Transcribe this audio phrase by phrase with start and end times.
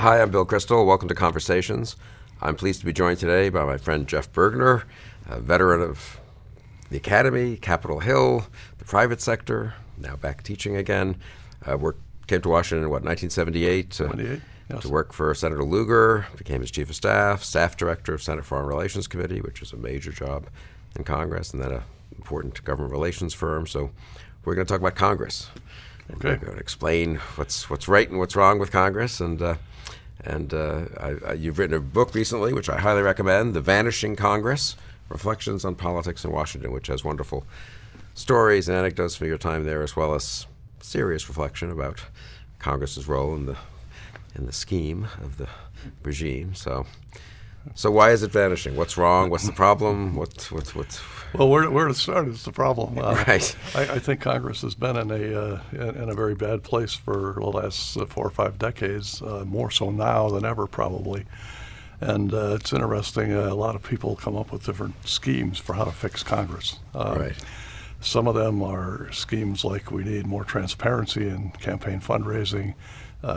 [0.00, 0.86] Hi, I'm Bill Kristol.
[0.86, 1.96] Welcome to Conversations.
[2.40, 4.84] I'm pleased to be joined today by my friend Jeff Bergner,
[5.26, 6.20] a veteran of
[6.88, 8.46] the Academy, Capitol Hill,
[8.78, 11.16] the private sector, now back teaching again.
[11.68, 14.40] Uh, worked, came to Washington in what 1978 to,
[14.70, 14.82] yes.
[14.82, 16.28] to work for Senator Lugar.
[16.36, 19.76] Became his chief of staff, staff director of Senate Foreign Relations Committee, which is a
[19.76, 20.46] major job
[20.94, 21.82] in Congress, and then an
[22.16, 23.66] important government relations firm.
[23.66, 23.90] So
[24.44, 25.50] we're going to talk about Congress.
[26.08, 26.28] Okay.
[26.28, 29.56] We're going to explain what's what's right and what's wrong with Congress, and uh,
[30.24, 34.16] and uh, I, I, you've written a book recently, which I highly recommend, "The Vanishing
[34.16, 34.76] Congress:
[35.08, 37.44] Reflections on Politics in Washington," which has wonderful
[38.14, 40.46] stories and anecdotes from your time there, as well as
[40.80, 42.04] serious reflection about
[42.58, 43.56] Congress's role in the
[44.34, 45.48] in the scheme of the
[46.02, 46.54] regime.
[46.54, 46.86] So.
[47.74, 48.76] So why is it vanishing?
[48.76, 49.28] What's wrong?
[49.28, 50.14] What's the problem?
[50.14, 51.02] What's what's what's
[51.34, 52.98] well, where, where to start is the problem.
[52.98, 53.56] Uh, right.
[53.74, 57.34] I, I, think Congress has been in a uh, in a very bad place for
[57.36, 61.26] the last uh, four or five decades, uh, more so now than ever, probably.
[62.00, 63.32] And uh, it's interesting.
[63.32, 66.78] Uh, a lot of people come up with different schemes for how to fix Congress.
[66.94, 67.34] right.
[68.00, 72.74] Some of them are schemes like we need more transparency in campaign fundraising.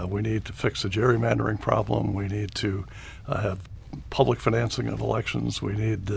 [0.08, 2.14] we need to fix the gerrymandering problem.
[2.14, 2.86] We need to
[3.28, 3.68] have
[4.12, 5.64] public financing of elections.
[5.64, 6.12] We need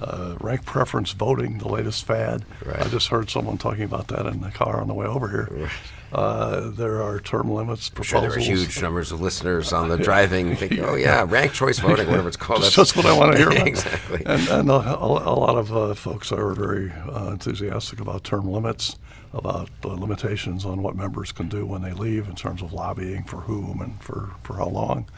[0.00, 2.44] uh, rank preference voting, the latest fad.
[2.64, 2.80] Right.
[2.80, 5.48] I just heard someone talking about that in the car on the way over here.
[5.50, 5.70] Right.
[6.12, 8.08] Uh, there are term limits proposals.
[8.08, 11.78] Sure there are huge numbers of listeners on the driving thinking, oh, yeah, rank choice
[11.78, 12.62] voting, whatever it's called.
[12.62, 13.66] That's, That's what I want to hear about.
[13.66, 14.22] exactly.
[14.24, 18.96] And, and a, a, lot of uh, folks are very uh, enthusiastic about term limits,
[19.32, 23.38] about limitations on what members can do when they leave in terms of lobbying for
[23.38, 25.08] whom and for, for how long.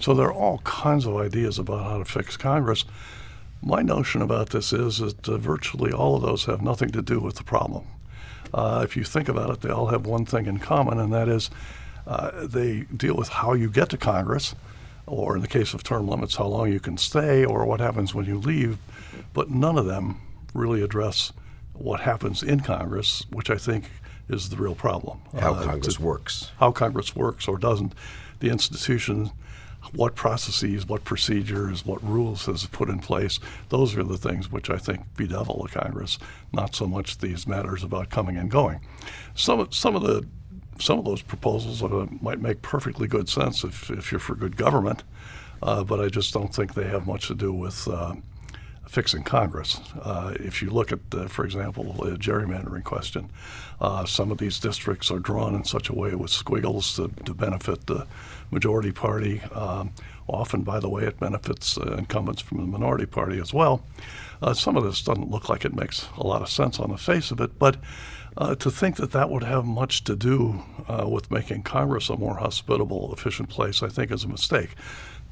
[0.00, 2.84] So there are all kinds of ideas about how to fix Congress.
[3.62, 7.20] My notion about this is that uh, virtually all of those have nothing to do
[7.20, 7.84] with the problem.
[8.52, 11.28] Uh, if you think about it, they all have one thing in common, and that
[11.28, 11.48] is
[12.06, 14.54] uh, they deal with how you get to Congress,
[15.06, 18.14] or in the case of term limits, how long you can stay, or what happens
[18.14, 18.78] when you leave.
[19.32, 20.20] But none of them
[20.54, 21.32] really address
[21.72, 23.84] what happens in Congress, which I think
[24.28, 25.20] is the real problem.
[25.38, 26.50] How uh, Congress works.
[26.58, 27.94] How Congress works or doesn't.
[28.40, 29.30] The institution
[29.94, 33.38] what processes, what procedures, what rules has put in place.
[33.68, 36.18] Those are the things which I think bedevil the Congress,
[36.52, 38.80] not so much these matters about coming and going.
[39.34, 40.26] Some some of the
[40.78, 44.56] some of those proposals uh, might make perfectly good sense if, if you're for good
[44.56, 45.04] government,
[45.62, 48.14] uh, but I just don't think they have much to do with uh,
[48.88, 49.80] fixing Congress.
[50.00, 53.30] Uh, if you look at, uh, for example, the gerrymandering question,
[53.80, 57.32] uh, some of these districts are drawn in such a way with squiggles to, to
[57.32, 58.06] benefit the
[58.50, 59.40] majority party.
[59.54, 59.92] Um,
[60.28, 63.84] often, by the way, it benefits uh, incumbents from the minority party as well.
[64.42, 66.98] Uh, some of this doesn't look like it makes a lot of sense on the
[66.98, 67.76] face of it, but
[68.36, 70.62] uh, to think that that would have much to do
[71.06, 74.70] with making Congress a more hospitable, efficient place, I think, is a mistake.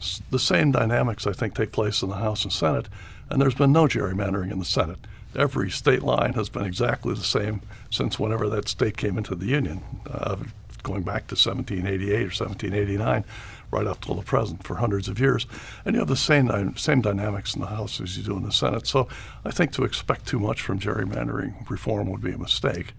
[0.01, 2.89] S- the same dynamics, I think, take place in the House and Senate
[3.31, 4.99] and there's been no gerrymandering in the Senate.
[5.37, 9.47] Every state line has been exactly the same since whenever that state came into the
[9.47, 10.37] Union, uh,
[10.83, 13.25] going back to 1788 or 1789,
[13.71, 15.47] right up till the present for hundreds of years.
[15.85, 18.51] And you have the same, same dynamics in the House as you do in the
[18.51, 18.87] Senate.
[18.89, 19.07] So
[19.45, 22.95] I think to expect too much from gerrymandering reform would be a mistake.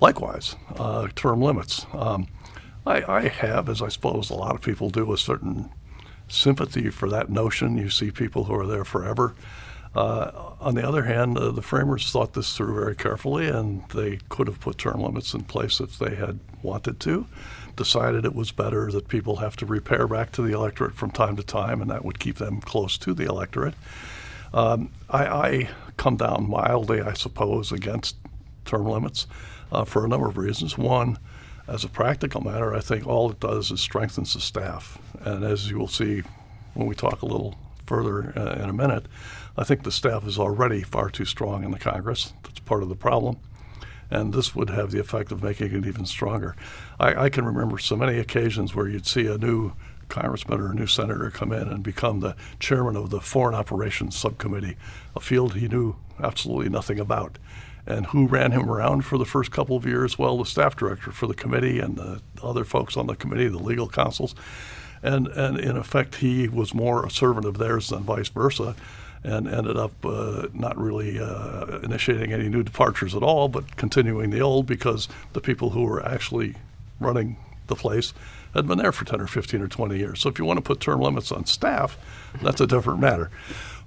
[0.00, 1.86] Likewise, uh, term limits.
[1.92, 2.26] Um,
[2.84, 5.70] I, I, have, as I suppose a lot of people do, a certain
[6.28, 7.78] sympathy for that notion.
[7.78, 9.34] You see people who are there forever.
[9.94, 14.18] Uh, on the other hand, uh, the framers thought this through very carefully, and they
[14.28, 17.26] could have put term limits in place if they had wanted to.
[17.76, 21.36] Decided it was better that people have to repair back to the electorate from time
[21.36, 23.74] to time, and that would keep them close to the electorate.
[24.52, 28.16] Um, I, I, come down mildly, I suppose, against
[28.66, 29.26] term limits
[29.72, 30.76] uh, for a number of reasons.
[30.76, 31.18] One,
[31.68, 34.98] as a practical matter, I think all it does is strengthens the staff.
[35.20, 36.22] And as you will see
[36.74, 37.56] when we talk a little
[37.86, 39.06] further uh, in a minute,
[39.56, 42.32] I think the staff is already far too strong in the Congress.
[42.42, 43.38] That's part of the problem.
[44.10, 46.54] And this would have the effect of making it even stronger.
[47.00, 49.72] I, I can remember so many occasions where you'd see a new
[50.08, 54.16] congressman or a new senator come in and become the chairman of the Foreign Operations
[54.16, 54.76] Subcommittee,
[55.16, 57.38] a field he knew absolutely nothing about.
[57.86, 60.18] And who ran him around for the first couple of years?
[60.18, 63.58] Well, the staff director for the committee and the other folks on the committee, the
[63.58, 64.34] legal counsels.
[65.02, 68.74] And, and in effect, he was more a servant of theirs than vice versa
[69.22, 74.30] and ended up uh, not really uh, initiating any new departures at all, but continuing
[74.30, 76.54] the old because the people who were actually
[77.00, 77.36] running
[77.66, 78.12] the place
[78.54, 80.20] had been there for 10 or 15 or 20 years.
[80.20, 81.98] So if you want to put term limits on staff,
[82.42, 83.30] that's a different matter.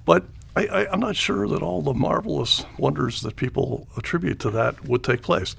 [0.04, 0.24] But
[0.56, 5.04] I, am not sure that all the marvelous wonders that people attribute to that would
[5.04, 5.54] take place.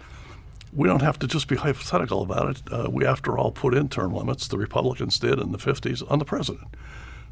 [0.73, 2.61] we don't have to just be hypothetical about it.
[2.71, 4.47] Uh, we, after all, put in term limits.
[4.47, 6.67] The Republicans did in the 50s on the president.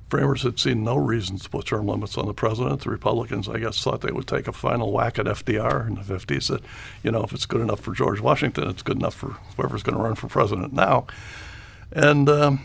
[0.09, 2.81] Framers had seen no reason to put term limits on the president.
[2.81, 6.01] The Republicans, I guess, thought they would take a final whack at FDR in the
[6.01, 6.47] 50s.
[6.47, 6.63] That,
[7.03, 9.95] you know, if it's good enough for George Washington, it's good enough for whoever's going
[9.95, 11.05] to run for president now.
[11.91, 12.61] And um,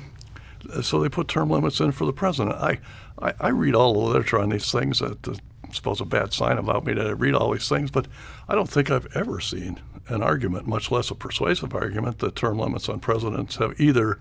[0.83, 2.57] so they put term limits in for the president.
[2.57, 2.79] I,
[3.21, 4.99] I, I read all the literature on these things.
[5.01, 5.35] That uh,
[5.69, 8.07] I suppose a bad sign about me to read all these things, but
[8.49, 12.59] I don't think I've ever seen an argument, much less a persuasive argument, that term
[12.59, 14.21] limits on presidents have either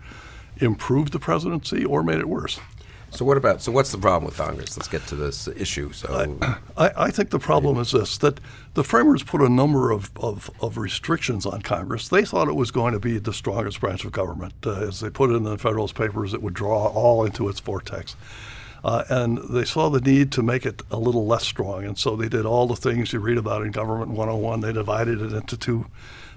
[0.57, 2.59] improved the presidency or made it worse.
[3.13, 3.61] So what about?
[3.61, 4.75] So what's the problem with Congress?
[4.75, 5.91] Let's get to this issue.
[5.91, 6.37] So
[6.75, 8.39] I, I think the problem is this: that
[8.73, 12.09] the framers put a number of, of, of, restrictions on Congress.
[12.09, 14.53] They thought it was going to be the strongest branch of government.
[14.65, 17.59] Uh, as they put it in the Federalist Papers, it would draw all into its
[17.59, 18.15] vortex.
[18.83, 21.85] Uh, and they saw the need to make it a little less strong.
[21.85, 24.59] And so they did all the things you read about in Government 101.
[24.59, 25.85] They divided it into two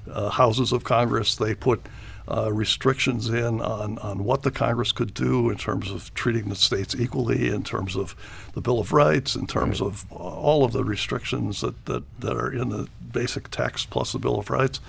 [0.09, 1.35] uh, houses of Congress.
[1.35, 1.81] They put
[2.29, 6.57] uh, restrictions in on, on what the Congress could do in terms of treating the
[6.57, 8.15] states equally, in terms of
[8.55, 9.87] the Bill of Rights, in terms right.
[9.87, 14.19] of all of the restrictions that, that, that are in the basic text plus the
[14.19, 14.81] Bill of Rights.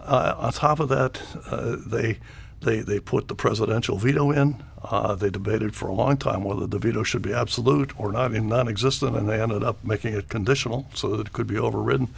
[0.00, 2.18] Uh, on top of that, uh, they
[2.64, 4.62] they, they put the presidential veto in.
[4.82, 8.32] Uh, they debated for a long time whether the veto should be absolute or not
[8.32, 12.08] non-existent, and they ended up making it conditional so that it could be overridden.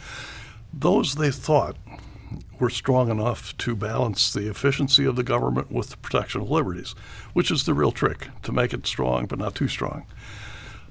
[0.73, 1.75] Those they thought
[2.59, 6.95] were strong enough to balance the efficiency of the government with the protection of liberties,
[7.33, 10.05] which is the real trick to make it strong but not too strong.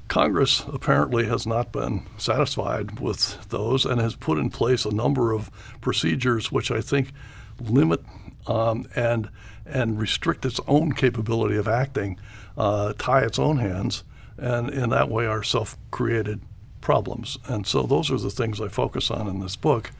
[0.08, 5.32] Congress apparently has not been satisfied with those and has put in place a number
[5.32, 5.50] of
[5.80, 7.12] procedures which I think
[7.60, 8.02] limit
[8.46, 9.28] um, and
[9.68, 12.20] and restrict its own capability of acting,
[12.56, 14.04] uh, tie its own hands,
[14.38, 16.40] and in that way are self-created
[16.80, 17.36] problems.
[17.46, 19.90] And so those are the things I focus on in this book.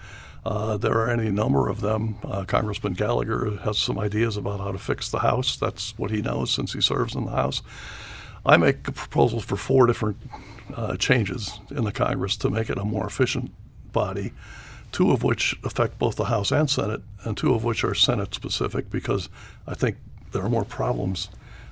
[0.47, 2.17] Uh, there are any number of them.
[2.23, 5.57] Uh, Congressman Gallagher has some ideas about how to fix the House.
[5.57, 7.63] That's what he knows since he serves in the House.
[8.45, 10.19] I make proposals for four different
[10.75, 13.51] uh, changes in the Congress to make it a more efficient
[13.93, 14.33] body
[14.93, 18.35] two of which affect both the House and Senate, and two of which are Senate
[18.35, 19.29] specific because
[19.67, 19.97] I think
[20.33, 21.29] there are more problems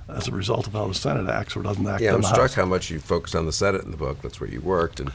[0.07, 2.03] as a result of how the Senate acts or doesn't act.
[2.03, 2.53] Yeah, I'm struck House.
[2.53, 4.21] how much you focus on the Senate in the book.
[4.21, 5.11] That's where you worked, and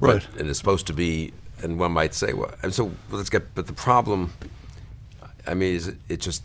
[0.00, 0.26] right.
[0.38, 1.32] and it's supposed to be.
[1.64, 3.54] And one might say, well, and so let's get.
[3.54, 4.34] But the problem,
[5.46, 6.42] I mean, is it, it just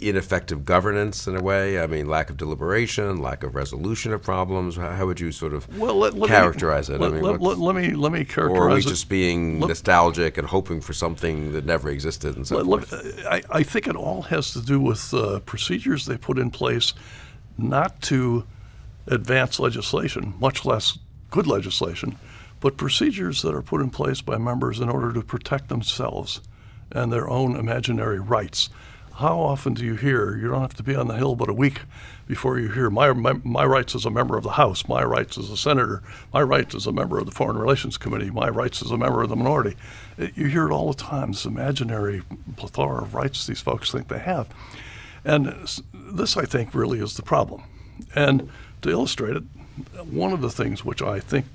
[0.00, 1.80] ineffective governance in a way?
[1.80, 4.74] I mean, lack of deliberation, lack of resolution of problems.
[4.74, 7.00] How, how would you sort of well, let, let characterize me, it?
[7.00, 8.88] Let, I mean, let, let, me let me characterize or are we it.
[8.88, 12.92] just being nostalgic and hoping for something that never existed and so forth?
[13.30, 16.92] I, I, think it all has to do with uh, procedures they put in place,
[17.56, 18.44] not to
[19.06, 20.98] advance legislation, much less
[21.30, 22.18] good legislation,
[22.66, 26.40] but procedures that are put in place by members in order to protect themselves
[26.90, 28.70] and their own imaginary rights
[29.14, 31.54] how often do you hear, you don't have to be on the Hill but a
[31.54, 31.82] week
[32.26, 35.38] before you hear, my, my, my, rights as a member of the House, my rights
[35.38, 36.02] as a senator,
[36.34, 39.22] my rights as a member of the Foreign Relations Committee, my rights as a member
[39.22, 39.76] of the minority.
[40.18, 42.24] It, you hear it all the time, this imaginary
[42.56, 44.48] plethora of rights these folks think they have.
[45.24, 45.46] And
[45.94, 47.62] this, I think, really is the problem.
[48.12, 48.50] And
[48.82, 49.44] to illustrate it,
[50.10, 51.46] one of the things which I think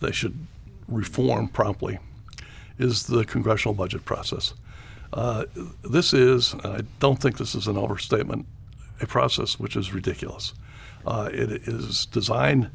[0.00, 0.46] they should
[0.86, 1.98] reform promptly
[2.78, 4.54] is the congressional budget process.
[5.12, 5.44] Uh,
[5.82, 8.46] this is, and I don't think this is an overstatement,
[9.00, 10.54] a process which is ridiculous.
[11.06, 12.70] Uh, it is designed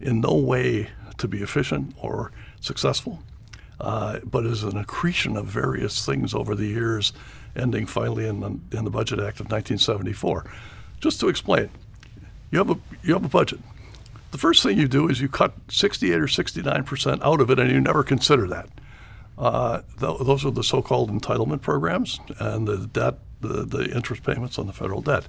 [0.00, 2.30] in no way to be efficient or
[2.60, 3.22] successful,
[3.80, 7.12] uh, but is an accretion of various things over the years,
[7.56, 10.44] ending finally in the, in the Budget Act of 1974.
[11.00, 11.70] Just to explain,
[12.50, 13.60] you have a you have a budget.
[14.30, 17.58] The first thing you do is you cut 68 or 69 percent out of it,
[17.58, 18.68] and you never consider that.
[19.38, 24.58] Uh, th- those are the so-called entitlement programs and the debt, the, the interest payments
[24.58, 25.28] on the federal debt.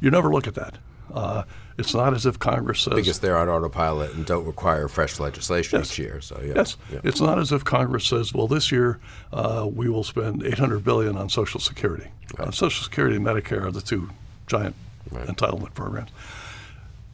[0.00, 0.76] You never look at that.
[1.12, 1.44] Uh,
[1.78, 5.78] it's not as if Congress says because they're on autopilot and don't require fresh legislation
[5.78, 5.92] yes.
[5.92, 6.20] each year.
[6.20, 6.52] So yeah.
[6.56, 7.00] yes, yeah.
[7.04, 8.98] it's not as if Congress says, "Well, this year
[9.32, 12.48] uh, we will spend 800 billion on Social Security." Right.
[12.48, 14.10] Uh, Social Security and Medicare are the two
[14.46, 14.74] giant
[15.10, 15.26] right.
[15.26, 16.10] entitlement programs.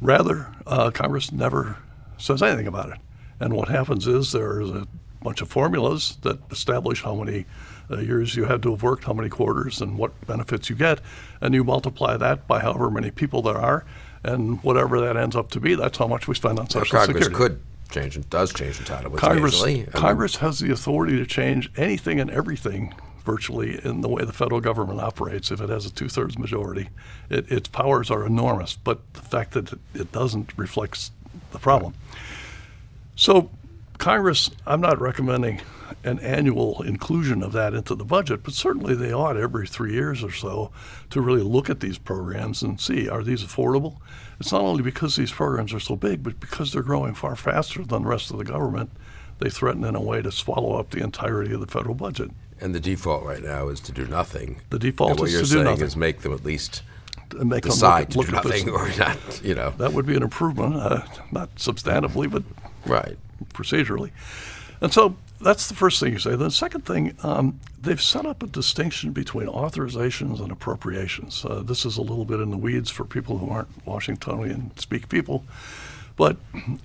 [0.00, 1.78] Rather, uh, Congress never
[2.19, 2.99] says anything about it,
[3.40, 4.87] and what happens is there is a
[5.23, 7.45] bunch of formulas that establish how many
[7.90, 11.00] uh, years you had to have worked, how many quarters, and what benefits you get,
[11.40, 13.85] and you multiply that by however many people there are,
[14.23, 17.07] and whatever that ends up to be, that's how much we spend on Social Congress
[17.07, 17.35] Security.
[17.35, 19.62] Congress could change and does change entitlements Congress.
[19.93, 22.95] Congress has the authority to change anything and everything
[23.32, 26.88] virtually in the way the federal government operates if it has a two-thirds majority.
[27.28, 31.11] It, its powers are enormous, but the fact that it, it doesn't reflects
[31.52, 31.92] the problem.
[33.16, 33.50] So
[33.99, 35.61] Congress, I'm not recommending
[36.04, 40.23] an annual inclusion of that into the budget, but certainly they ought every three years
[40.23, 40.70] or so
[41.11, 43.97] to really look at these programs and see are these affordable?
[44.40, 47.85] It's not only because these programs are so big, but because they're growing far faster
[47.85, 48.90] than the rest of the government,
[49.38, 52.30] they threaten in a way to swallow up the entirety of the federal budget.
[52.61, 54.61] And the default right now is to do nothing.
[54.71, 55.85] The default and what is you're to do saying nothing.
[55.87, 56.83] is make them at least
[57.35, 58.65] make them decide look, to do at this.
[58.65, 59.71] nothing or not, you know.
[59.79, 62.43] That would be an improvement, uh, not substantively, but
[62.87, 63.17] Right.
[63.55, 64.11] procedurally.
[64.81, 66.35] And so that's the first thing you say.
[66.37, 71.45] The second thing, um, they've set up a distinction between authorizations and appropriations.
[71.45, 75.09] Uh, this is a little bit in the weeds for people who aren't Washingtonian speak
[75.09, 75.45] people.
[76.19, 76.37] But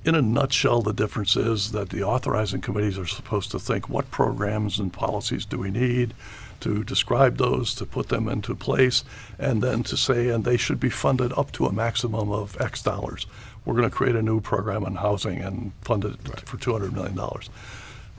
[0.06, 4.12] in a nutshell, the difference is that the authorizing committees are supposed to think what
[4.12, 6.13] programs and policies do we need,
[6.60, 9.04] to describe those, to put them into place,
[9.40, 12.84] and then to say, and they should be funded up to a maximum of X
[12.84, 13.25] dollars.
[13.66, 16.16] We're going to create a new program on housing and fund it
[16.48, 17.20] for $200 million.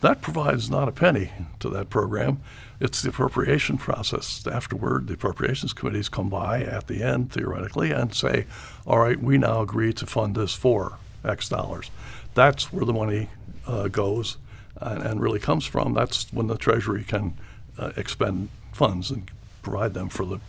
[0.00, 1.30] That provides not a penny
[1.60, 2.40] to that program.
[2.80, 4.44] It's the appropriation process.
[4.48, 8.46] Afterward, the appropriations committees come by at the end, theoretically, and say,
[8.84, 11.90] all right, we now agree to fund this for X dollars.
[12.34, 13.28] That's where the money
[13.66, 14.36] uh, goes
[14.80, 15.94] and, and really comes from.
[15.94, 17.34] That's when the Treasury can
[17.78, 19.30] uh, expend funds and
[19.62, 20.40] provide them for the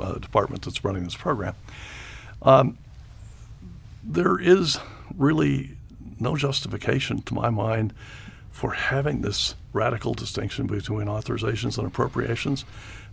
[0.00, 1.54] uh, department that's running this program.
[2.42, 2.78] Um,
[4.02, 4.78] there is
[5.16, 5.76] really
[6.20, 7.92] no justification, to my mind,
[8.58, 12.64] for having this radical distinction between authorizations and appropriations.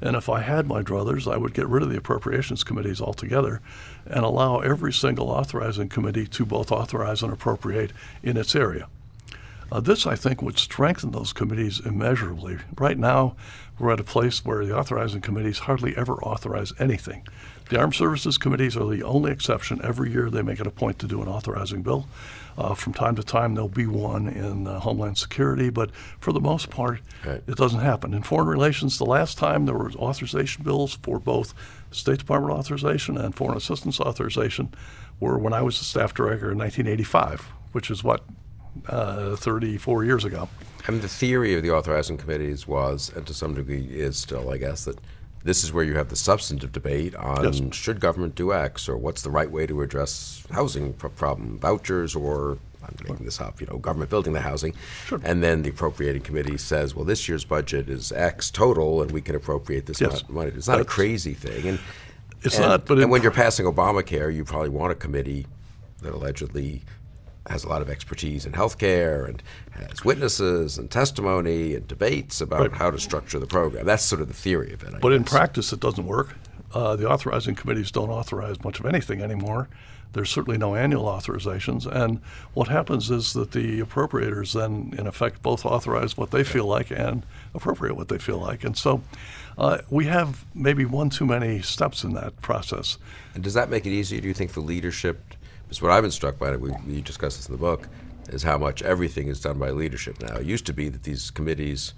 [0.02, 3.62] And if I had my druthers, I would get rid of the appropriations committees altogether
[4.08, 7.92] and allow every single authorizing committee to both authorize and appropriate
[8.24, 8.88] in its area.
[9.72, 12.58] Uh, this, I think, would strengthen those committees immeasurably.
[12.76, 13.36] Right now,
[13.78, 17.28] we're at a place where the authorizing committees hardly ever authorize anything.
[17.70, 19.80] The Armed Services Committees are the only exception.
[19.84, 22.08] Every year, they make it a point to do an authorizing bill.
[22.58, 26.40] Uh, from time to time, there'll be one in uh, Homeland Security, but for the
[26.40, 27.42] most part, Right.
[27.48, 28.14] it doesn't happen.
[28.14, 31.54] In foreign relations, the last time there were authorization bills for both
[31.92, 34.74] State Department authorization and foreign assistance authorization
[35.20, 37.42] were when I was the staff director in 1985,
[37.74, 38.24] which is what,
[38.88, 40.48] uh, 34 years ago.
[40.88, 44.50] I mean, the theory of the authorizing committees was, and to some degree is still,
[44.52, 45.00] I guess, that
[45.46, 47.62] this is where you have the substantive debate on Yes.
[47.76, 52.16] should government do X or what's the right way to address housing pro- problem, vouchers
[52.16, 54.74] or I'm making this up, you know, government building the housing.
[55.08, 55.20] Sure.
[55.24, 59.22] And then the appropriating committee says, well, this year's budget is X total, and we
[59.22, 60.24] can appropriate this Yes.
[60.30, 60.52] money.
[60.56, 61.68] It's not a crazy thing.
[61.68, 61.80] And
[62.44, 65.48] It's and, not, but and when you're passing Obamacare, you probably want a committee
[66.04, 66.84] that allegedly
[67.48, 72.62] has a lot of expertise in healthcare and has witnesses and testimony and debates about
[72.62, 72.74] Right.
[72.74, 73.86] how to structure the program.
[73.86, 74.96] That's sort of the theory of it.
[74.96, 76.36] I But in practice, it doesn't work.
[76.74, 79.68] Uh, the authorizing committees don't authorize much of anything anymore.
[80.14, 81.86] There's certainly no annual authorizations.
[81.86, 82.20] And
[82.54, 86.90] what happens is that the appropriators then, in effect, both authorize what they feel like
[86.90, 87.24] and
[87.54, 88.64] appropriate what they feel like.
[88.64, 89.02] And so
[89.58, 92.98] uh, we have maybe one too many steps in that process.
[93.34, 95.22] And does that make it easier, do you think, for leadership?
[95.66, 97.88] Because what I've been struck by, we, we discussed this in the book,
[98.30, 100.36] is how much everything is done by leadership now.
[100.38, 101.94] It used to be that these committees,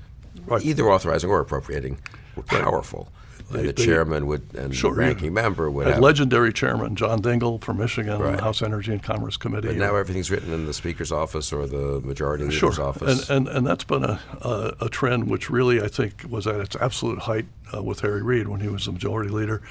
[0.46, 0.64] Right.
[0.64, 2.00] either authorizing or appropriating,
[2.36, 3.10] were powerful.
[3.52, 6.00] They- and the chairman would and Sure, the ranking member would have.
[6.00, 8.36] legendary chairman, John Dingell from Michigan, on Right.
[8.38, 9.68] the House Energy and Commerce Committee.
[9.70, 13.30] But now everything's written in the speaker's office or the majority leader's Sure, office.
[13.30, 16.56] and, and and that's been a, a a trend which really I think was at
[16.60, 19.62] its absolute height uh, with Harry Reid when he was the majority leader.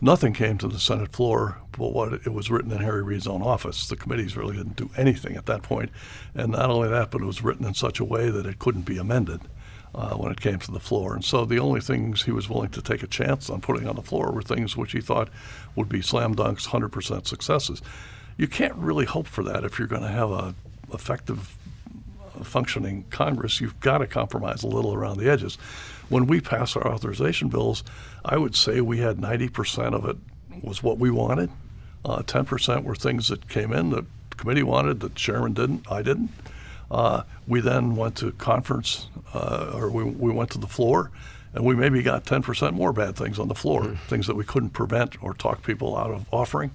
[0.00, 3.42] Nothing came to the Senate floor but what it was written in Harry Reid's own
[3.42, 3.86] office.
[3.88, 5.90] The committees really didn't do anything at that point,
[6.34, 8.86] and not only that, but it was written in such a way that it couldn't
[8.86, 9.40] be amended.
[9.96, 11.14] Uh, when it came to the floor.
[11.14, 13.96] And so the only things he was willing to take a chance on putting on
[13.96, 15.30] the floor were things which he thought
[15.74, 17.80] would be slam dunks, 100% successes.
[18.36, 20.54] You can't really hope for that if you're going to have a
[20.92, 21.56] effective
[22.42, 25.56] functioning Congress, you've got to compromise a little around the edges.
[26.08, 27.82] When we pass our authorization bills,
[28.24, 30.16] I would say we had 90% of it
[30.62, 31.50] was what we wanted.
[32.04, 36.02] Uh, 10% were things that came in that the committee wanted, that chairman didn't, I
[36.02, 36.30] didn't.
[36.90, 41.10] Uh, we then went to conference, uh, or we, we went to the floor,
[41.54, 44.70] and we maybe got 10% more bad things on the floor, things that we couldn't
[44.70, 46.70] prevent or talk people out of offering.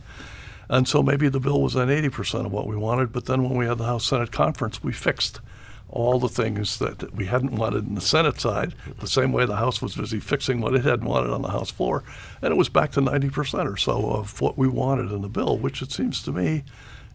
[0.70, 3.58] And so maybe the bill was at 80% of what we wanted, but then when
[3.58, 5.40] we had the House Senate conference, we fixed
[5.92, 9.58] all the things that we hadn't wanted in the Senate side, the same way the
[9.58, 12.04] House was busy fixing what it hadn't wanted on the House floor.
[12.42, 15.58] And it was back to 90% or so of what we wanted in the bill,
[15.58, 16.64] which it seems to me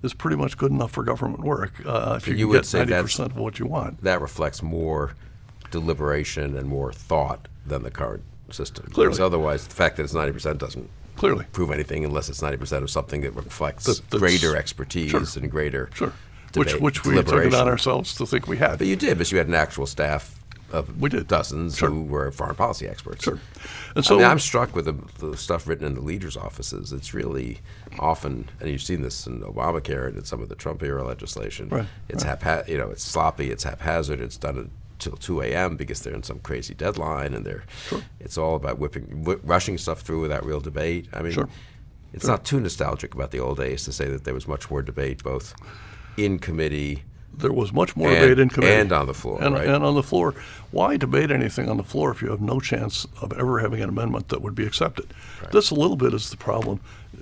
[0.02, 2.84] is pretty much good enough for government work uh, if you, you would get say
[2.84, 4.02] 90% of what you want.
[4.02, 5.14] that reflects more
[5.70, 8.86] deliberation and more thought than the current system.
[8.92, 9.08] Clearly.
[9.10, 11.44] Because otherwise, the fact that it's 90% doesn't Clearly.
[11.52, 15.22] prove anything unless it's 90% of something that reflects That- greater expertise Sure.
[15.36, 16.12] and greater Sure.
[16.54, 18.78] which debate, which we took it on ourselves to think we had.
[18.78, 20.35] But you did, because you had an actual staff
[20.72, 21.26] of We did.
[21.28, 21.88] dozens Sure.
[21.90, 23.24] who were foreign policy experts.
[23.24, 23.38] Sure.
[23.94, 26.92] And I so mean, I'm struck with the, the stuff written in the leaders' offices.
[26.92, 27.60] It's really
[27.98, 31.68] often, and you've seen this in Obamacare and in some of the Trump era legislation.
[31.68, 35.76] Right, It's hapha- you know, it's sloppy, it's haphazard, it's done until 2 a.m.
[35.76, 37.64] because they're in some crazy deadline, and they're.
[38.20, 41.08] It's all about whipping, whi rushing stuff through without real debate.
[41.12, 41.48] I mean, Sure.
[42.12, 44.82] it's not too nostalgic about the old days to say that there was much more
[44.82, 45.54] debate, both
[46.16, 47.04] in committee.
[47.38, 49.66] There was much more And- debate in committee and on the floor, and, right?
[49.68, 50.34] and on the floor.
[50.70, 53.88] Why debate anything on the floor if you have no chance of ever having an
[53.88, 55.12] amendment that would be accepted?
[55.52, 56.80] This a little bit is the problem.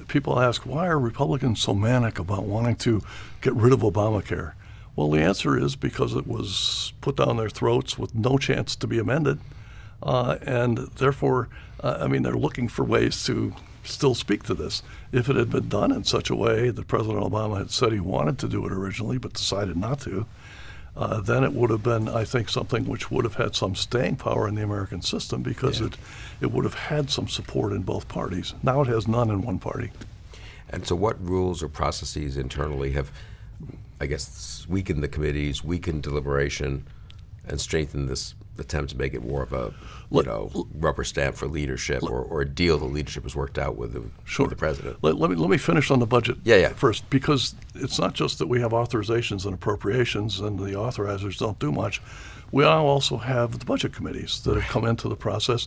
[0.08, 3.02] People ask why are Republicans so manic about wanting to
[3.40, 4.52] get rid of Obamacare?
[4.96, 8.86] Well, the answer is because it was put down their throats with no chance to
[8.86, 9.40] be amended,
[10.02, 11.48] uh, and therefore,
[11.82, 13.54] uh, I mean, they're looking for ways to
[13.84, 14.82] still speak to this.
[15.12, 18.00] If it had been done in such a way that President Obama had said he
[18.00, 20.26] wanted to do it originally but decided not to,
[20.96, 24.16] uh, then it would have been, I think, something which would have had some staying
[24.16, 25.96] power in the American system because it,
[26.40, 28.54] it would have had some support in both parties.
[28.62, 29.90] Now it has none in one party.
[30.70, 33.10] And so, what rules or processes internally have,
[34.00, 36.86] I guess, weakened the committees, weakened deliberation,
[37.46, 39.74] and strengthened this attempt to make it more of a,
[40.14, 43.76] you know, rubber stamp for leadership or, or a deal the leadership has worked out
[43.76, 44.44] with the, Sure.
[44.46, 44.98] with the president?
[45.02, 46.68] Let, let me let me finish on the budget Yeah, yeah.
[46.70, 51.58] first because it's not just that we have authorizations and appropriations and the authorizers don't
[51.58, 52.00] do much.
[52.52, 55.66] We now also have the budget committees that have come into the process.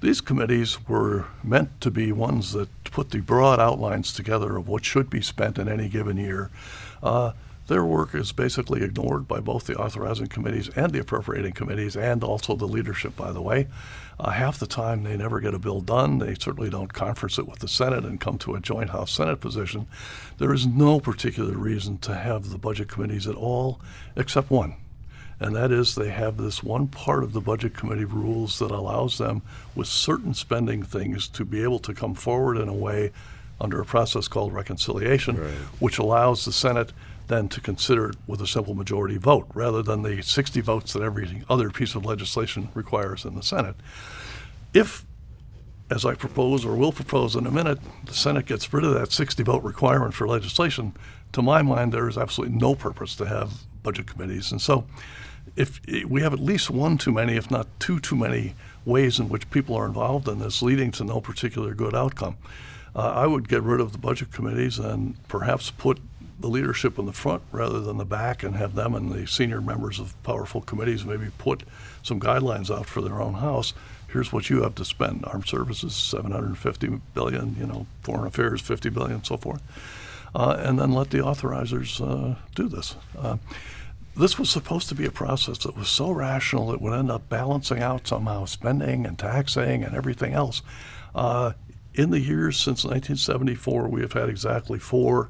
[0.00, 4.84] These committees were meant to be ones that put the broad outlines together of what
[4.84, 6.50] should be spent in any given year.
[7.02, 7.32] Uh,
[7.70, 12.24] their work is basically ignored by both the authorizing committees and the appropriating committees, and
[12.24, 13.68] also the leadership, by the way.
[14.18, 16.18] Uh, half the time, they never get a bill done.
[16.18, 19.40] They certainly don't conference it with the Senate and come to a joint House Senate
[19.40, 19.86] position.
[20.38, 23.80] There is no particular reason to have the budget committees at all,
[24.16, 24.74] except one.
[25.38, 29.16] And that is they have this one part of the budget committee rules that allows
[29.18, 29.42] them,
[29.76, 33.12] with certain spending things, to be able to come forward in a way
[33.60, 35.36] under a process called reconciliation,
[35.78, 36.92] which allows the Senate
[37.30, 41.02] then to consider it with a simple majority vote rather than the 60 votes that
[41.02, 43.76] every other piece of legislation requires in the Senate.
[44.74, 45.06] If
[45.90, 49.10] as I propose or will propose in a minute, the Senate gets rid of that
[49.10, 50.94] 60 vote requirement for legislation,
[51.32, 54.52] to my mind, there is absolutely no purpose to have budget committees.
[54.52, 54.86] And so,
[55.56, 59.28] if we have at least one too many, if not two too many, ways in
[59.28, 62.36] which people are involved in this, leading to no particular good outcome,
[62.94, 66.00] uh, I would get rid of the budget committees and perhaps put
[66.40, 69.60] the leadership in the front rather than the back and have them and the senior
[69.60, 71.62] members of powerful committees maybe put
[72.02, 73.74] some guidelines out for their own house.
[74.08, 75.24] Here's what you have to spend.
[75.26, 79.62] Armed services, 750 billion, you know, foreign affairs, 50 billion, so forth.
[80.34, 82.96] Uh, and then let the authorizers uh, do this.
[83.18, 83.36] Uh,
[84.16, 87.28] this was supposed to be a process that was so rational it would end up
[87.28, 90.62] balancing out somehow spending and taxing and everything else.
[91.14, 91.52] Uh,
[91.94, 95.28] in the years since 1974, we have had exactly four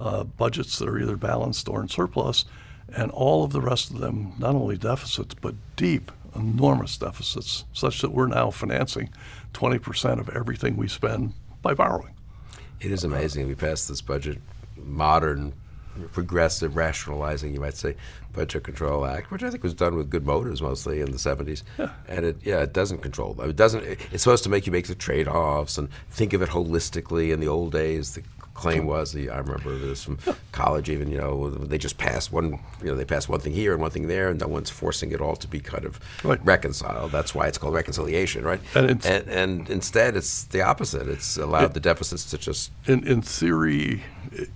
[0.00, 2.44] uh, budgets that are either balanced or in surplus,
[2.94, 8.00] and all of the rest of them not only deficits but deep, enormous deficits, such
[8.00, 9.10] that we're now financing
[9.54, 11.32] 20% of everything we spend
[11.62, 12.14] by borrowing.
[12.80, 13.48] It is amazing.
[13.48, 14.38] We passed this budget,
[14.76, 15.54] modern,
[16.12, 17.96] progressive, rationalizing, you might say,
[18.32, 21.62] Budget Control Act, which I think was done with good motives mostly in the 70s.
[22.06, 23.40] And it, yeah, it doesn't control.
[23.40, 23.82] It doesn't.
[23.84, 27.32] It's supposed to make you make the trade-offs and think of it holistically.
[27.32, 28.22] In the old days, the
[28.56, 30.18] claim was, the, I remember this from
[30.52, 33.72] college even, you know, they just passed one, you know, they passed one thing here
[33.72, 36.44] and one thing there, and no one's forcing it all to be kind of Right.
[36.44, 37.12] reconciled.
[37.12, 38.60] That's why it's called reconciliation, right?
[38.74, 41.06] And it's- and, and instead, it's the opposite.
[41.08, 44.02] It's allowed the deficits to just in, in theory,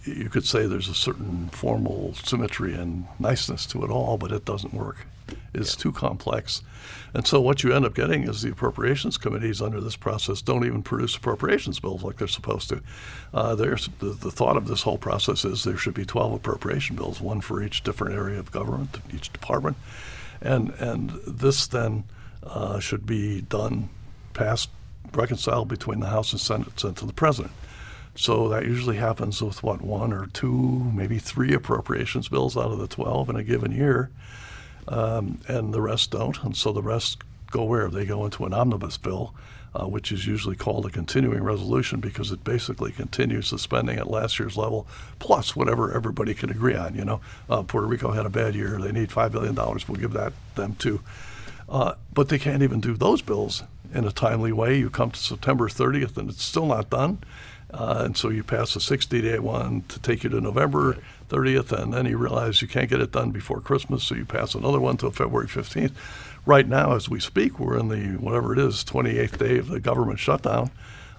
[0.04, 4.44] you could say there's a certain formal symmetry and niceness to it all, but it
[4.44, 5.06] doesn't work.
[5.54, 6.62] It's too complex.
[7.14, 10.64] And so what you end up getting is the appropriations committees under this process don't
[10.64, 12.80] even produce appropriations bills like they're supposed to.
[13.34, 17.20] Uh, the, the thought of this whole process is there should be 12 appropriation bills,
[17.20, 19.76] one for each different area of government, each department.
[20.40, 22.04] And, and this then
[22.42, 23.88] uh, should be done,
[24.32, 24.70] passed,
[25.12, 27.52] reconciled between the House and Senate sent to the President.
[28.14, 32.78] So that usually happens with what one or two, maybe three appropriations bills out of
[32.78, 34.10] the 12 in a given year,
[34.90, 36.42] um, and the rest don't.
[36.42, 37.18] And so the rest
[37.50, 37.88] go where?
[37.88, 39.34] They go into an omnibus bill,
[39.74, 44.10] uh, which is usually called a continuing resolution because it basically continues the spending at
[44.10, 44.86] last year's level
[45.20, 46.94] plus whatever everybody can agree on.
[46.94, 49.88] You know, uh, Puerto Rico had a bad year; they need five billion dollars.
[49.88, 51.00] We'll give that them too.
[51.68, 53.62] Uh, but they can't even do those bills
[53.94, 54.76] in a timely way.
[54.76, 57.18] You come to September 30th and it's still not done.
[57.72, 60.98] Uh, and so you pass a 60 day one to take you to November
[61.30, 64.54] 30th, and then you realize you can't get it done before Christmas, so you pass
[64.54, 65.92] another one till February 15th.
[66.44, 69.80] Right now, as we speak, we're in the whatever it is, 28th day of the
[69.80, 70.70] government shutdown,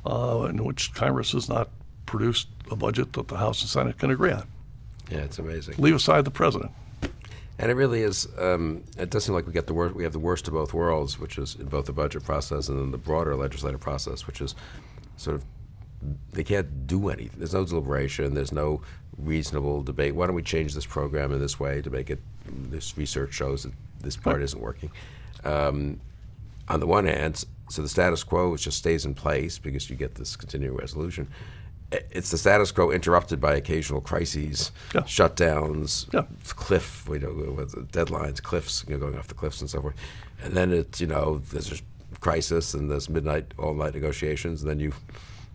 [0.05, 1.69] uh, in which Congress has not
[2.05, 4.47] produced a budget that the House and Senate can agree on.
[5.09, 5.75] Yeah, it's amazing.
[5.77, 6.71] Leave aside the president.
[7.59, 8.27] And it really is.
[8.39, 9.95] Um, it does seem like we get the worst.
[9.95, 12.79] We have the worst of both worlds, which is in both the budget process and
[12.79, 14.55] then the broader legislative process, which is
[15.17, 15.45] sort of
[16.31, 17.37] they can't do anything.
[17.37, 18.33] There's no deliberation.
[18.33, 18.81] There's no
[19.17, 20.15] reasonable debate.
[20.15, 22.19] Why don't we change this program in this way to make it?
[22.45, 24.91] This research shows that this part isn't working.
[25.43, 25.99] Um,
[26.67, 30.15] on the one hand, so the status quo just stays in place because you get
[30.15, 31.27] this continuing resolution
[31.91, 35.01] it's the status quo interrupted by occasional crises, yeah.
[35.01, 36.23] shutdowns, yeah.
[36.55, 39.95] cliff, you know, with deadlines, cliffs, you know, going off the cliffs and so forth.
[40.43, 44.69] And then it's, you know, there's a crisis and there's midnight, all night negotiations, and
[44.69, 44.93] then you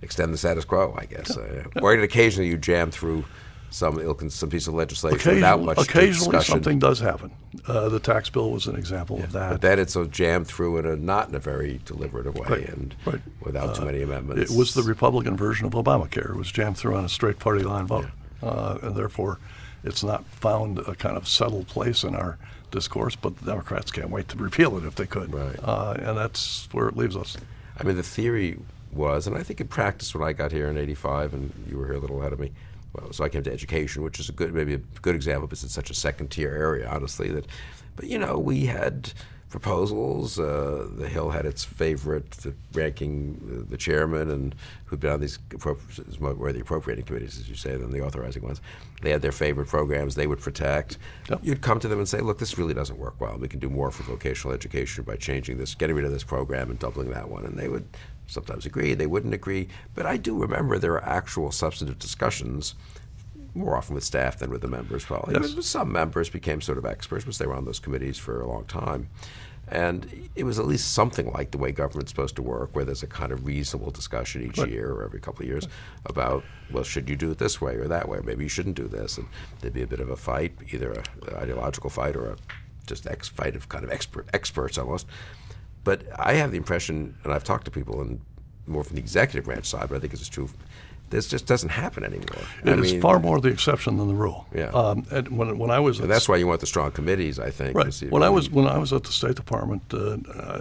[0.02, 1.36] extend the status quo, I guess.
[1.36, 1.64] Yeah.
[1.76, 3.24] Uh, or occasionally you jam through
[3.70, 6.00] some some piece of legislation Occasional, without much discussion.
[6.00, 6.52] Occasionally discussion.
[6.52, 7.30] something does happen.
[7.66, 9.50] Uh, the tax bill was an example yeah, of that.
[9.50, 12.68] But then it's a jammed through in a not in a very deliberative way right,
[12.68, 13.20] and right.
[13.40, 14.50] without uh, too many amendments.
[14.50, 16.30] It was the Republican version of Obamacare.
[16.30, 18.06] It was jammed through on a straight party line vote,
[18.42, 18.48] yeah.
[18.48, 19.38] uh, and therefore
[19.84, 22.38] it's not found a kind of settled place in our
[22.70, 23.16] discourse.
[23.16, 25.58] But the Democrats can't wait to repeal it if they could, right.
[25.62, 27.36] Uh, and that's where it leaves us.
[27.78, 28.58] I mean, the theory
[28.92, 31.86] was, and I think in practice when I got here in '85, and you were
[31.86, 32.52] here a little ahead of me
[32.96, 35.64] well, so I came to education, which is a good, maybe a good example because
[35.64, 37.28] it's such a second tier area, honestly.
[37.28, 37.46] That,
[37.94, 39.12] but you know, we had
[39.48, 40.38] proposals.
[40.38, 44.54] Uh, the Hill had its favorite, the ranking uh, the chairman, and
[44.84, 45.38] who'd been on these
[46.20, 48.60] were the appropriating committees, as you say, than the authorizing ones.
[49.02, 50.98] They had their favorite programs they would protect.
[51.30, 51.40] Yep.
[51.42, 53.38] You'd come to them and say, "Look, this really doesn't work well.
[53.38, 56.70] We can do more for vocational education by changing this, getting rid of this program,
[56.70, 57.86] and doubling that one." And they would
[58.26, 59.68] sometimes agree, they wouldn't agree.
[59.94, 62.74] But I do remember there are actual substantive discussions
[63.54, 65.34] more often with staff than with the members, probably.
[65.34, 65.66] Yes.
[65.66, 68.64] Some members became sort of experts because they were on those committees for a long
[68.66, 69.08] time.
[69.68, 73.02] And it was at least something like the way government's supposed to work, where there's
[73.02, 74.70] a kind of reasonable discussion each right.
[74.70, 75.66] year or every couple of years
[76.04, 78.20] about, well, should you do it this way or that way?
[78.22, 79.18] Maybe you shouldn't do this.
[79.18, 79.26] And
[79.60, 81.02] there'd be a bit of a fight, either an
[81.34, 82.36] ideological fight or a
[82.86, 85.06] just ex fight of kind of expert experts almost.
[85.86, 88.20] But I have the impression, and I've talked to people, and
[88.66, 90.50] more from the executive branch side, but I think it's true.
[91.10, 92.42] This just doesn't happen anymore.
[92.64, 94.48] It I is mean, far more the exception than the rule.
[94.52, 94.70] Yeah.
[94.70, 97.50] Um, and when, when I was, and that's why you want the strong committees, I
[97.50, 97.76] think.
[97.76, 97.94] Right.
[98.08, 100.16] When I was when I was at the State Department, uh,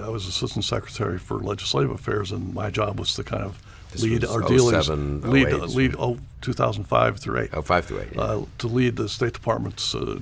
[0.06, 3.60] I was assistant secretary for legislative affairs, and my job was to kind of
[3.92, 7.50] this lead our dealings, lead uh, lead oh, 2005 through eight.
[7.52, 8.14] Oh, five through eight.
[8.14, 8.22] Yeah.
[8.22, 10.20] Uh, to lead the State Department's uh,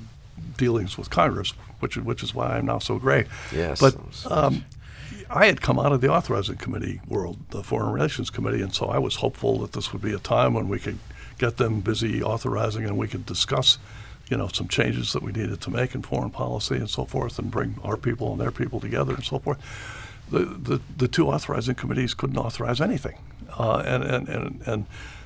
[0.56, 3.26] dealings with Congress, which which is why I'm now so gray.
[3.52, 3.82] Yes.
[3.82, 3.98] But
[4.32, 4.64] um,
[5.34, 8.86] I had come out of the authorizing committee world, the Foreign Relations Committee, and so
[8.86, 11.00] I was hopeful that this would be a time when we could
[11.40, 13.80] get them busy authorizing and we could discuss,
[14.30, 17.40] you know, some changes that we needed to make in foreign policy and so forth,
[17.40, 19.60] and bring our people and their people together and so forth.
[20.30, 23.18] The the, the two authorizing committees couldn't authorize anything,
[23.58, 24.86] uh, and, and and and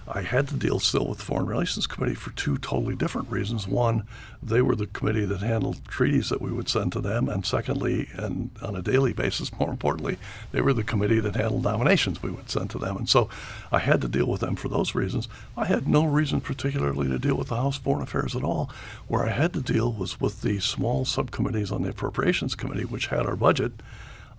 [0.10, 3.68] I had to deal still with the Foreign Relations Committee for two totally different reasons.
[3.68, 4.08] One,
[4.42, 8.08] they were the committee that handled treaties that we would send to them, and secondly,
[8.14, 10.18] and on a daily basis, more importantly,
[10.52, 12.96] they were the committee that handled nominations we would send to them.
[12.96, 13.30] And so
[13.72, 15.28] I had to deal with them for those reasons.
[15.58, 18.70] I had no reason particularly to deal with the House Foreign Affairs at all.
[19.08, 23.08] Where I had to deal was with the small subcommittees on the Appropriations Committee, which
[23.08, 23.74] had our budget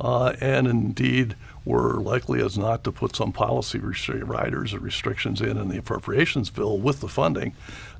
[0.00, 5.58] uh, and indeed were likely as not to put some policy riders or restrictions in
[5.58, 7.54] in the appropriations bill with the funding.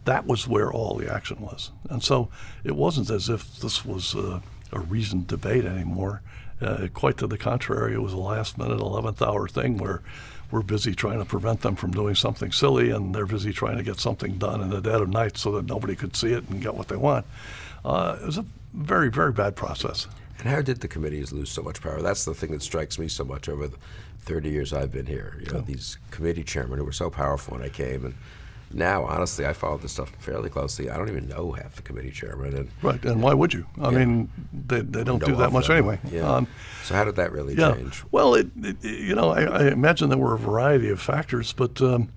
[0.05, 1.71] That was where all the action was.
[1.91, 2.31] And so
[2.65, 6.23] it wasn't as if this was a, a reasoned debate anymore.
[6.61, 10.03] Uh, quite to the contrary, it was a last minute, 11th hour thing where
[10.51, 13.83] we're busy trying to prevent them from doing something silly and they're busy trying to
[13.83, 16.63] get something done in the dead of night so that nobody could see it and
[16.63, 17.27] get what they want.
[17.85, 20.07] Uh, it was a very, very bad process.
[20.39, 22.01] And how did the committees lose so much power?
[22.01, 23.77] That's the thing that strikes me so much over the
[24.21, 25.37] 30 years I've been here.
[25.41, 28.15] You know, these committee chairmen who were so powerful when I came, and
[28.73, 30.91] now, honestly, I followed this stuff fairly closely.
[30.91, 32.55] I don't even know half the committee chairman.
[32.55, 33.67] And, right, and why would you?
[33.81, 33.99] I yeah.
[33.99, 35.79] mean, they, they don't do that much them.
[35.79, 35.99] anyway.
[36.11, 36.31] Yeah.
[36.31, 36.47] Um,
[36.85, 37.75] so how did that really yeah.
[37.75, 38.05] change?
[38.11, 41.81] Well, it, it, you know, I, I, imagine there were a variety of factors, but
[41.81, 42.11] um,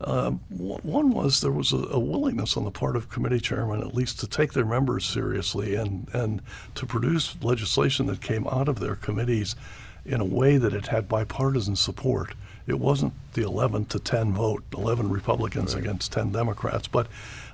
[0.00, 3.94] uh, one was there was a, a, willingness on the part of committee chairmen, at
[3.94, 6.42] least, to take their members seriously and, and
[6.74, 9.56] to produce legislation that came out of their committees
[10.04, 12.34] in a way that it had bipartisan support.
[12.66, 15.82] It wasn't the 11 to 10 vote, 11 Republicans right.
[15.82, 17.06] against 10 Democrats, but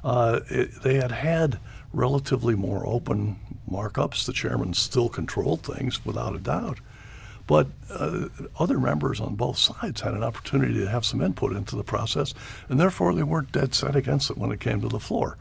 [0.02, 1.60] uh, it, they had had
[1.92, 3.36] relatively more open
[3.70, 4.26] markups.
[4.26, 6.80] The chairman still controlled things without a doubt.
[7.46, 8.28] But uh,
[8.58, 12.34] other members on both sides had an opportunity to have some input into the process,
[12.68, 15.36] and therefore they weren't dead set against it when it came to the floor.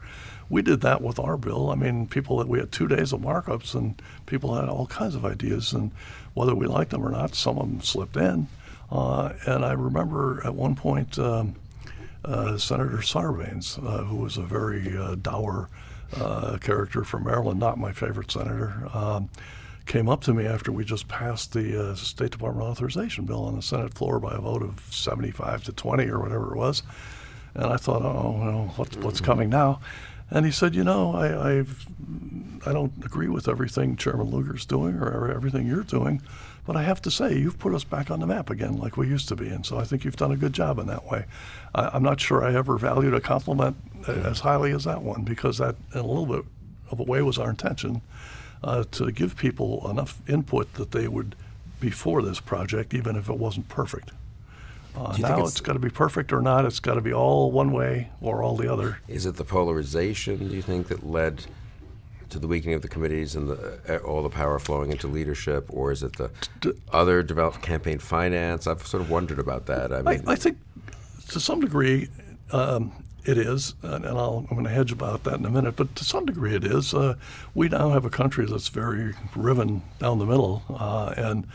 [0.50, 1.70] We did that with our bill.
[1.70, 5.14] I mean, people that we had two days of markups, and people had all kinds
[5.14, 5.92] of ideas, and
[6.34, 8.48] whether we liked them or not, some of them slipped in.
[8.90, 11.18] Uh, and I remember at one point.
[11.18, 11.54] Um,
[12.24, 15.68] uh, Senator Sarbanes, uh, who was a very uh, dour
[16.16, 19.28] uh, character from Maryland, not my favorite senator, um,
[19.86, 23.56] came up to me after we just passed the uh, State Department authorization bill on
[23.56, 26.82] the Senate floor by a vote of 75 to 20 or whatever it was.
[27.54, 29.80] And I thought, oh, well, what's, what's coming now?
[30.30, 31.86] And he said, you know, I, I've,
[32.66, 36.22] I don't agree with everything Chairman Lugar's doing or everything you're doing,
[36.66, 39.08] but I have to say, you've put us back on the map again like we
[39.08, 39.48] used to be.
[39.48, 41.26] And so I think you've done a good job in that way.
[41.74, 45.58] I, am not sure I ever valued a compliment as highly as that one because
[45.58, 46.46] that, in a little bit
[46.90, 48.00] of a way, was our intention
[48.64, 51.34] uh, to give people enough input that they would
[51.80, 54.10] be for this project, even if it wasn't perfect.
[54.94, 56.64] Uh, now it's, it's got to be perfect or not.
[56.64, 58.98] It's got to be all one way or all the other.
[59.08, 61.46] Is it the polarization, do you think, that led
[62.28, 65.92] to the weakening of the committees and the, all the power flowing into leadership, or
[65.92, 68.66] is it the D- other developed campaign finance?
[68.66, 69.92] I've sort of wondered about that.
[69.92, 70.58] I mean, I, I think
[71.28, 72.08] to some degree
[72.50, 72.92] um,
[73.24, 75.76] it is, and, and i am going to hedge about that in a minute.
[75.76, 76.92] But to some degree, it is.
[76.94, 77.14] Uh,
[77.54, 81.46] we now have a country that's very riven down the middle, uh, and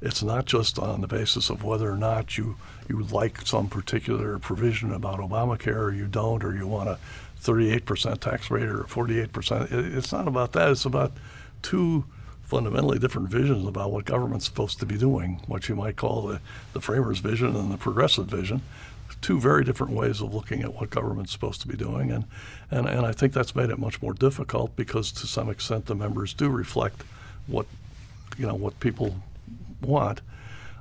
[0.00, 2.56] it's not just on the basis of whether or not you
[2.88, 6.98] you like some particular provision about Obamacare or you don't, or you want a
[7.40, 9.96] 38% tax rate or 48%.
[9.96, 10.70] It's not about that.
[10.70, 11.12] It's about
[11.62, 12.04] two
[12.44, 16.40] fundamentally different visions about what government's supposed to be doing, what you might call the,
[16.74, 18.60] the framers' vision and the progressive vision.
[19.22, 22.10] Two very different ways of looking at what government's supposed to be doing.
[22.10, 22.24] And,
[22.70, 25.94] and, and I think that's made it much more difficult because to some extent the
[25.94, 27.02] members do reflect
[27.46, 27.66] what,
[28.36, 29.16] you know, what people
[29.80, 30.20] want.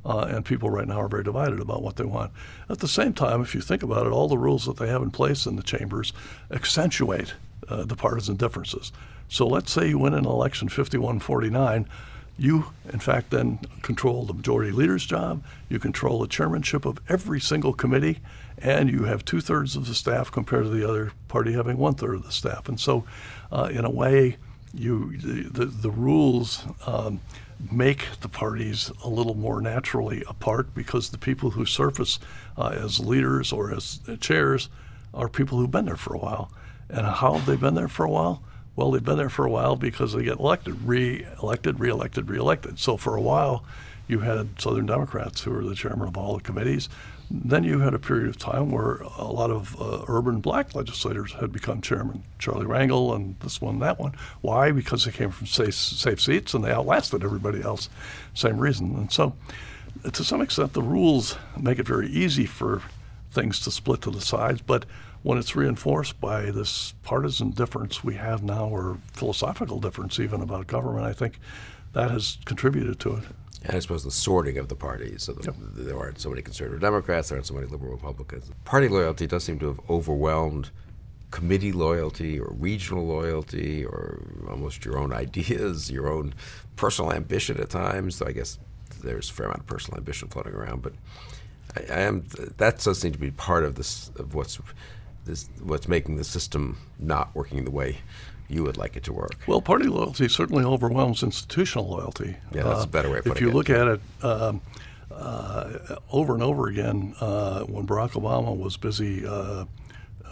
[0.03, 2.31] Uh, and people right now are very divided about what they want.
[2.67, 5.03] At the same time, if you think about it, all the rules that they have
[5.03, 6.11] in place in the chambers
[6.49, 7.35] accentuate
[7.69, 8.91] uh, the partisan differences.
[9.29, 11.87] So let's say you win an election 51 49.
[12.41, 15.43] You, in fact, then control the majority leader's job.
[15.69, 18.17] You control the chairmanship of every single committee,
[18.57, 21.93] and you have two thirds of the staff compared to the other party having one
[21.93, 22.67] third of the staff.
[22.67, 23.05] And so,
[23.51, 24.37] uh, in a way,
[24.73, 27.21] you the, the, rules um,
[27.71, 32.17] make the parties a little more naturally apart because the people who surface
[32.57, 34.67] uh, as leaders or as chairs
[35.13, 36.51] are people who've been there for a while.
[36.89, 38.41] And how have they been there for a while?
[38.81, 42.79] Well, they've been there for a while because they get elected, re-elected, re-elected, re-elected.
[42.79, 43.63] So for a while,
[44.07, 46.89] you had Southern Democrats who were the chairman of all the committees.
[47.29, 51.33] Then you had a period of time where a lot of uh, urban black legislators
[51.33, 52.23] had become chairman.
[52.39, 54.15] Charlie Rangel and this one, that one.
[54.41, 54.71] Why?
[54.71, 57.87] Because they came from safe, safe seats and they outlasted everybody else.
[58.33, 58.95] Same reason.
[58.95, 59.35] And so,
[60.11, 62.81] to some extent, the rules make it very easy for
[63.31, 64.63] things to split to the sides.
[64.63, 64.85] But
[65.23, 70.67] when it's reinforced by this partisan difference we have now, or philosophical difference even about
[70.67, 71.39] government, I think
[71.93, 73.23] that has contributed to it
[73.63, 75.23] and I suppose the sorting of the parties.
[75.23, 75.55] So the, yep.
[75.75, 78.49] there aren't so many conservative Democrats, there aren't so many liberal Republicans.
[78.65, 80.71] Party loyalty does seem to have overwhelmed
[81.29, 86.33] committee loyalty or regional loyalty or almost your own ideas, your own
[86.75, 88.15] personal ambition at times.
[88.15, 88.57] So I guess
[89.03, 90.93] there's a fair amount of personal ambition floating around, but
[91.75, 92.25] I, I am
[92.57, 94.59] that does seem to be part of this of what's
[95.25, 97.97] this what's making the system not working the way
[98.49, 99.37] you would like it to work.
[99.47, 102.35] Well, party loyalty certainly overwhelms institutional loyalty.
[102.53, 103.35] Yeah, that's uh, a better way of putting it.
[103.37, 103.55] If you it.
[103.55, 104.61] look at it um,
[105.09, 109.65] uh, over and over again, uh, when Barack Obama was busy uh,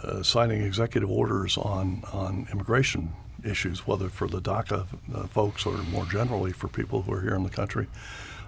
[0.02, 3.12] uh, signing executive orders on, on immigration
[3.44, 7.34] issues, whether for the DACA uh, folks or more generally for people who are here
[7.34, 7.86] in the country,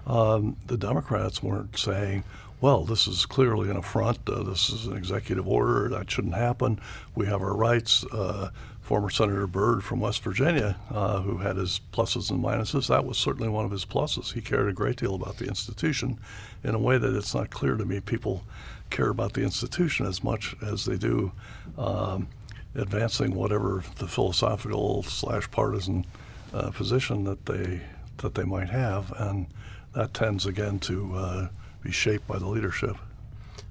[0.07, 2.25] um, the Democrats weren't saying,
[2.63, 4.21] well, this is clearly an affront.
[4.27, 5.89] Uh, this is an executive order.
[5.89, 6.81] That shouldn't happen.
[7.15, 8.05] We have our rights.
[8.07, 13.05] Uh, former Senator Byrd from West Virginia, uh, who had his pluses and minuses, that
[13.05, 14.33] was certainly one of his pluses.
[14.33, 16.19] He cared a great deal about the institution
[16.65, 18.45] in a way that it's not clear to me people
[18.91, 21.33] care about the institution as much as they do
[21.79, 22.29] um,
[22.75, 26.05] advancing whatever the philosophical slash partisan
[26.53, 27.81] uh, position that they
[28.19, 29.47] that they might have, and
[29.95, 31.49] that tends again to uh,
[31.83, 32.97] be shaped by the leadership.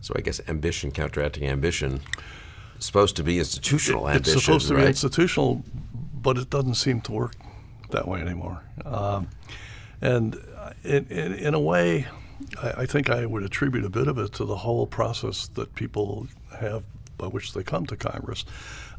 [0.02, 2.02] So I guess ambition counteracting ambition
[2.78, 4.38] is supposed to be institutional it, ambition.
[4.38, 4.82] It's supposed to right?
[4.82, 5.63] be institutional,
[6.21, 7.36] but it doesn't seem to work
[7.91, 8.63] that way anymore.
[8.86, 9.30] Um,
[10.02, 10.36] and
[10.84, 12.08] in, in, in, a way,
[12.62, 15.76] I, I, think I would attribute a bit of it to the whole process that
[15.76, 16.28] people
[16.60, 16.84] have
[17.17, 18.45] by which they come to Congress.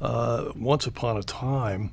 [0.01, 1.91] Uh, once upon a time,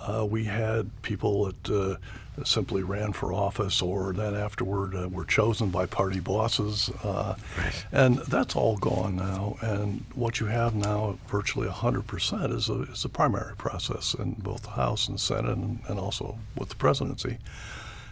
[0.00, 5.24] Uh, we had people that uh, simply ran for office or then afterward uh, were
[5.24, 6.90] chosen by party bosses.
[7.02, 7.86] Uh, right.
[7.92, 9.56] And that's all gone now.
[9.60, 14.62] And what you have now, virtually 100%, is a, is a primary process in both
[14.62, 17.38] the House and Senate and, and also with the presidency.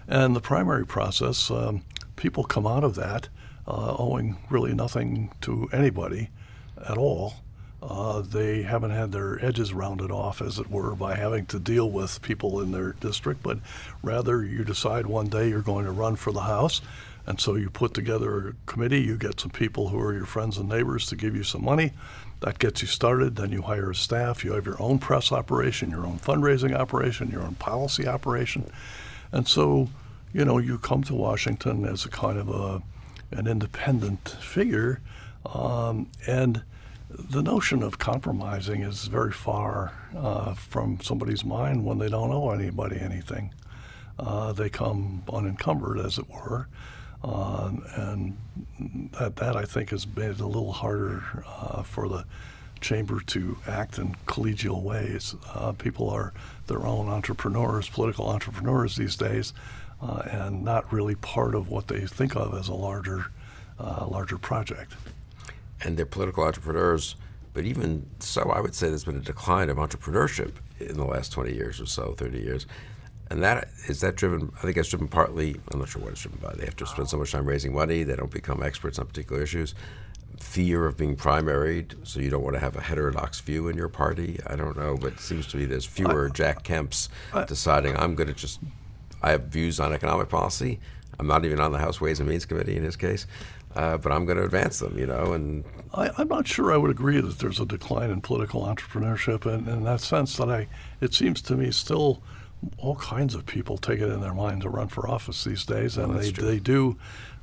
[0.08, 1.82] And the primary process, um,
[2.16, 3.28] people come out of that
[3.66, 6.30] uh, owing really nothing to anybody
[6.86, 7.34] at all.
[7.86, 11.90] Uh, they haven't had their edges rounded off, as it were, by having to deal
[11.90, 13.58] with people in their district, but
[14.02, 16.80] rather you decide one day you're going to run for the House.
[17.26, 20.56] And so you put together a committee, you get some people who are your friends
[20.58, 21.92] and neighbors to give you some money.
[22.40, 23.36] That gets you started.
[23.36, 24.44] Then you hire a staff.
[24.44, 28.70] You have your own press operation, your own fundraising operation, your own policy operation.
[29.32, 29.88] And so,
[30.32, 32.82] you know, you come to Washington as a kind of a,
[33.30, 35.00] an independent figure.
[35.46, 36.62] Um, and
[37.18, 42.50] the notion of compromising is very far uh, from somebody's mind when they don't owe
[42.50, 43.52] anybody anything.
[44.18, 46.68] Uh, they come unencumbered, as it were.
[47.22, 48.36] Uh, and
[49.18, 52.24] that, that, I think, has made it a little harder uh, for the
[52.80, 55.34] chamber to act in collegial ways.
[55.54, 56.32] Uh, people are
[56.66, 59.54] their own entrepreneurs, political entrepreneurs these days,
[60.02, 63.26] uh, and not really part of what they think of as a larger,
[63.78, 64.92] larger project
[65.84, 67.16] and they're political entrepreneurs.
[67.52, 71.30] But even so, I would say there's been a decline of entrepreneurship in the last
[71.32, 72.66] 20 years or so, 30 years.
[73.30, 74.52] And that is that driven?
[74.58, 75.56] I think that's driven partly.
[75.72, 76.54] I'm not sure what it's driven by.
[76.54, 78.02] They have to spend so much time raising money.
[78.02, 79.74] They don't become experts on particular issues.
[80.40, 83.88] Fear of being primaried, so you don't want to have a heterodox view in your
[83.88, 84.40] party.
[84.46, 87.08] I don't know, but it seems to me there's fewer Jack Kemps
[87.46, 88.60] deciding I'm going to just.
[89.22, 90.80] I have views on economic policy.
[91.18, 93.26] I'm not even on the House Ways and Means Committee in his case
[93.74, 95.32] uh, but I'm going to advance them, you know.
[95.32, 99.46] And I, am not sure I would agree that there's a decline in political entrepreneurship,
[99.46, 100.68] and in that sense that I,
[101.00, 102.22] it seems to me still
[102.78, 105.96] all kinds of people take it in their mind to run for office these days,
[105.96, 106.96] and they, they do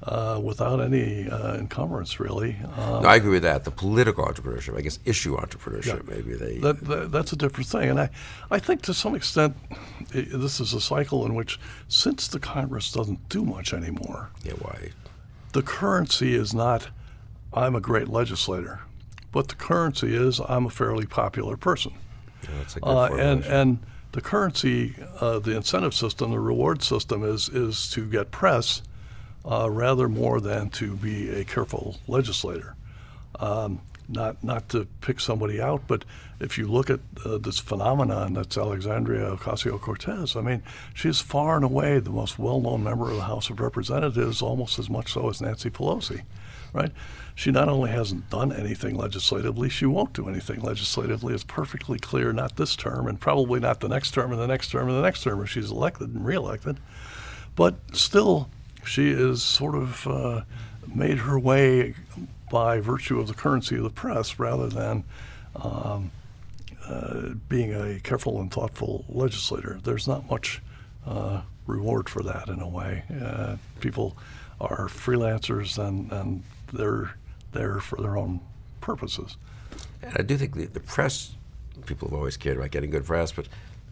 [0.03, 2.57] uh, without any uh, encumbrance, really.
[2.77, 3.63] Um, no, I agree with that.
[3.63, 6.57] The political entrepreneurship, I guess, issue entrepreneurship, yeah, maybe they.
[6.57, 8.09] That, that, that's a different thing, and I,
[8.49, 9.55] I think to some extent,
[10.13, 14.29] it, this is a cycle in which, since the Congress doesn't do much anymore.
[14.43, 14.89] Yeah, why?
[15.51, 16.89] The currency is not,
[17.53, 18.81] I'm a great legislator,
[19.31, 21.93] but the currency is, I'm a fairly popular person.
[22.43, 23.79] Yeah, uh, and, and
[24.13, 28.81] the currency, uh, the incentive system, the reward system is, is to get press
[29.49, 32.75] uh, rather more than to be a careful legislator.
[33.39, 33.81] Um,
[34.11, 36.05] not not to pick somebody out, but
[36.39, 41.55] if you look at uh, this phenomenon that's Alexandria Ocasio Cortez, I mean, she's far
[41.55, 45.29] and away the most well-known member of the House of Representatives, almost as much so
[45.29, 46.23] as Nancy Pelosi,
[46.73, 46.91] right?
[47.35, 51.33] She not only hasn't done anything legislatively, she won't do anything legislatively.
[51.33, 54.71] It's perfectly clear, not this term, and probably not the next term, and the next
[54.71, 56.79] term, and the next term if she's elected and reelected.
[57.55, 58.49] But still,
[58.83, 60.41] she is sort of uh,
[60.93, 61.95] made her way
[62.51, 65.05] by virtue of the currency of the press rather than
[65.55, 66.11] um,
[66.85, 69.79] uh, being a careful and thoughtful legislator.
[69.81, 70.61] There's not much
[71.07, 73.03] uh, reward for that in a way.
[73.23, 74.17] Uh, people
[74.59, 77.15] are freelancers and, and they're
[77.53, 78.41] there for their own
[78.81, 79.37] purposes.
[80.01, 81.35] And I do think the, the press,
[81.85, 83.47] people have always cared about getting good press, but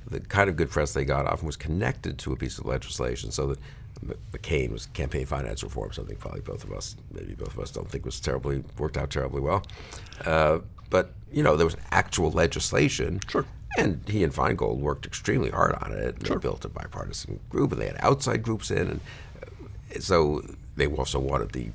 [0.06, 3.32] the kind of good press they got often was connected to a piece of legislation
[3.32, 3.60] so that
[4.06, 7.90] McCain was campaign finance reform, something probably both of us, maybe both of us, don't
[7.90, 9.64] think was terribly worked out terribly well.
[10.26, 10.60] Uh,
[10.90, 13.20] but you know, there was actual legislation.
[13.28, 13.46] Sure.
[13.78, 16.16] And he and Feingold worked extremely hard on it.
[16.26, 16.38] Sure.
[16.38, 19.00] They built a bipartisan group, and they had outside groups in, and
[19.44, 20.44] uh, so
[20.76, 21.70] they also wanted the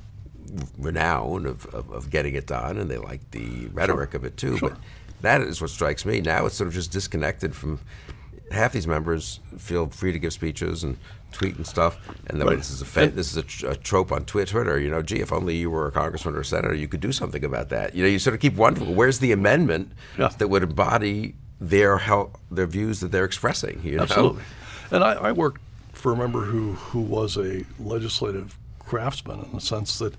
[0.77, 4.19] renown of, of, of, getting it done, and they liked the rhetoric sure.
[4.19, 4.57] of it too.
[4.57, 4.69] Sure.
[4.69, 4.79] But
[5.21, 6.21] that is what strikes me.
[6.21, 7.79] Now it's sort of just disconnected from
[8.51, 10.97] half these members feel free to give speeches and
[11.31, 12.57] tweet and stuff, and then right.
[12.57, 14.79] this is a fa- this is a, tr- a, trope on Twitter.
[14.79, 17.11] You know, gee, if only you were a congressman or a senator, you could do
[17.11, 17.93] something about that.
[17.93, 20.29] You know, you sort of keep wondering where's the amendment yeah.
[20.29, 23.81] that would embody their how their views that they're expressing.
[23.83, 24.03] You know?
[24.03, 24.43] Absolutely.
[24.91, 25.61] And I, I worked
[25.93, 30.13] for a member who who was a legislative craftsman in the sense that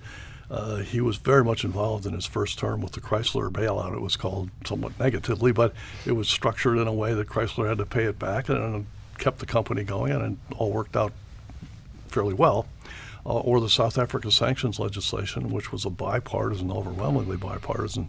[0.50, 3.94] uh, he was very much involved in his first term with the Chrysler bailout.
[3.94, 5.74] It was called somewhat negatively, but
[6.04, 8.86] it was structured in a way that Chrysler had to pay it back and
[9.18, 11.12] kept the company going, and it all worked out
[12.08, 12.66] fairly well.
[13.24, 18.08] Uh, or the South Africa sanctions legislation, which was a bipartisan, overwhelmingly bipartisan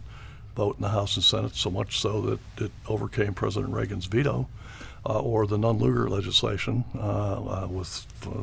[0.54, 4.48] vote in the House and Senate, so much so that it overcame President Reagan's veto,
[5.04, 7.88] uh, or the Nunn-Lugar legislation uh, uh, with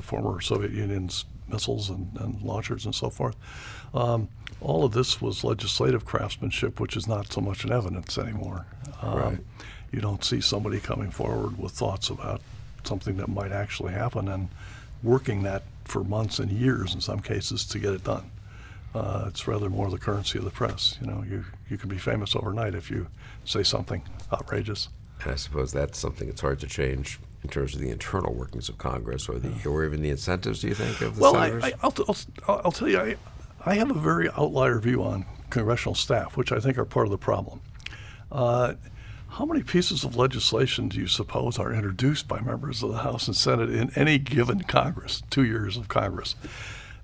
[0.01, 3.35] former Soviet Union's missiles and, and, launchers and so forth.
[3.95, 4.27] Um,
[4.61, 8.65] all of this was legislative craftsmanship, which is not so much in evidence anymore.
[9.01, 9.39] Um, right.
[9.91, 12.41] You don't see somebody coming forward with thoughts about
[12.83, 14.49] something that might actually happen and
[15.01, 18.29] working that for months and years in some cases to get it done.
[18.93, 20.97] Uh, it's rather more the currency of the press.
[21.01, 23.07] You know, you, you can be famous overnight if you
[23.43, 24.89] say something outrageous.
[25.21, 28.69] And I suppose that's something that's hard to change in terms of the internal workings
[28.69, 30.61] of Congress or the or even the incentives.
[30.61, 31.63] Do you think of the well, senators?
[31.63, 32.15] I, I, will
[32.47, 33.15] I'll, I'll tell you, I,
[33.67, 37.11] I have a very outlier view on congressional staff, which I think are part of
[37.11, 37.61] the problem.
[38.31, 38.75] Uh,
[39.29, 43.27] how many pieces of legislation do you suppose are introduced by members of the House
[43.27, 46.35] and Senate in any given Congress, two years of Congress?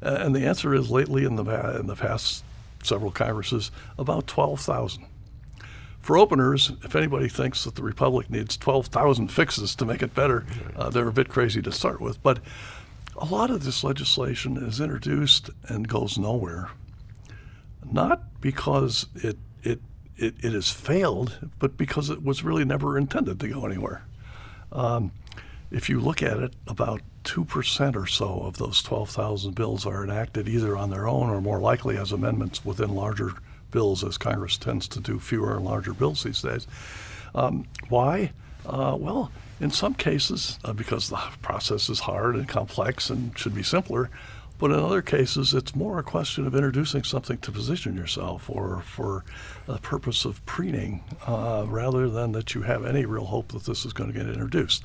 [0.03, 2.43] Uh, and the answer is lately in the, in the past
[2.83, 5.05] several Congresses, about 12,000.
[6.01, 10.45] For openers, if anybody thinks that the Republic needs 12,000 fixes to make it better,
[10.75, 12.21] uh, they're a bit crazy to start with.
[12.21, 12.39] But
[13.17, 16.69] a lot of this legislation is introduced and goes nowhere,
[17.89, 19.79] not because it, it,
[20.17, 24.03] it, it has failed, but because it was really never intended to go anywhere.
[24.71, 25.11] Um,
[25.71, 30.49] if you look at it, about 2% or so of those 12,000 bills are enacted
[30.49, 33.33] either on their own or more likely as amendments within larger
[33.71, 36.67] bills, as Congress tends to do fewer and larger bills these days.
[37.33, 38.31] Um, why?
[38.65, 39.31] Uh, well,
[39.61, 44.09] in some cases, uh, because the process is hard and complex and should be simpler,
[44.57, 48.81] but in other cases, it's more a question of introducing something to position yourself or
[48.81, 49.23] for
[49.67, 53.85] the purpose of preening uh, rather than that you have any real hope that this
[53.85, 54.83] is going to get introduced.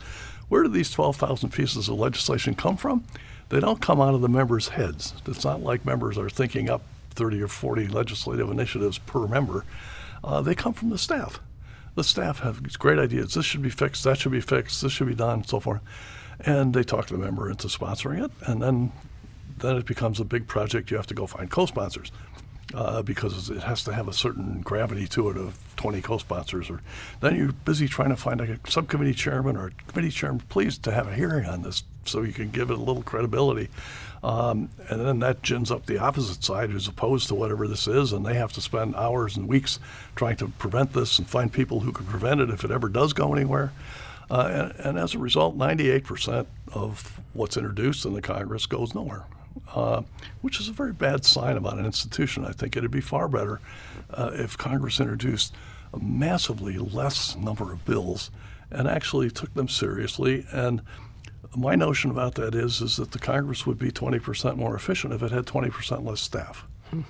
[0.48, 3.04] Where do these 12,000 pieces of legislation come from?
[3.48, 5.14] They don't come out of the members' heads.
[5.26, 9.64] It's not like members are thinking up 30 or 40 legislative initiatives per member.
[10.22, 11.40] Uh, they come from the staff.
[11.96, 13.34] The staff have these great ideas.
[13.34, 14.04] This should be fixed.
[14.04, 14.82] That should be fixed.
[14.82, 15.40] This should be done.
[15.40, 15.80] and So forth.
[16.40, 18.92] And they talk the member into sponsoring it, and then
[19.58, 20.90] then it becomes a big project.
[20.90, 22.12] You have to go find co-sponsors
[22.74, 26.68] uh, because it has to have a certain gravity to it of 20 co-sponsors.
[26.68, 26.82] Or
[27.20, 30.92] then you're busy trying to find a subcommittee chairman or a committee chairman, please, to
[30.92, 33.68] have a hearing on this so you can give it a little credibility.
[34.22, 38.12] Um, and then that gins up the opposite side who's opposed to whatever this is,
[38.12, 39.78] and they have to spend hours and weeks
[40.14, 43.12] trying to prevent this and find people who can prevent it if it ever does
[43.12, 43.72] go anywhere.
[44.28, 49.24] Uh, and, and, as a result, 98% of what's introduced in the Congress goes nowhere
[49.74, 50.02] uh,
[50.42, 52.44] which is a very bad sign about an institution.
[52.44, 53.60] I think it'd be far better
[54.10, 55.54] uh, if Congress introduced
[55.92, 58.30] a massively less number of bills
[58.70, 60.46] and actually took them seriously.
[60.50, 60.82] And
[61.56, 65.22] my notion about that is is that the Congress would be 20% more efficient if
[65.22, 66.64] it had 20% less staff.
[66.90, 67.02] Hmm.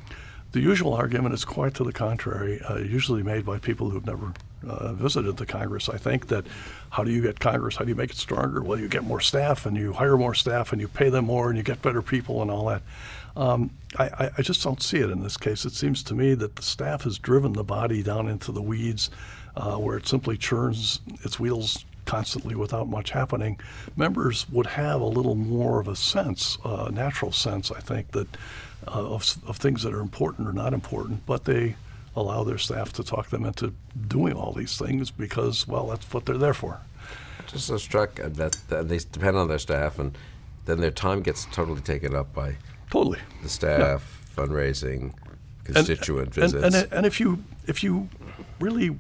[0.52, 4.32] The usual argument is quite to the contrary, uh, usually made by people who've never
[4.66, 5.88] uh, visited the Congress.
[5.88, 6.46] I think that
[6.90, 7.76] how do you get Congress?
[7.76, 8.62] How do you make it stronger?
[8.62, 11.48] Well, you get more staff and you hire more staff and you pay them more
[11.48, 12.82] and you get better people and all that.
[13.36, 15.66] Um, I, I, just don't see it in this case.
[15.66, 19.10] It seems to me that the staff has driven the body down into the weeds
[19.56, 23.58] uh, where it simply churns its wheels constantly without much happening.
[23.96, 28.12] Members would have a little more of a sense, a uh, natural sense, I think,
[28.12, 28.28] that
[28.88, 31.76] uh, of, of things that are important or not important, but they
[32.14, 33.74] allow their staff to talk them into
[34.08, 36.80] doing all these things because, well, that's what they're there for.
[37.46, 40.16] Just so struck that, that they depend on their staff, and
[40.64, 42.56] then their time gets totally taken up by
[42.90, 44.44] totally the staff, yeah.
[44.44, 45.12] fundraising,
[45.64, 46.64] constituent and, visits.
[46.64, 48.08] And, and, and if you if you
[48.58, 48.98] really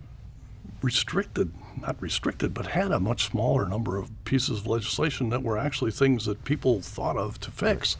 [0.82, 5.58] restricted, not restricted, but had a much smaller number of pieces of legislation that were
[5.58, 7.96] actually things that people thought of to fix.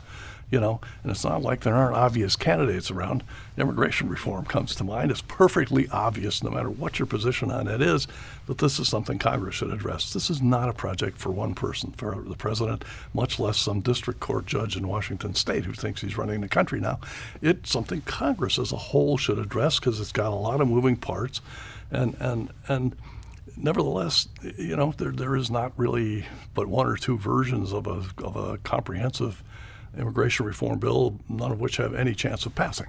[0.49, 3.25] You know, and it's not like there aren't obvious candidates around.
[3.59, 5.11] Immigration reform comes to mind.
[5.11, 8.07] It's perfectly obvious, no matter what your position on it is,
[8.47, 10.13] that this is something Congress should address.
[10.13, 14.21] This is not a project for one person, for the president, much less some district
[14.21, 17.01] court judge in Washington state who thinks he's running the country now.
[17.43, 20.97] It's something Congress as a whole should address because it's got a lot of moving
[20.97, 21.41] parts,
[21.91, 22.95] and and and
[23.57, 28.05] nevertheless, you know, there, there is not really but one or two versions of a,
[28.25, 29.43] of a comprehensive
[29.97, 32.89] immigration reform bill, none of which have any chance of passing.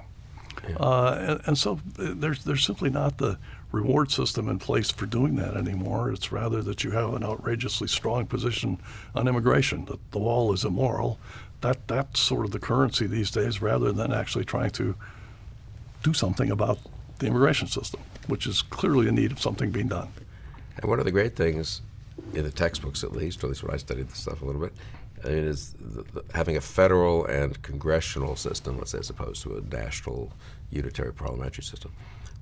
[0.68, 0.76] Yeah.
[0.76, 3.38] Uh, and, and, so uh, there's there's simply not the
[3.72, 6.12] reward system in place for doing that anymore.
[6.12, 8.80] It's rather that you have an outrageously strong position
[9.16, 11.20] on immigration, that the wall is immoral.
[11.62, 14.96] That that's sort of the currency these days, rather than actually trying to
[16.04, 16.80] do something about
[17.20, 20.10] the immigration system, which is clearly in need of something being done.
[20.80, 21.82] And one of the great things
[22.34, 24.62] in the textbooks, at least, or at least when I studied this stuff a little
[24.62, 24.74] bit,
[25.24, 29.62] is the, the, having a federal and congressional system, let's say, as opposed to a
[29.76, 30.32] national
[30.70, 31.92] unitary parliamentary system,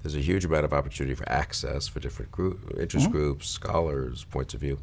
[0.04, 3.18] there's a huge amount of opportunity for access for different group, interest Mm-hmm.
[3.18, 4.78] groups, scholars, points of view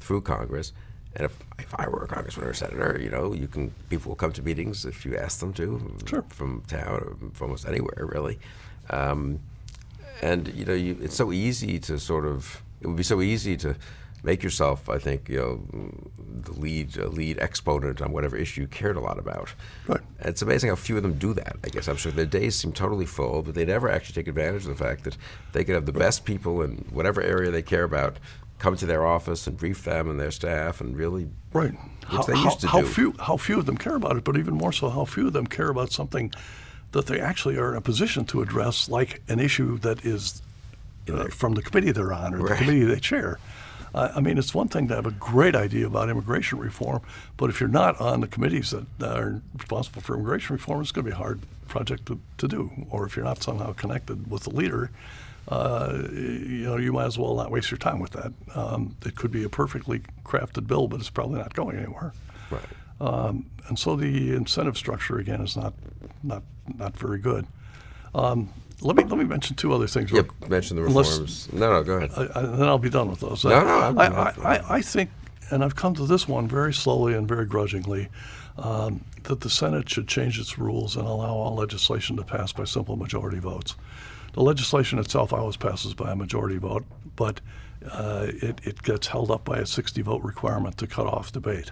[0.00, 0.72] through Congress.
[1.16, 4.08] And if, if I were a congressman or a senator, you know, you can people
[4.10, 6.24] will come to meetings if you ask them to Sure.
[6.28, 8.40] from town or from almost anywhere really.
[8.90, 9.38] Um,
[10.22, 13.56] and you know, you, it's so easy to sort of it would be so easy
[13.56, 13.74] to
[14.22, 15.66] make yourself, I think, you know,
[16.42, 19.54] the lead uh, lead exponent on whatever issue you cared a lot about.
[19.86, 20.00] Right.
[20.18, 21.56] And it's amazing how few of them do that.
[21.64, 24.62] I guess I'm sure their days seem totally full, but they never actually take advantage
[24.62, 25.16] of the fact that
[25.52, 28.18] they could have the best people in whatever area they care about
[28.58, 31.74] come to their office and brief them and their staff and really Right.
[32.10, 32.86] Which they used to how do.
[32.86, 35.32] few how few of them care about it, but even more so, how few of
[35.32, 36.32] them care about something
[36.92, 40.42] that they actually are in a position to address, like an issue that is
[41.10, 43.38] uh, from the committee they're on or the committee they chair.
[43.94, 47.00] Uh, I mean, it's one thing to have a great idea about immigration reform,
[47.36, 51.04] but if you're not on the committees that are responsible for immigration reform, it's going
[51.04, 52.70] to be a hard project to, to do.
[52.90, 54.90] Or if you're not somehow connected with the leader,
[55.48, 58.32] uh, you know, you might as well not waste your time with that.
[58.54, 62.12] Um, it could be a perfectly crafted bill, but it's probably not going anywhere.
[62.50, 62.62] right.
[63.00, 65.74] Um, and so the incentive structure again is not
[66.22, 66.42] not
[66.78, 67.46] not very good.
[68.14, 68.50] Um,
[68.84, 70.12] let me let me mention two other things.
[70.12, 71.48] real- Yep, mention the reforms.
[71.52, 72.10] no, no, go ahead.
[72.16, 73.44] I, I, then I'll be done with those.
[73.44, 75.10] No, no, I'm- I, I'm- I, I, I think,
[75.50, 78.08] and I've come to this one very slowly and very grudgingly,
[78.58, 82.64] um, that the Senate should change its rules and allow all legislation to pass by
[82.64, 83.74] simple majority votes.
[84.34, 86.84] The legislation itself always passes by a majority vote,
[87.16, 87.40] but
[87.90, 91.70] uh, it, it gets held up by a 60 vote requirement to cut off debate.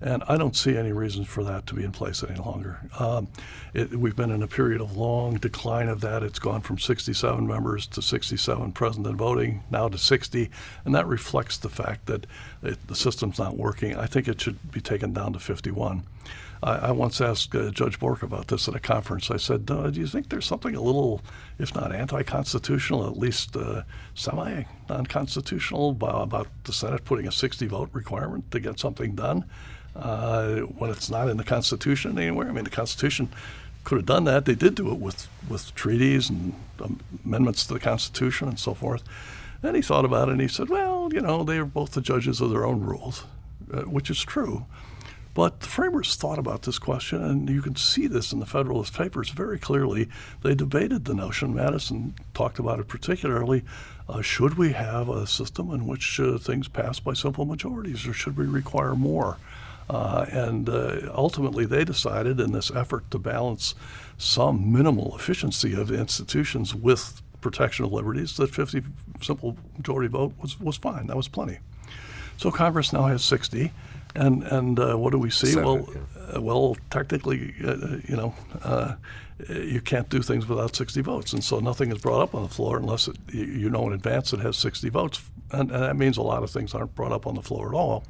[0.00, 2.80] And I don't see any reason for that to be in place any longer.
[2.98, 3.28] Um,
[3.72, 6.22] it, we've been in a period of long decline of that.
[6.22, 10.50] It's gone from 67 members to 67 present and voting, now to 60,
[10.84, 12.26] and that reflects the fact that
[12.62, 13.96] it, the system's not working.
[13.96, 16.02] I think it should be taken down to 51.
[16.64, 19.30] I, I once asked uh, Judge Bork about this at a conference.
[19.30, 21.22] I said, uh, "Do you think there's something a little,
[21.58, 23.82] if not anti-constitutional, at least uh,
[24.14, 29.44] semi-non-constitutional about, about the Senate putting a 60-vote requirement to get something done
[29.94, 32.48] uh, when it's not in the Constitution anywhere?
[32.48, 33.28] I mean, the Constitution
[33.84, 34.46] could have done that.
[34.46, 36.54] They did do it with with treaties and
[37.24, 39.04] amendments to the Constitution and so forth."
[39.62, 42.00] And he thought about it and he said, "Well, you know, they are both the
[42.00, 43.24] judges of their own rules,
[43.72, 44.66] uh, which is true."
[45.34, 48.94] But the framers thought about this question, and you can see this in the Federalist
[48.94, 50.08] Papers very clearly.
[50.42, 51.54] They debated the notion.
[51.54, 53.64] Madison talked about it particularly.
[54.08, 58.12] Uh, should we have a system in which uh, things pass by simple majorities, or
[58.12, 59.38] should we require more?
[59.90, 63.74] Uh, and uh, ultimately, they decided in this effort to balance
[64.16, 68.82] some minimal efficiency of institutions with protection of liberties that 50
[69.20, 71.08] simple majority vote was, was fine.
[71.08, 71.58] That was plenty.
[72.36, 73.70] So Congress now has 60,
[74.14, 75.56] and and uh, what do we see?
[75.56, 76.36] Well, yeah.
[76.36, 78.94] uh, well, technically, uh, you know, uh,
[79.48, 82.48] you can't do things without 60 votes, and so nothing is brought up on the
[82.48, 85.96] floor unless it, you- you know in advance it has 60 votes, and, and that
[85.96, 88.04] means a lot of things aren't brought up on the floor at all.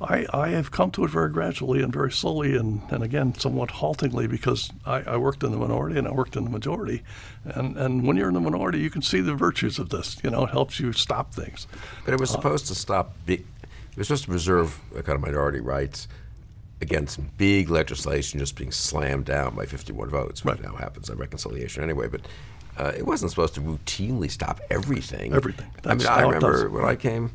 [0.00, 3.70] I, I have come to it very gradually and very slowly, and, and again, somewhat
[3.70, 7.02] haltingly, because I, I worked in the minority and I worked in the majority.
[7.44, 10.16] And, and when you're in the minority, you can see the virtues of this.
[10.24, 11.68] You know, it helps you stop things.
[12.04, 13.14] But it was supposed to stop.
[13.24, 13.46] Big,
[13.94, 16.08] it was supposed to preserve a kind of minority rights
[16.80, 20.62] against big legislation just being slammed down by 51 votes, which Right.
[20.70, 22.08] now happens on reconciliation anyway.
[22.08, 22.22] But
[22.76, 25.32] uh, it wasn't supposed to routinely stop everything.
[25.32, 25.66] Everything.
[25.86, 27.30] I mean, I how it does remember when I came.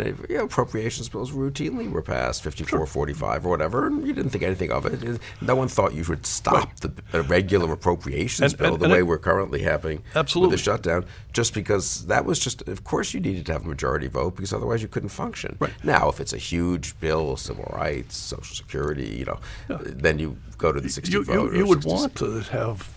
[0.00, 4.30] And you know, appropriations bills routinely were passed, 54, 45 or whatever, and you didn't
[4.30, 5.20] think anything of it.
[5.40, 8.92] No one thought you should stop the, the regular appropriations And- bill and- the and
[8.92, 10.52] way it- we're currently having Absolutely.
[10.52, 13.68] with the shutdown, just because that was just, of course, you needed to have a
[13.68, 15.56] majority vote because otherwise you couldn't function.
[15.58, 15.72] Right.
[15.84, 19.38] Now, if it's a huge bill, civil rights, Social Security, you know,
[19.82, 21.52] then you go to the 60 you, vote.
[21.52, 22.88] you, you would 60 want to have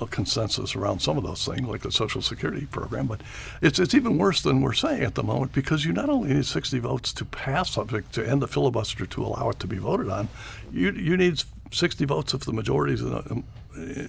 [0.00, 3.20] a consensus around some of those things, like the Social Security program, but
[3.62, 6.46] it's, it's even worse than we're saying at the moment because you not only need
[6.46, 10.08] 60 votes to pass something, to end the filibuster, to allow it to be voted
[10.08, 10.28] on,
[10.72, 13.44] you, you need 60 votes if the majorities in a, um,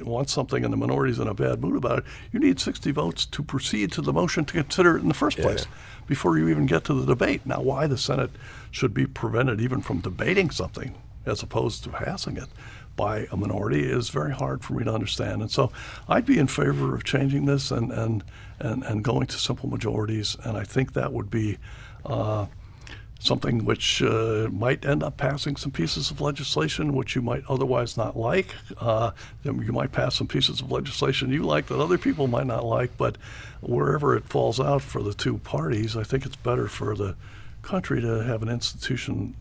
[0.01, 2.05] want something and the minorities in a bad mood about it.
[2.31, 5.37] You need 60 votes to proceed to the motion to consider it in the first
[5.37, 5.67] place
[6.07, 7.45] before you even get to the debate.
[7.45, 8.31] Now, why the Senate
[8.71, 12.47] should be prevented even from debating something as opposed to passing it
[12.95, 15.41] by a minority is very hard for me to understand.
[15.41, 15.71] And so
[16.07, 18.23] I'd be in favor of changing this and, and,
[18.59, 20.35] and, and going to simple majorities.
[20.43, 21.57] And I think that would be
[22.05, 22.47] uh,
[23.19, 27.97] something which uh, might end up passing some pieces of legislation which you might otherwise
[27.97, 28.55] not like.
[28.79, 29.11] Uh,
[29.43, 32.65] then you might pass some pieces of legislation you like that other people might not
[32.65, 32.97] like.
[32.97, 33.17] But
[33.61, 37.15] wherever it falls out for the two parties, I think it's better for the
[37.61, 39.35] country to have an institution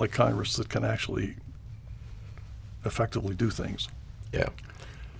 [0.00, 1.36] like Congress that can actually
[2.86, 3.88] effectively do things.
[4.32, 4.48] Yeah.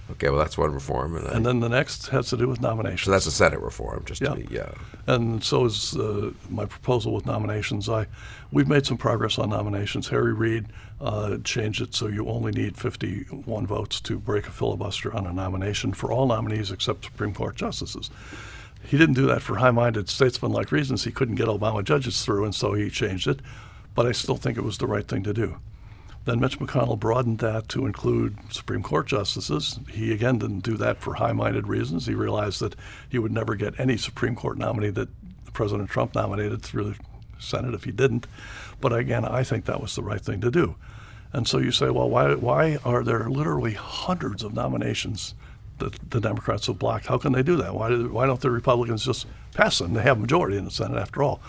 [0.08, 1.16] Okay, well, that's one reform.
[1.16, 3.02] And, I- And then the next has to do with nominations.
[3.06, 4.28] so that's a Senate reform, just Yeah.
[4.28, 4.70] to be, yeah.
[5.08, 7.88] And so is uh, my proposal with nominations.
[7.88, 8.06] I,
[8.52, 10.06] we've made some progress on nominations.
[10.08, 10.66] Harry Reid
[11.00, 15.32] uh, changed it so you only need 51 votes to break a filibuster on a
[15.32, 18.08] nomination for all nominees except Supreme Court justices.
[18.84, 21.02] He didn't do that for high-minded statesman-like reasons.
[21.02, 23.40] He couldn't get Obama judges through, and so he changed it.
[23.96, 25.56] But I still think it was the right thing to do.
[26.26, 29.78] Then Mitch McConnell broadened that to include Supreme Court justices.
[29.90, 32.06] He again didn't do that for high minded reasons.
[32.06, 32.74] He realized that
[33.08, 35.08] he would never get any Supreme Court nominee that
[35.52, 36.96] President Trump nominated through the
[37.38, 38.26] Senate if he didn't.
[38.80, 40.74] But again, I think that was the right thing to do.
[41.32, 45.34] And so you say, well, why, why are there literally hundreds of nominations
[45.78, 47.06] that the Democrats have blocked?
[47.06, 47.74] How can they do that?
[47.74, 49.94] Why, do, why don't the Republicans just pass them?
[49.94, 51.40] They have a majority in the Senate after all.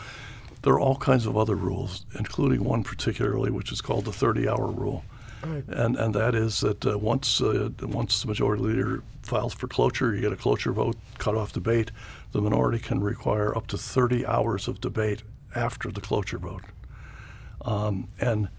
[0.67, 4.67] There are all kinds of other rules, including one particularly, which is called the 30-hour
[4.67, 5.05] rule,
[5.41, 10.13] and and that is that uh, once uh, once the majority leader files for cloture,
[10.13, 11.91] you get a cloture vote, cut off debate.
[12.33, 15.23] The minority can require up to 30 hours of debate
[15.55, 16.63] after the cloture vote,
[17.61, 18.49] um, and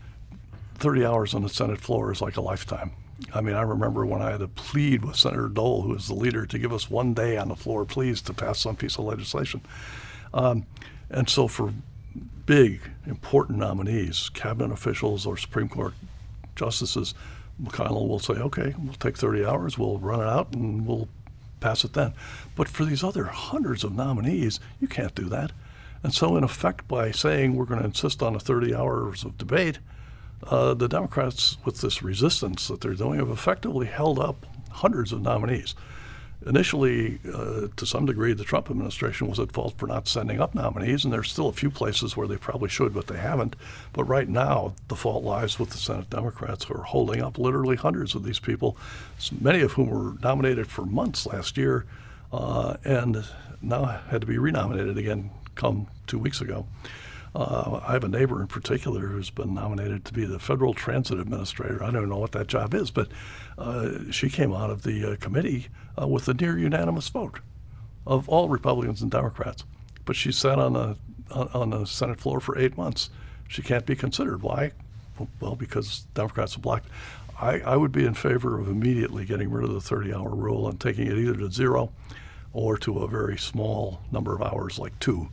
[0.76, 2.92] 30 hours on the Senate floor is like a lifetime.
[3.34, 6.14] I mean, I remember when I had to plead with Senator Dole, who was the
[6.14, 9.04] leader, to give us one day on the floor, please, to pass some piece of
[9.04, 9.60] legislation.
[10.32, 10.64] Um,
[11.10, 11.72] and so, for
[12.48, 15.92] big, important nominees, cabinet officials or Supreme Court
[16.56, 17.12] justices,
[17.62, 21.08] McConnell will say, okay, we'll take 30 hours, we'll run it out, and we'll
[21.60, 22.14] pass it then.
[22.56, 25.52] But for these other hundreds of nominees, you can't do that.
[26.02, 29.36] And so, in effect, by saying we're going to insist on a 30 hours of
[29.36, 29.78] debate,
[30.44, 35.20] uh, the Democrats, with this resistance that they're doing, have effectively held up hundreds of
[35.20, 35.74] nominees.
[36.48, 40.54] Initially, uh, to some degree, the Trump administration was at fault for not sending up
[40.54, 43.54] nominees, and there's still a few places where they probably should, but they haven't.
[43.92, 47.76] But right now, the fault lies with the Senate Democrats who are holding up literally
[47.76, 48.78] hundreds of these people,
[49.38, 51.84] many of whom were nominated for months last year
[52.32, 53.24] uh, and
[53.60, 56.66] now had to be renominated again come two weeks ago.
[57.38, 61.20] Uh, I have a neighbor in particular who's been nominated to be the Federal Transit
[61.20, 61.84] Administrator.
[61.84, 63.06] I don't know what that job is, but
[63.56, 67.38] uh, she came out of the uh, committee uh, with a near unanimous vote
[68.08, 69.62] of all Republicans and Democrats.
[70.04, 70.96] But she sat on the
[71.30, 73.08] on, the Senate floor for eight months.
[73.46, 74.42] She can't be considered.
[74.42, 74.72] Why?
[75.38, 76.88] Well, because Democrats have blocked.
[77.40, 80.80] I, I would be in favor of immediately getting rid of the 30-hour rule and
[80.80, 81.92] taking it either to zero
[82.52, 85.28] or to a very small number of hours, like two.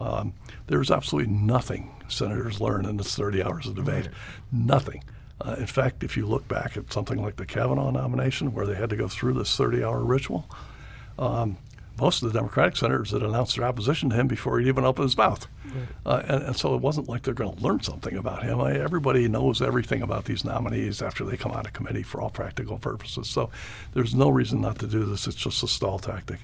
[0.00, 0.34] Um,
[0.66, 4.06] there's absolutely nothing senators learn in this 30 hours of debate.
[4.06, 4.14] Right.
[4.52, 5.04] Nothing.
[5.40, 8.74] Uh, in fact, if you look back at something like the Kavanaugh nomination, where they
[8.74, 10.48] had to go through this 30 hour ritual,
[11.18, 11.56] um,
[11.98, 15.04] most of the Democratic senators had announced their opposition to him before he'd even opened
[15.04, 15.46] his mouth.
[15.64, 15.86] Right.
[16.04, 18.60] Uh, and, and, so it wasn't like they're going to learn something about him.
[18.60, 22.30] I, everybody knows everything about these nominees after they come out of committee for all
[22.30, 23.28] practical purposes.
[23.28, 23.50] So
[23.92, 25.26] there's no reason not to do this.
[25.26, 26.40] It's just a stall tactic.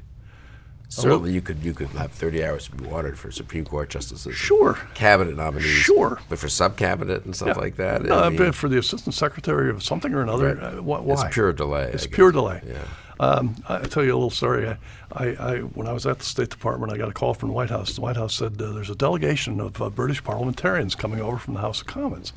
[0.91, 4.35] Certainly, you could you could have 30 hours to be watered for Supreme Court justices.
[4.35, 4.75] Sure.
[4.95, 5.67] Cabinet nominees.
[5.67, 6.21] Sure.
[6.29, 7.63] But for sub cabinet and stuff yeah.
[7.63, 8.03] like that.
[8.03, 10.57] No, I mean, for the assistant secretary of something or another.
[10.57, 10.79] Right.
[10.79, 11.27] Uh, why?
[11.27, 11.91] It's pure delay.
[11.93, 12.61] It's pure delay.
[12.67, 12.83] Yeah.
[13.21, 14.67] Um, I tell you a little story.
[14.67, 14.79] I,
[15.13, 17.55] I, I, when I was at the State Department, I got a call from the
[17.55, 17.95] White House.
[17.95, 21.55] The White House said uh, there's a delegation of uh, British parliamentarians coming over from
[21.55, 22.33] the House of Commons.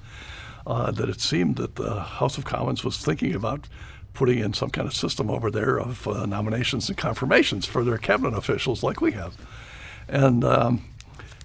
[0.68, 3.68] Uh, that it seemed that the House of Commons was thinking about
[4.14, 7.98] putting in some kind of system over there of uh, nominations and confirmations for their
[7.98, 9.36] cabinet officials, like we have.
[10.08, 10.86] And um,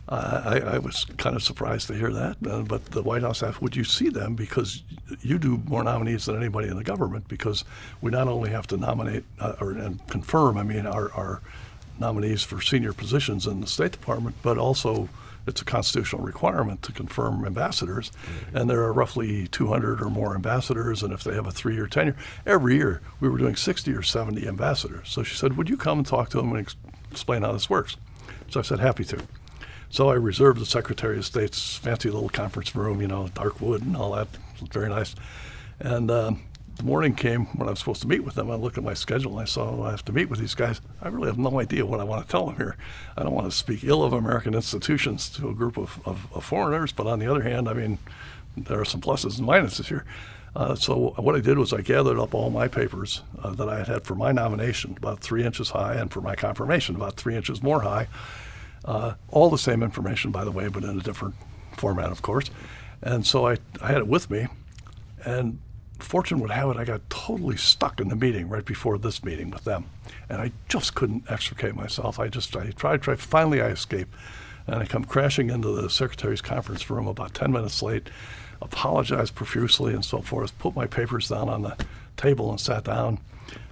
[0.09, 2.37] I, I, was kind of surprised to hear that.
[2.47, 4.35] Uh, but the White House asked, "Would you see them?
[4.35, 4.83] Because
[5.21, 7.29] you do more nominees than anybody in the government.
[7.29, 7.65] Because
[8.01, 11.43] we not only have to nominate uh, or and confirm, I mean, our, our
[11.99, 15.09] nominees for senior positions in the State Department, but also."
[15.49, 18.57] It's a constitutional requirement to confirm ambassadors, mm-hmm.
[18.57, 21.03] and there are roughly 200 or more ambassadors.
[21.03, 24.47] And if they have a three-year tenure, every year we were doing 60 or 70
[24.47, 25.09] ambassadors.
[25.09, 26.77] So she said, "Would you come and talk to them and ex-
[27.11, 27.97] explain how this works?"
[28.51, 29.19] So I said, "Happy to."
[29.91, 33.83] So I reserved the Secretary of State's fancy little conference room, you know, dark wood
[33.83, 34.29] and all that.
[34.71, 35.15] Very nice.
[35.81, 36.43] And um,
[36.83, 38.51] morning came when I was supposed to meet with them.
[38.51, 40.55] I looked at my schedule and I saw oh, I have to meet with these
[40.55, 40.81] guys.
[41.03, 42.77] I really have no idea what I want to tell them here.
[43.17, 46.45] I don't want to speak ill of American institutions to a group of, of, of
[46.45, 47.99] foreigners, but on the other hand, I mean,
[48.57, 50.05] there are some pluses and minuses here.
[50.57, 53.79] Uh, so what I did was I gathered up all my papers uh, that I
[53.79, 57.37] had had for my nomination, about three inches high, and for my confirmation, about three
[57.37, 58.09] inches more high.
[58.85, 61.35] Uh, all the same information, by the way, but in a different
[61.77, 62.51] format, of course.
[63.03, 64.49] And so I, I had it with me,
[65.25, 65.59] and
[65.99, 69.51] fortune would have it, I got totally stuck in the meeting right before this meeting
[69.51, 69.87] with them.
[70.29, 72.19] And I just couldn't extricate myself.
[72.19, 73.21] I just, I tried, tried.
[73.21, 74.15] Finally, I escaped.
[74.67, 78.11] And I come crashing into the secretary's conference room about 10 minutes late,
[78.61, 81.77] apologized profusely and so forth, put my papers down on the
[82.17, 83.19] table and sat down.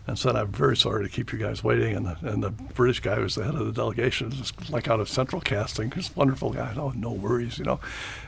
[0.06, 3.00] And said, "I'm very sorry to keep you guys waiting." And the, and the British
[3.00, 6.50] guy was the head of the delegation, just like out of Central Casting, this wonderful
[6.52, 6.72] guy.
[6.76, 7.80] Oh, no worries, you know,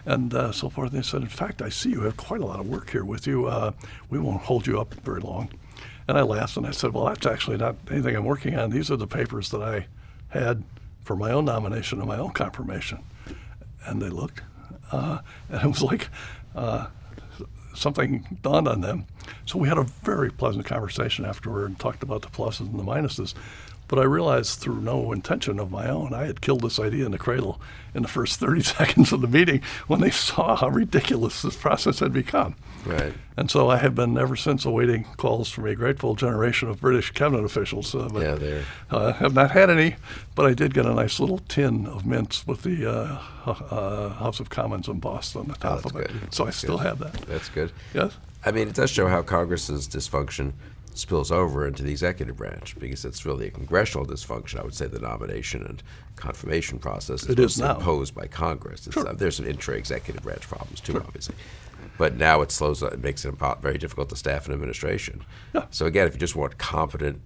[0.04, 0.92] and uh, so forth.
[0.92, 3.04] And they said, "In fact, I see you have quite a lot of work here
[3.04, 3.46] with you.
[3.46, 3.72] Uh,
[4.10, 5.50] we won't hold you up very long."
[6.08, 8.70] And I laughed and I said, "Well, that's actually not anything I'm working on.
[8.70, 9.86] These are the papers that I
[10.30, 10.64] had
[11.04, 13.00] for my own nomination and my own confirmation."
[13.84, 14.42] And they looked,
[14.90, 15.18] uh,
[15.48, 16.08] and it was like
[16.56, 16.86] uh,
[17.78, 19.06] something dawned on them.
[19.46, 22.84] So we had a very pleasant conversation afterward and talked about the pluses and the
[22.84, 23.34] minuses.
[23.88, 27.12] But I realized through no intention of my own, I had killed this idea in
[27.12, 27.60] the cradle
[27.94, 32.00] in the first 30 seconds of the meeting when they saw how ridiculous this process
[32.00, 32.54] had become.
[32.84, 33.14] Right.
[33.36, 37.10] And so I have been ever since awaiting calls from a grateful generation of British
[37.12, 37.94] cabinet officials.
[37.94, 38.64] Uh, but, Yeah, there.
[38.90, 39.96] Uh, have not had any,
[40.34, 44.38] but I did get a nice little tin of mints with the uh, uh, House
[44.38, 46.08] of Commons embossed on the top that's of it.
[46.08, 46.34] good.
[46.34, 46.86] So I still good.
[46.86, 47.12] have that.
[47.22, 47.72] That's good.
[47.94, 48.16] Yes.
[48.44, 50.52] I mean, it does show how Congress's dysfunction
[50.98, 54.58] spills over into the executive branch because it's really a congressional dysfunction.
[54.60, 55.82] I would say the nomination and
[56.16, 57.76] confirmation process is It is now.
[57.76, 58.86] imposed by Congress.
[58.86, 59.08] It's, Sure.
[59.08, 61.36] uh, there's some intra-executive branch problems too, obviously.
[61.96, 62.82] But now it slows.
[62.82, 62.92] Up.
[62.92, 65.24] It makes it very difficult to staff an administration.
[65.54, 65.66] Yeah.
[65.70, 67.20] So again, if you just want competent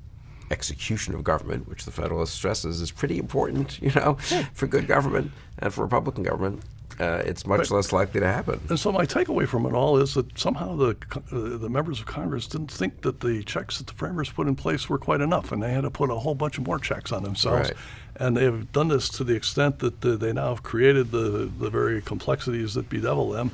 [0.51, 4.15] execution of government, which the Federalist stresses is pretty important, you know,
[4.53, 6.63] for good government and for Republican government,
[7.03, 7.71] uh, it's much Right.
[7.73, 8.61] less likely to happen.
[8.69, 12.07] And so my takeaway from it all is that somehow the uh, the members of
[12.07, 15.53] Congress didn't think that the checks that the framers put in place were quite enough,
[15.53, 17.69] and they had to put a whole bunch of more checks on themselves.
[17.71, 17.79] Right.
[18.17, 21.51] And they have done this to the extent that uh, they now have created the
[21.59, 23.51] the very complexities that bedevil them.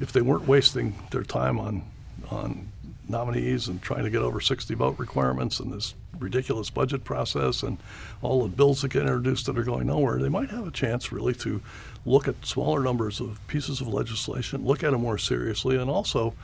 [0.00, 1.82] If they weren't wasting their time on
[2.30, 2.68] on
[3.08, 7.78] nominees and trying to get over 60 vote requirements and this ridiculous budget process and
[8.22, 11.12] all the bills that get introduced that are going nowhere, they might have a chance
[11.12, 11.60] really to
[12.04, 16.34] look at smaller numbers of pieces of legislation, look at them more seriously, and also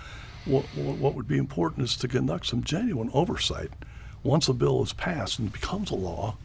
[0.45, 3.71] what, what would be important is to conduct some genuine oversight.
[4.25, 6.37] Once a bill is passed and becomes a law,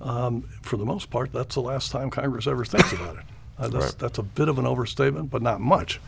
[0.00, 3.22] um, for the most part, that's the last time Congress ever thinks about it.
[3.58, 3.98] Uh, that's, Right.
[3.98, 6.00] that's a bit of an overstatement, but not much.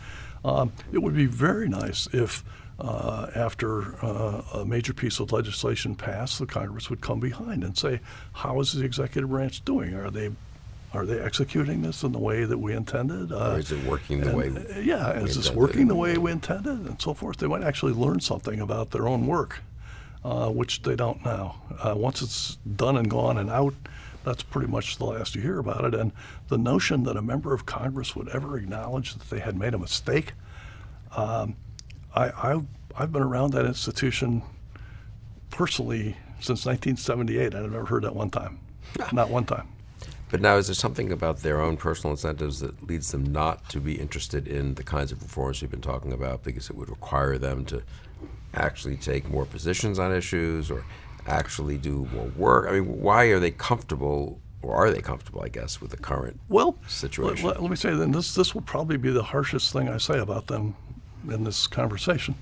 [0.43, 2.43] Um, it would be very nice if,
[2.79, 7.77] uh, after uh, a major piece of legislation passed, the Congress would come behind and
[7.77, 8.01] say,
[8.33, 9.95] "How is the executive branch doing?
[9.95, 10.31] Are they,
[10.93, 13.31] are they executing this in the way that we intended?
[13.33, 14.49] Uh, Or is it working the and, way?
[14.77, 17.37] uh, yeah, is this working the way we intended, and so forth?
[17.39, 19.61] They might actually learn something about their own work,
[20.25, 21.63] uh, which they don't now.
[21.79, 23.75] Uh, once it's done and gone and out,
[24.25, 25.95] that's pretty much the last you hear about it.
[25.95, 26.13] And
[26.49, 29.79] the notion that a member of Congress would ever acknowledge that they had made a
[29.79, 30.33] mistake,
[31.17, 31.57] um,
[32.15, 32.61] I, I,
[32.97, 34.43] I've been around that institution
[35.51, 38.59] personally since 1978, and I've never heard that one time,
[39.13, 39.69] not one time.
[40.31, 43.81] But now, is there something about their own personal incentives that leads them not to
[43.81, 47.37] be interested in the kinds of reforms we've been talking about because it would require
[47.37, 47.83] them to
[48.55, 50.85] actually take more positions on issues or
[51.27, 52.69] actually do more work?
[52.69, 56.41] I mean, why are they comfortable, or are they comfortable, I guess, with the current
[56.49, 57.47] Well, situation?
[57.47, 60.19] Let, let me say then this this will probably be the harshest thing I say
[60.19, 60.75] about them
[61.29, 62.35] in this conversation.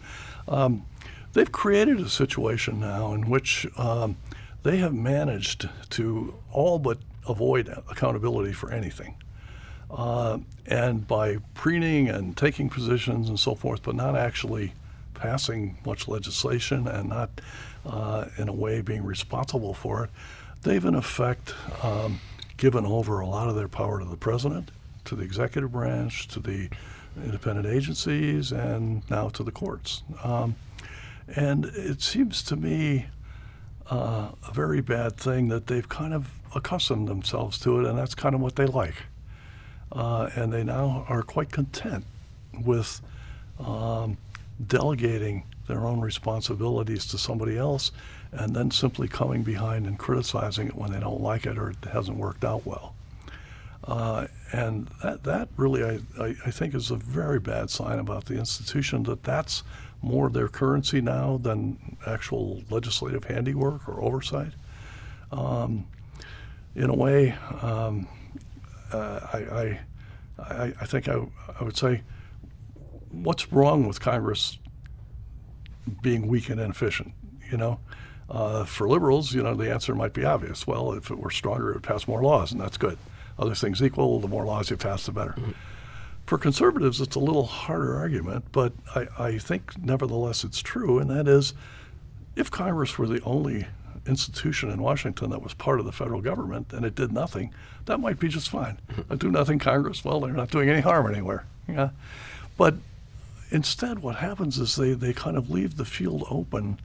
[0.49, 0.85] Um,
[1.33, 4.17] they've created a situation now in which um,
[4.63, 9.15] they have managed to all but avoid accountability for anything.
[9.91, 14.73] Uh, and by preening and taking positions and so forth, but not actually
[15.15, 17.41] passing much legislation and not,
[17.85, 20.11] uh, in a way, being responsible for it,
[20.63, 22.21] they've in effect um,
[22.57, 24.71] given over a lot of their power to the president,
[25.05, 26.69] to the executive branch, to the
[27.23, 30.03] independent agencies, and now to the courts.
[30.23, 30.57] Um,
[31.35, 33.07] and it seems to me
[33.91, 38.15] uh, a very bad thing that they've kind of accustomed themselves to it, and that's
[38.15, 38.97] kind of what they like.
[39.93, 42.05] Uh, and they now are quite content
[42.65, 43.01] with
[43.59, 44.17] um,
[44.67, 47.93] delegating their own responsibilities to somebody else
[48.33, 51.77] and then simply coming behind and criticizing it when they don't like it or it
[51.93, 52.95] hasn't worked out well.
[53.85, 58.27] Uh, and that, that really, I, I, I think, is a very bad sign about
[58.27, 59.63] the institution that that's
[60.03, 64.53] more their currency now than actual legislative handiwork or oversight.
[65.33, 65.87] Um,
[66.75, 68.07] in a way, um,
[68.93, 69.81] uh, I,
[70.39, 71.21] I, I, think I,
[71.59, 72.03] I would say,
[73.11, 74.59] what's wrong with Congress
[76.03, 77.13] being weak and inefficient?
[77.51, 77.81] You know,
[78.29, 80.67] uh, for liberals, you know, the answer might be obvious.
[80.67, 82.99] Well, if it were stronger, it would pass more laws, and that's good.
[83.41, 85.33] Other things equal, the more laws you pass, the better.
[85.33, 85.53] Mm-hmm.
[86.27, 91.11] For conservatives, it's a little harder argument, but I, I think nevertheless it's true, and
[91.11, 91.55] that is
[92.37, 93.67] if Congress were the only
[94.07, 97.53] institution in Washington that was part of the federal government and it did nothing,
[97.87, 98.79] that might be just fine.
[98.91, 99.13] Mm-hmm.
[99.13, 101.45] A do nothing Congress, well, they're not doing any harm anywhere.
[101.69, 101.91] Yeah.
[102.57, 102.75] But
[103.51, 106.79] instead, what happens is they, they kind of leave the field open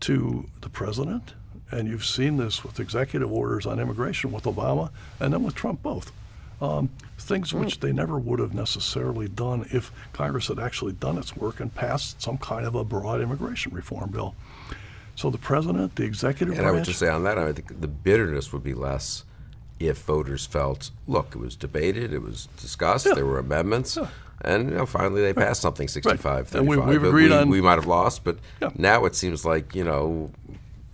[0.00, 1.34] to the president,
[1.70, 4.90] and you've seen this with executive orders on immigration with Obama
[5.20, 6.12] and then with Trump both.
[6.60, 6.88] Um,
[7.18, 11.60] things which they never would have necessarily done if Congress had actually done its work
[11.60, 14.34] and passed some kind of a broad immigration reform bill.
[15.16, 16.68] So the president, the executive and branch.
[16.72, 19.24] I would just say on that, I think the bitterness would be less
[19.80, 23.14] if voters felt, look, it was debated, it was discussed, Yeah.
[23.14, 24.06] there were amendments, Yeah.
[24.42, 26.88] and you know, finally they passed something 65 And we- 35.
[26.88, 28.70] we've agreed we, on- we might have lost, but Yeah.
[28.76, 30.30] now it seems like, you know,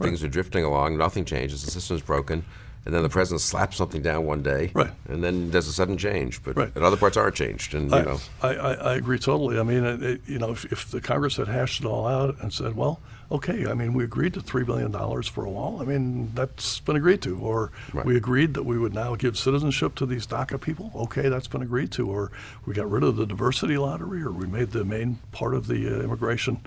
[0.00, 2.44] things are drifting along, nothing changes, the system's broken.
[2.86, 4.90] And then the president slaps something down one day, Right.
[5.06, 6.42] and then there's a sudden change.
[6.42, 6.72] But Right.
[6.74, 9.60] and other parts aren't changed, and you I, know, I, I, I agree totally.
[9.60, 12.50] I mean, it, you know, if, if the Congress had hashed it all out and
[12.50, 12.98] said, well,
[13.30, 14.90] okay, I mean, we agreed to $3 billion
[15.24, 17.38] for a wall, I mean, that's been agreed to.
[17.38, 18.06] Or Right.
[18.06, 21.60] we agreed that we would now give citizenship to these DACA people, okay, that's been
[21.62, 22.08] agreed to.
[22.10, 22.32] Or
[22.64, 25.86] we got rid of the diversity lottery, or we made the main part of the
[25.86, 26.62] uh, immigration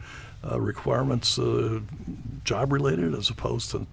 [0.49, 1.79] uh, requirements uh,
[2.43, 3.87] job related as opposed to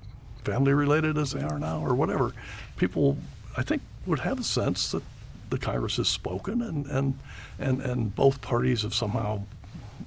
[0.44, 2.32] family related as they are now, or whatever.
[2.76, 3.16] People,
[3.56, 5.02] I think, would have a sense that
[5.50, 7.18] the Congress has spoken, and and
[7.58, 9.42] and, and both parties have somehow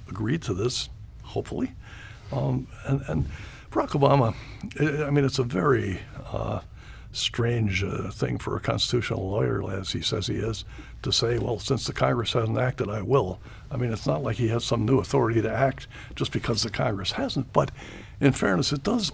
[0.08, 0.88] agreed to this,
[1.22, 1.72] hopefully.
[2.32, 3.26] Um, and, and
[3.70, 4.34] Barack Obama,
[5.06, 6.00] I mean, it's a very
[6.32, 6.60] uh,
[7.12, 10.64] strange uh, thing for a constitutional lawyer, as he says he is,
[11.04, 13.40] to say, well, since the Congress hasn't acted, I will.
[13.70, 16.70] I mean, it's not like he has some new authority to act just because the
[16.70, 17.52] Congress hasn't.
[17.52, 17.70] But
[18.20, 19.12] in fairness, it does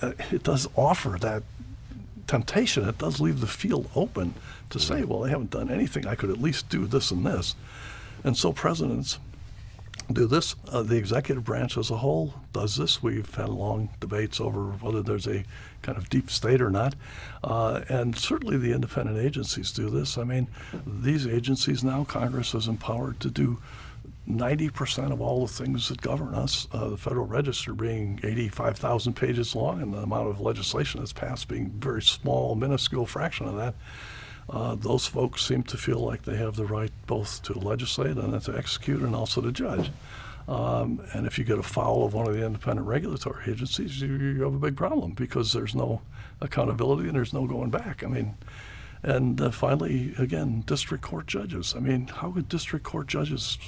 [0.00, 1.42] uh, it does offer that
[2.26, 2.88] temptation.
[2.88, 4.34] It does leave the field open
[4.70, 6.06] to say, well, they haven't done anything.
[6.06, 7.54] I could at least do this and this.
[8.24, 9.18] And so presidents
[10.12, 10.54] do this.
[10.68, 13.02] Uh, the executive branch as a whole does this.
[13.02, 15.44] We've had long debates over whether there's a
[15.82, 16.94] kind of deep state or not.
[17.42, 20.16] Uh, and certainly the independent agencies do this.
[20.18, 20.48] I mean,
[20.86, 23.58] these agencies now, Congress is empowered to do
[24.28, 29.54] 90% of all the things that govern us, uh, the Federal Register being 85,000 pages
[29.54, 33.74] long and the amount of legislation that's passed being very small, minuscule fraction of that.
[34.50, 38.40] Uh, those folks seem to feel like they have the right both to legislate and
[38.42, 39.90] to execute and also to judge.
[40.48, 44.14] Um, and if you get a foul of one of the independent regulatory agencies, you,
[44.14, 46.02] you have a big problem because there's no
[46.40, 48.02] accountability and there's no going back.
[48.02, 48.34] I mean,
[49.02, 51.74] and uh, finally, again, district court judges.
[51.76, 53.58] I mean, how could district court judges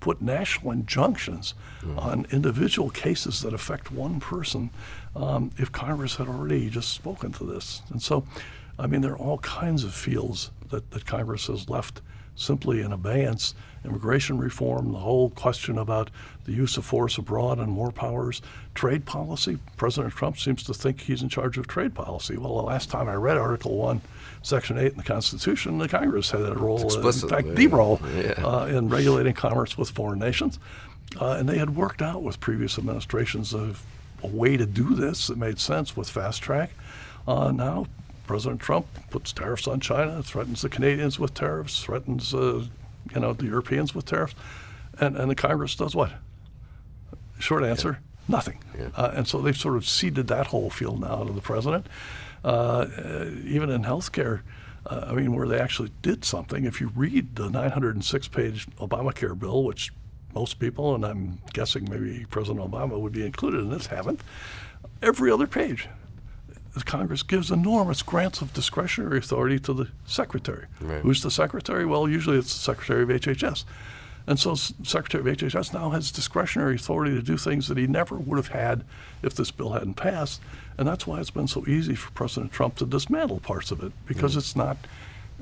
[0.00, 1.54] put national injunctions
[1.96, 4.70] on individual cases that affect one person
[5.16, 7.82] um, if Congress had already just spoken to this?
[7.90, 8.24] And so,
[8.78, 12.00] I mean, there are all kinds of fields that, that Congress has left
[12.36, 13.54] simply in abeyance.
[13.84, 16.10] Immigration reform, the whole question about
[16.46, 18.40] the use of force abroad and more powers,
[18.74, 19.58] trade policy.
[19.76, 22.36] President Trump seems to think he's in charge of trade policy.
[22.38, 24.00] Well, the last time I read Article 1,
[24.42, 27.54] Section 8 in the Constitution, the Congress had a role, in fact, yeah.
[27.54, 28.32] the role Yeah.
[28.44, 30.58] uh, in regulating commerce with foreign nations.
[31.20, 33.74] Uh, and they had worked out with previous administrations a,
[34.22, 36.70] a way to do this that made sense with fast track.
[37.28, 37.86] Uh, now,
[38.26, 42.64] President Trump puts tariffs on China, threatens the Canadians with tariffs, threatens uh,
[43.14, 44.34] you know the Europeans with tariffs,
[44.98, 46.12] and and the Congress does what?
[47.38, 48.58] Short answer: nothing.
[48.78, 48.88] Yeah.
[48.96, 51.86] Uh, and so they've sort of ceded that whole field now to the president.
[52.44, 54.42] Uh, uh, even in healthcare,
[54.86, 56.64] uh, I mean, where they actually did something.
[56.64, 59.92] If you read the 906-page Obamacare bill, which
[60.34, 64.20] most people, and I'm guessing maybe President Obama would be included in this, haven't.
[65.00, 65.88] Every other page
[66.82, 70.66] Congress gives enormous grants of discretionary authority to the secretary.
[70.80, 71.00] Right.
[71.02, 71.86] Who's the secretary?
[71.86, 73.64] Well, usually it's the secretary of HHS.
[74.26, 78.16] And so Secretary of HHS now has discretionary authority to do things that he never
[78.16, 78.84] would have had
[79.22, 80.40] if this bill hadn't passed.
[80.78, 83.92] And that's why it's been so easy for President Trump to dismantle parts of it
[84.06, 84.78] because it's not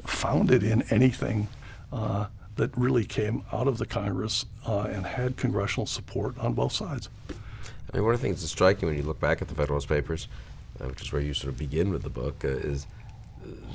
[0.05, 1.49] founded in anything
[1.93, 2.27] uh,
[2.57, 7.09] that really came out of the Congress uh, and had congressional support on both sides.
[7.31, 9.89] I mean, one of the things that's striking when you look back at the Federalist
[9.89, 10.27] Papers,
[10.81, 12.87] uh, which is where you sort of begin with the book, uh, is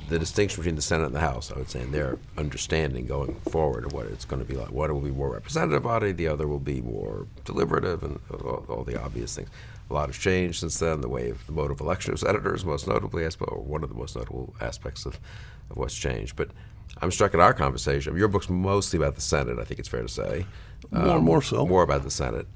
[0.08, 1.52] the distinction between the Senate and the House.
[1.52, 4.70] I would say, and their understanding going forward of what it's going to be like.
[4.70, 8.84] One will be more representative body, the other will be more deliberative, and all, all
[8.84, 9.50] the obvious things.
[9.90, 11.00] A lot has changed since then.
[11.00, 13.82] The way of the mode of election of senators, most notably, I suppose, or one
[13.82, 15.18] of the most notable aspects of,
[15.70, 16.36] of what's changed.
[16.36, 16.50] But
[17.00, 18.16] I'm struck in our conversation.
[18.16, 19.58] Your book's mostly about the Senate.
[19.58, 20.46] I think it's fair to say.
[20.90, 21.66] More and more so.
[21.66, 22.46] More about the Senate.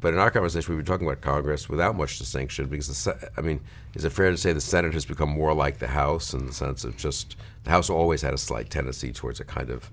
[0.00, 3.42] But in our conversation, we've been talking about Congress without much distinction because, the, I
[3.42, 3.60] mean,
[3.94, 6.52] is it fair to say the Senate has become more like the House in the
[6.52, 9.90] sense of just the House always had a slight tendency towards a kind of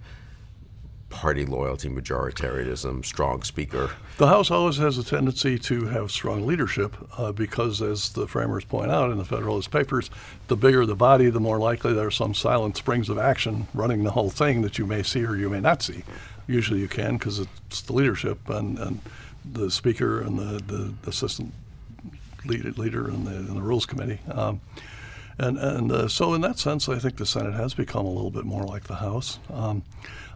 [1.09, 3.91] party loyalty, majoritarianism, strong speaker.
[4.17, 8.65] The House always has a tendency to have strong leadership uh, because, as the framers
[8.65, 10.09] point out in the Federalist Papers,
[10.47, 14.03] the bigger the body, the more likely there are some silent springs of action running
[14.03, 16.03] the whole thing that you may see or you may not see.
[16.47, 19.01] Usually you can because it's the leadership and, and
[19.53, 21.53] the speaker and the, the assistant
[22.45, 24.19] lead, leader in the, the Rules Committee.
[24.31, 24.61] Um,
[25.39, 28.31] and and uh, so, in that sense, I think the Senate has become a little
[28.31, 29.39] bit more like the House.
[29.53, 29.83] Um,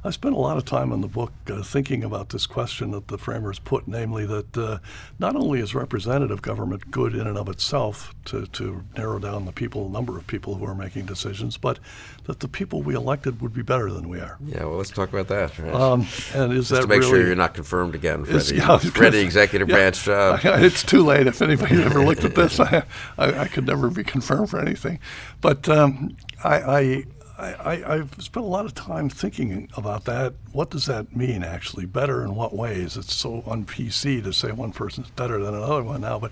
[0.04, 3.08] I spent a lot of time in the book uh, thinking about this question that
[3.08, 4.80] the framers put, namely that uh,
[5.20, 9.52] not only is representative government good in and of itself to, to narrow down the
[9.52, 11.78] people, number of people who are making decisions, but
[12.26, 14.38] that the people we elected would be better than we are.
[14.44, 15.58] Yeah, well, let's talk about that.
[15.60, 15.74] Right?
[15.74, 18.80] Um, and is Just that to make really, sure you're not confirmed again is, yeah,
[19.02, 20.40] any executive yeah, branch job.
[20.62, 21.28] It's too late.
[21.28, 22.84] If anybody ever looked at this, I,
[23.18, 25.00] I, I, could never be confirmed for anything.
[25.42, 27.06] But um, I,
[27.42, 30.34] I, have spent a lot of time thinking about that.
[30.52, 31.86] What does that mean, actually?
[31.86, 32.98] Better in what ways?
[32.98, 36.32] It's so un PC to say one person's better than another one now, but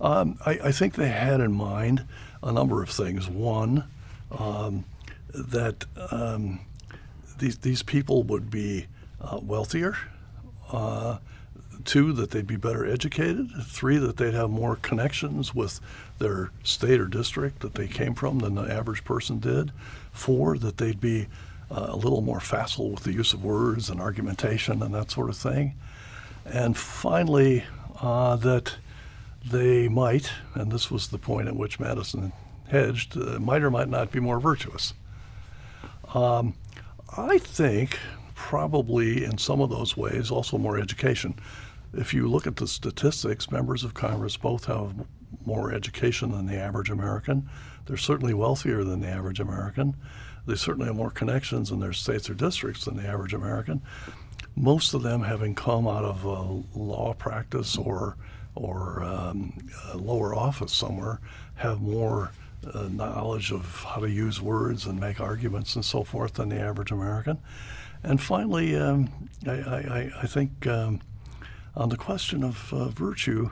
[0.00, 2.06] um, I, I, think they had in mind
[2.42, 3.28] a number of things.
[3.28, 3.84] One,
[4.30, 4.84] um,
[5.32, 6.60] that um,
[7.38, 8.86] these, these people would be
[9.20, 9.96] uh, wealthier.
[10.72, 11.18] Uh,
[11.84, 13.50] two, that they'd be better educated.
[13.64, 15.80] Three, that they'd have more connections with
[16.18, 19.72] their state or district that they came from than the average person did.
[20.12, 21.28] Four, that they'd be
[21.70, 25.28] uh, a little more facile with the use of words and argumentation and that sort
[25.28, 25.74] of thing.
[26.44, 27.64] And finally,
[28.00, 28.76] uh, that
[29.44, 32.32] they might, and this was the point at which Madison
[32.68, 34.94] hedged, uh, might or might not be more virtuous.
[36.14, 36.54] Um,
[37.16, 37.98] I think
[38.34, 41.34] probably in some of those ways also more education.
[41.92, 44.94] If you look at the statistics, members of Congress both have
[45.44, 47.48] more education than the average American.
[47.86, 49.96] They're certainly wealthier than the average American.
[50.46, 53.82] They certainly have more connections in their states or districts than the average American.
[54.56, 56.24] Most of them having come out of
[56.74, 58.16] law practice or
[58.56, 59.56] or um,
[59.94, 61.20] lower office somewhere
[61.54, 62.32] have more
[62.74, 66.60] uh, knowledge of how to use words and make arguments and so forth than the
[66.60, 67.38] average American.
[68.02, 71.00] And finally, um, I, I, I, think um,
[71.80, 73.48] on the question of uh, virtue,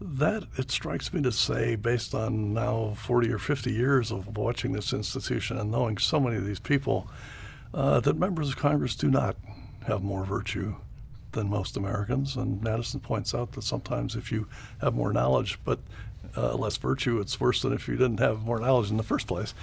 [0.00, 4.72] that it strikes me to say, based on now 40 or 50 years of watching
[4.72, 7.08] this institution and knowing so many of these people,
[7.72, 9.36] uh, that members of Congress do not
[9.86, 10.74] have more virtue
[11.32, 12.34] than most Americans.
[12.34, 14.48] And Madison points out that sometimes if you
[14.80, 15.78] have more knowledge but
[16.36, 19.28] uh, less virtue, it's worse than if you didn't have more knowledge in the first
[19.28, 19.54] place.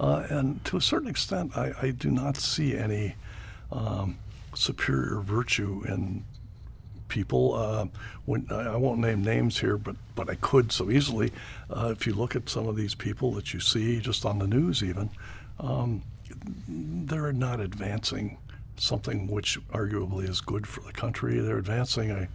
[0.00, 3.16] Uh, and to a certain extent, I, I do not see any
[3.70, 4.16] um,
[4.54, 6.24] superior virtue in
[7.08, 7.54] people.
[7.54, 7.86] Uh,
[8.26, 11.32] when, I won't name names here, but but I could so easily.
[11.70, 14.46] Uh, if you look at some of these people that you see just on the
[14.46, 15.10] news, even
[15.60, 16.02] um,
[16.68, 18.38] they're not advancing
[18.76, 21.40] something which arguably is good for the country.
[21.40, 22.28] They're advancing a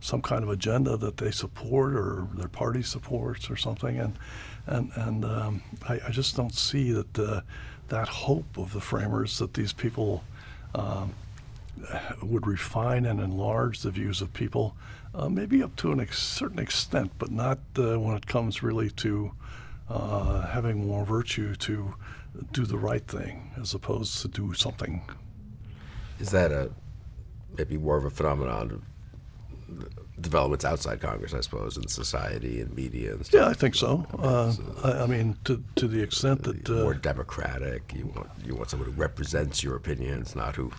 [0.00, 4.18] some kind of agenda that they support or their party supports or something, and
[4.66, 7.40] and and um, I, I, just don't see that uh,
[7.88, 10.22] that hope of the framers that these people.
[10.74, 11.14] Um,
[12.22, 14.76] would refine and enlarge the views of people,
[15.14, 18.90] uh, maybe up to a ex- certain extent, but not uh, when it comes really
[18.90, 19.32] to
[19.88, 21.94] uh, having more virtue to
[22.52, 25.02] do the right thing as opposed to do something.
[26.18, 26.70] Is that a
[27.56, 28.82] maybe more of a phenomenon of
[30.20, 33.40] developments outside Congress, I suppose, in society and media and stuff.
[33.40, 34.06] Yeah, I think so.
[34.18, 38.54] Uh, I, I, mean, to to the extent that uh, more democratic, you want you
[38.54, 40.72] want someone who represents your opinions, not who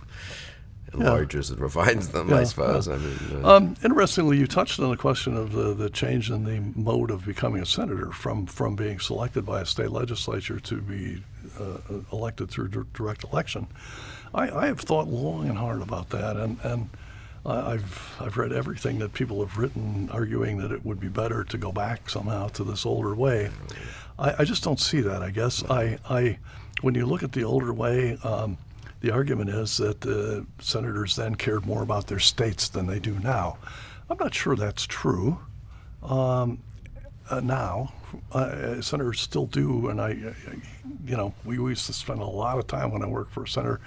[0.92, 1.54] enlarges yeah.
[1.54, 2.86] and refines them, yeah, I suppose.
[2.86, 2.94] Yeah.
[2.94, 6.44] I mean, uh, um, interestingly, you touched on the question of the, the change in
[6.44, 10.80] the mode of becoming a senator from, from being selected by a state legislature to
[10.80, 11.22] be
[11.60, 11.78] uh,
[12.12, 13.66] elected through direct election.
[14.34, 16.90] I, I, have thought long and hard about that, and, and
[17.44, 21.58] I've, I've read everything that people have written arguing that it would be better to
[21.58, 23.50] go back somehow to this older way.
[24.18, 25.64] I, I just don't see that, I guess.
[25.70, 26.38] I, I,
[26.80, 28.58] when you look at the older way, um,
[29.00, 33.18] the argument is that the senators then cared more about their states than they do
[33.20, 33.58] now.
[34.08, 35.38] I'm not sure that's true.
[36.02, 36.58] Um,
[37.28, 37.92] uh, now,
[38.32, 42.66] uh, senators still do, and I, you know, we used to spend a lot of
[42.66, 43.80] time when I worked for a senator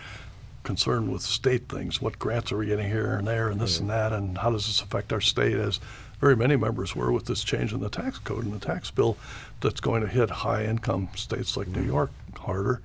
[0.63, 2.01] concerned with state things.
[2.01, 4.67] What grants are we getting here and there, and this and that, and how does
[4.67, 5.55] this affect our state?
[5.55, 5.79] As
[6.19, 9.17] very many members were with this change in the tax code and the tax bill
[9.61, 12.81] that's going to hit high income states like New York harder.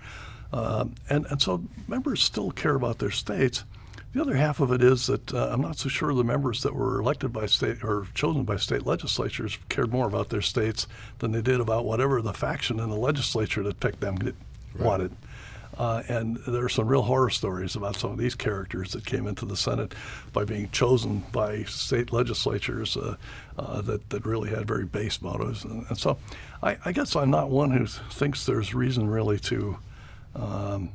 [0.55, 3.65] Um, and, and so members still care about their states.
[4.13, 6.77] The other half of it is that uh, I'm not so sure the members that
[6.77, 10.87] were elected by state or chosen by state legislatures cared more about their states
[11.19, 14.35] than they did about whatever the faction in the legislature that picked them right.
[14.79, 15.17] wanted.
[15.77, 19.27] Uh, and there are some real horror stories about some of these characters that came
[19.27, 19.93] into the Senate
[20.33, 23.17] by being chosen by state legislatures uh,
[23.59, 25.65] uh, that, that really had very base motives.
[25.65, 26.17] And, and so
[26.63, 29.77] I, I, guess I'm not one who thinks there's reason really to
[30.35, 30.91] um,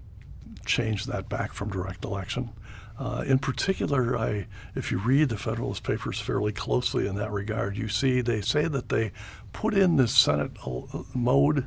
[0.65, 2.49] change that back from direct election.
[2.97, 7.77] Uh, in particular, I, if you read the Federalist Papers fairly closely in that regard,
[7.77, 9.13] you see they say that they
[9.53, 10.81] put in the Senate uh,
[11.13, 11.65] mode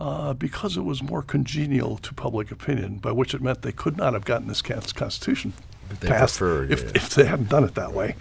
[0.00, 3.98] uh, because it was more congenial to public opinion, by which it meant they could
[3.98, 5.52] not have gotten this Constitution
[6.00, 6.92] passed preferred, if, yeah.
[6.94, 8.16] if they hadn't done it that way.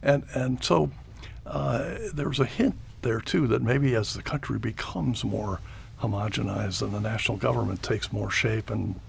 [0.00, 0.92] And, and so
[1.44, 5.58] uh, there was a hint there, too, that maybe as the country becomes more
[6.06, 9.00] homogenized and the national government takes more shape and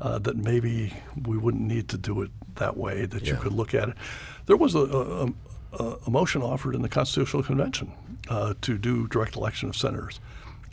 [0.00, 0.92] uh, that maybe
[1.24, 3.96] we wouldn't need to do it that way, that you could look at it.
[4.46, 5.32] There was a, a,
[5.72, 7.92] a, a motion offered in the Constitutional Convention
[8.28, 10.20] uh, to do direct election of senators.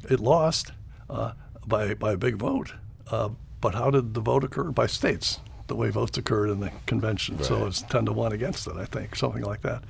[0.10, 0.72] It lost
[1.10, 1.32] uh,
[1.66, 2.74] by, by a big vote.
[3.10, 3.30] Uh,
[3.62, 4.72] but how did the vote occur?
[4.72, 7.42] By states, the way votes occurred in the convention.
[7.44, 7.68] So Right.
[7.68, 9.84] it's 10 to 1 against it, I think, something like that.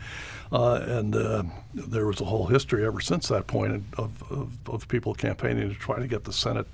[0.51, 1.43] Uh, and uh,
[1.73, 5.75] there was a whole history ever since that point of, of, of people campaigning to
[5.75, 6.67] try to get the Senate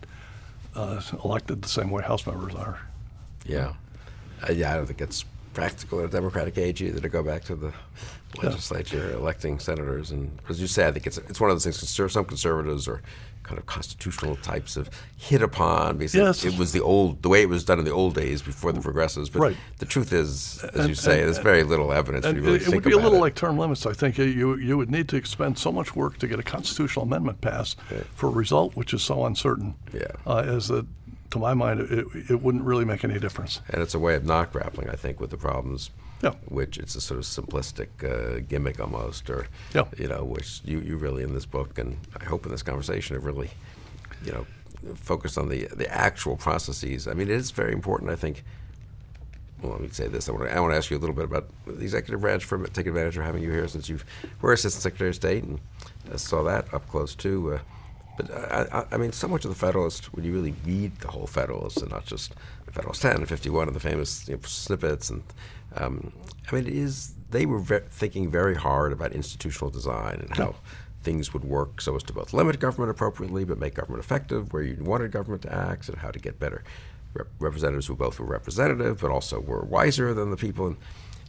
[0.75, 2.79] uh, elected the same way House members are.
[3.45, 3.73] Yeah.
[4.47, 5.23] Uh, yeah, I don't think it's
[5.53, 7.73] practical in a democratic age either to go back to the
[8.41, 10.11] legislature electing senators.
[10.11, 12.11] And as you say, I think it's it's one of those things.
[12.13, 13.01] Some conservatives or
[13.49, 16.45] kind of constitutional types of hit upon because it- Yes.
[16.45, 18.79] it, was the old the way it was done in the old days before the
[18.79, 19.27] progressives.
[19.27, 19.57] But Right.
[19.79, 22.25] the truth is, as you say, and- there's very little evidence.
[22.27, 23.21] And really it, would be a little it.
[23.21, 23.87] like term limits.
[23.87, 27.03] I think you you would need to expend so much work to get a constitutional
[27.05, 27.77] amendment passed
[28.13, 29.73] for a result which is so uncertain.
[29.93, 30.03] Yeah.
[30.27, 30.85] Uh, as that,
[31.31, 33.61] to my mind, it, it wouldn't really make any difference.
[33.69, 35.89] And it's a way of not grappling, I think, with the problems.
[36.21, 36.31] Yeah.
[36.49, 39.85] Which it's a sort of simplistic uh, gimmick almost, or Yeah.
[39.97, 43.15] you know, which you, you really in this book and I hope in this conversation
[43.15, 43.49] have really,
[44.25, 44.45] you know,
[44.95, 47.07] focused on the the actual processes.
[47.07, 48.09] I mean, it is very important.
[48.11, 48.43] I think.
[49.61, 50.29] Well, let me say this.
[50.29, 52.45] I want to, I want to ask you a little bit about the executive branch
[52.45, 53.99] for take advantage of having you here since you
[54.41, 55.59] were assistant secretary of state and
[56.09, 57.55] uh, saw that up close too.
[57.55, 57.59] Uh,
[58.15, 61.09] but I, I, I mean, so much of the Federalist, when you really read the
[61.09, 62.35] whole Federalist and not just
[62.67, 65.23] the Federalist 10 and 51 and the famous you know, snippets, and
[65.75, 66.11] um,
[66.49, 70.55] I mean, it is they were ve- thinking very hard about institutional design and how
[71.01, 74.63] things would work so as to both limit government appropriately but make government effective where
[74.63, 76.63] you wanted government to act and how to get better
[77.13, 80.67] rep- representatives who both were representative but also were wiser than the people.
[80.67, 80.77] And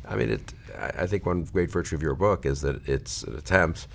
[0.09, 0.55] I mean, it.
[0.79, 3.87] I, I think one great virtue of your book is that it's an attempt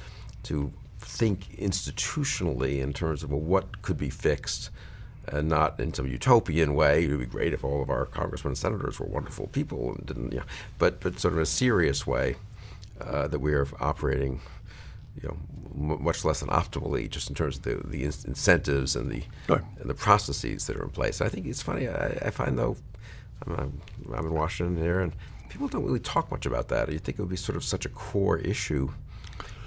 [0.44, 4.70] to think institutionally in terms of well, what could be fixed,
[5.30, 7.06] and not in some utopian way.
[7.06, 10.06] It would be great if all of our congressmen and senators were wonderful people and
[10.06, 10.46] didn't, you know,
[10.78, 12.36] but but sort of a serious way
[13.02, 14.42] uh, that we are operating,
[15.22, 15.38] you know,
[15.94, 19.24] m- much less than optimally, just in terms of the, the in- incentives and the
[19.80, 21.22] and the processes that are in place.
[21.22, 21.88] I think it's funny.
[21.88, 22.78] I, I find though,
[23.46, 23.82] I'm, I'm,
[24.14, 25.14] I'm in Washington here, and
[25.50, 26.92] people don't really talk much about that.
[26.92, 28.92] You think it would be sort of such a core issue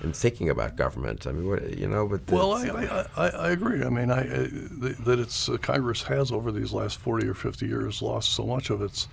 [0.03, 1.27] in thinking about government.
[1.27, 3.83] I mean, what, you know, but Well, I, I, I, I agree.
[3.85, 7.67] I mean, I, th- that it's uh, Congress has over these last 40 or 50
[7.67, 9.09] years lost so much of its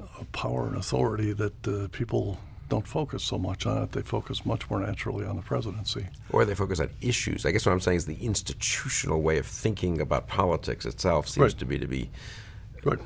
[0.00, 3.92] uh, power and authority that uh, people don't focus so much on it.
[3.92, 6.06] They focus much more naturally on the presidency.
[6.30, 7.46] or they focus on issues.
[7.46, 11.52] I guess what I'm saying is the institutional way of thinking about politics itself seems
[11.54, 11.58] Right.
[11.60, 12.10] to be to be
[12.86, 12.98] Right.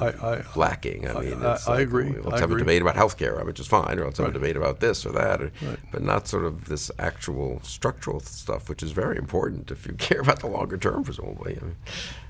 [0.00, 1.08] I, I, lacking.
[1.08, 2.10] I I- mean, I- like, agree.
[2.12, 2.56] Let's I have agree.
[2.62, 4.36] a debate about health care, which is fine, or let's have Right.
[4.36, 5.78] a debate about this or that, or, Right.
[5.92, 10.20] but not sort of this actual structural stuff, which is very important if you care
[10.20, 11.54] about the longer term, presumably.
[11.60, 11.76] Mean,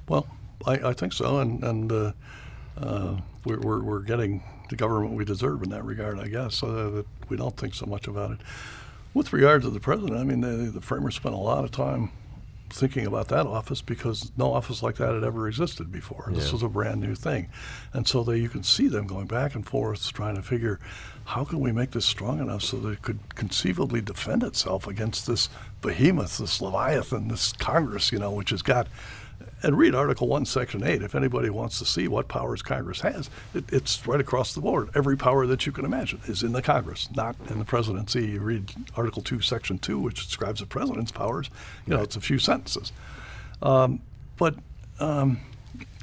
[0.09, 0.27] Well,
[0.67, 2.13] I, I think so, and and uh,
[2.79, 6.55] uh, we're, we're we're getting the government we deserve in that regard, I guess.
[6.57, 8.39] So that we don't think so much about it.
[9.13, 12.11] With regard to the president, I mean, the, the framers spent a lot of time
[12.75, 16.29] thinking about that office because no office like that had ever existed before.
[16.33, 16.53] This Yeah.
[16.53, 17.49] was a brand new thing,
[17.93, 20.81] and so they, you can see them going back and forth trying to figure
[21.27, 25.27] how can we make this strong enough so that it could conceivably defend itself against
[25.27, 25.49] this
[25.83, 28.89] behemoth, this leviathan, this Congress, you know, which has got.
[29.65, 33.31] And read Article 1, Section 8 if anybody wants to see what powers Congress has.
[33.55, 34.91] It, it's right across the board.
[34.95, 38.27] Every power that you can imagine is in the Congress, not in the presidency.
[38.27, 41.49] You read Article 2, Section 2, which describes the president's powers.
[41.87, 42.93] You know, it's a few sentences.
[43.63, 44.03] Um,
[44.37, 44.55] but
[45.01, 45.41] um,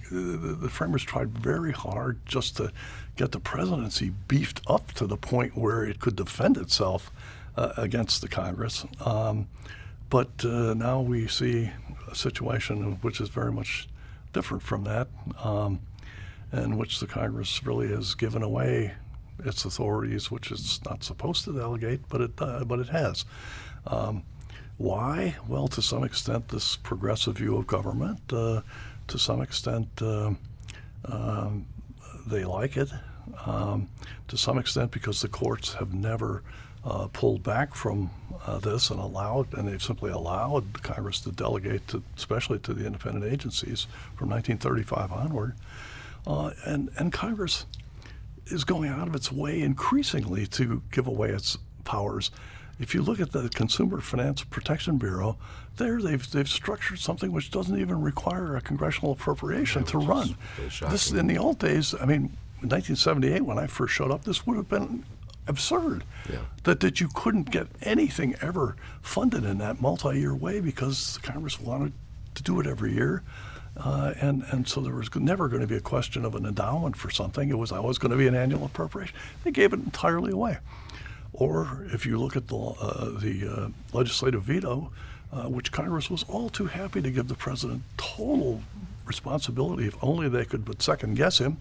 [0.09, 2.71] the, the framers tried very hard just to
[3.15, 7.11] get the presidency beefed up to the point where it could defend itself
[7.55, 8.87] uh, against the Congress.
[9.05, 9.47] Um,
[10.09, 11.69] but uh, now we see
[12.15, 13.87] situation which is very much
[14.33, 15.07] different from that,
[15.43, 15.79] um,
[16.53, 18.93] in which the Congress really has given away
[19.45, 23.25] its authorities, which it's not supposed to delegate, but it uh, but it has.
[23.87, 24.23] Um,
[24.77, 25.35] why?
[25.47, 28.19] Well, to some extent, this progressive view of government.
[28.31, 28.61] Uh,
[29.07, 30.31] to some extent, uh,
[31.05, 31.65] um,
[32.27, 32.89] they like it.
[33.45, 33.89] Um,
[34.27, 36.43] to some extent, because the courts have never
[36.83, 38.09] uh, pulled back from
[38.45, 42.73] uh, this and allowed, and they've simply allowed the Congress to delegate, to, especially to
[42.73, 45.53] the independent agencies from 1935 onward.
[46.25, 47.65] Uh, and, and Congress
[48.47, 52.31] is going out of its way increasingly to give away its powers.
[52.79, 55.37] If you look at the Consumer Finance Protection Bureau,
[55.77, 60.35] there they've, they've structured something which doesn't even require a congressional appropriation Yeah, to run.
[60.91, 64.45] This in the old days, I mean, in 1978 when I first showed up, this
[64.47, 65.03] would have been
[65.47, 66.03] absurd.
[66.31, 66.39] Yeah.
[66.63, 71.93] That that you couldn't get anything ever funded in that multi-year way because Congress wanted
[72.35, 73.23] to do it every year.
[73.77, 76.95] Uh, and, and so there was never going to be a question of an endowment
[76.95, 77.49] for something.
[77.49, 79.15] It was always going to be an annual appropriation.
[79.43, 80.57] They gave it entirely away.
[81.33, 84.91] Or if you look at the, uh, the uh, legislative veto,
[85.31, 88.61] uh, which Congress was all too happy to give the president total
[89.05, 91.57] responsibility if only they could but second guess him.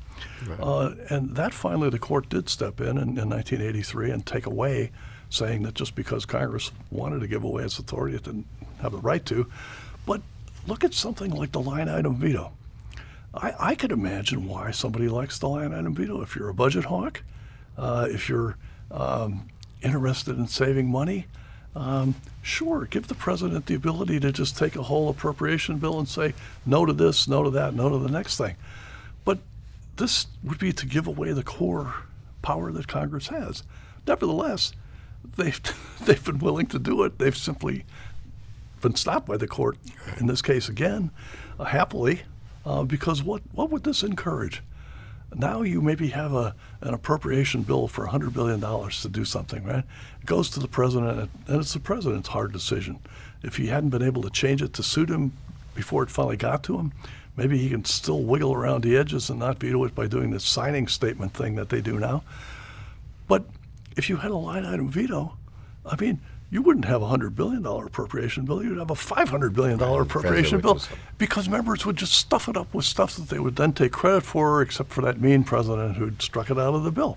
[0.60, 4.90] Uh, and that finally the court did step in, in in 1983 and take away,
[5.28, 8.46] saying that just because Congress wanted to give away its authority, it didn't
[8.80, 9.46] have the right to.
[10.06, 10.22] But
[10.66, 12.52] look at something like the line item veto.
[13.32, 16.20] I, I could imagine why somebody likes the line item veto.
[16.20, 17.22] If you're a budget hawk,
[17.78, 18.56] uh, if you're
[18.90, 19.48] um,
[19.82, 21.26] interested in saving money,
[21.76, 26.08] um, sure, give the president the ability to just take a whole appropriation bill and
[26.08, 26.34] say
[26.64, 28.56] no to this, no to that, no to the next thing.
[29.24, 29.38] But
[29.96, 31.94] this would be to give away the core
[32.42, 33.62] power that Congress has.
[34.06, 34.72] Nevertheless,
[35.36, 35.60] they've
[36.04, 37.18] they've been willing to do it.
[37.18, 37.84] They've simply
[38.80, 39.76] been stopped by the court
[40.18, 41.10] in this case again,
[41.58, 42.22] uh, happily,
[42.64, 44.62] uh, because what what would this encourage?
[45.34, 49.84] Now you maybe have a an appropriation bill for $100 billion to do something, right?
[50.20, 52.98] It goes to the president, and it's the president's hard decision.
[53.42, 55.32] If he hadn't been able to change it to suit him
[55.74, 56.92] before it finally got to him,
[57.36, 60.44] maybe he can still wiggle around the edges and not veto it by doing this
[60.44, 62.22] signing statement thing that they do now.
[63.28, 63.44] But
[63.96, 65.36] if you had a line item veto,
[65.84, 66.20] I mean,
[66.50, 68.62] you wouldn't have a $100 billion appropriation bill.
[68.62, 70.80] You'd have a $500 billion appropriation bill
[71.18, 74.22] because members would just stuff it up with stuff that they would then take credit
[74.24, 77.16] for, except for that mean president who'd struck it out of the bill.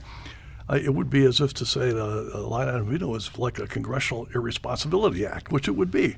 [0.69, 3.59] Uh, it would be as if to say the a line item veto is like
[3.59, 6.15] a congressional irresponsibility act, which it would be.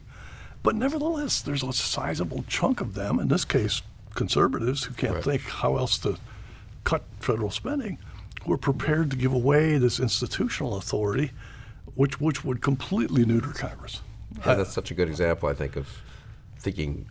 [0.61, 3.81] But nevertheless, there's a sizable chunk of them, in this case,
[4.13, 5.23] conservatives who can't Right.
[5.23, 6.17] think how else to
[6.83, 7.97] cut federal spending,
[8.43, 11.31] who are prepared to give away this institutional authority,
[11.95, 14.01] which which would completely neuter Congress.
[14.45, 15.87] Yeah, that's such a good example, I think, of
[16.59, 17.07] thinking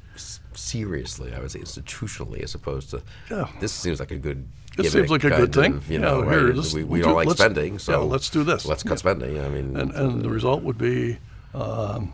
[0.55, 3.49] seriously, I would say institutionally, as opposed to Yeah.
[3.61, 4.47] this seems like a good.
[4.77, 5.75] This gimmick seems like a good thing.
[5.77, 8.29] of, you Yeah, know, here, this- we, we do- don't like spending, yeah, so let's
[8.29, 8.67] do this.
[8.67, 8.89] Let's Yeah.
[8.91, 9.39] cut spending.
[9.41, 11.19] I mean, And, and the result would be,
[11.55, 12.13] um,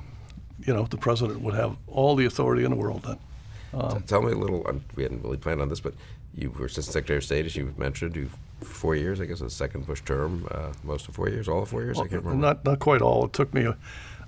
[0.66, 3.18] you know, the president would have all the authority in the world then.
[3.90, 4.66] T- Tell me a little.
[4.68, 5.94] Um, we hadn't really planned on this, but
[6.34, 8.28] you were Assistant Secretary of State, as you mentioned, you
[8.60, 11.68] four years, I guess, the second Bush term, uh, most of four years, all of
[11.68, 11.98] four years.
[11.98, 12.46] I can't remember.
[12.46, 13.24] Not not quite all.
[13.26, 13.64] It took me.
[13.64, 13.76] A,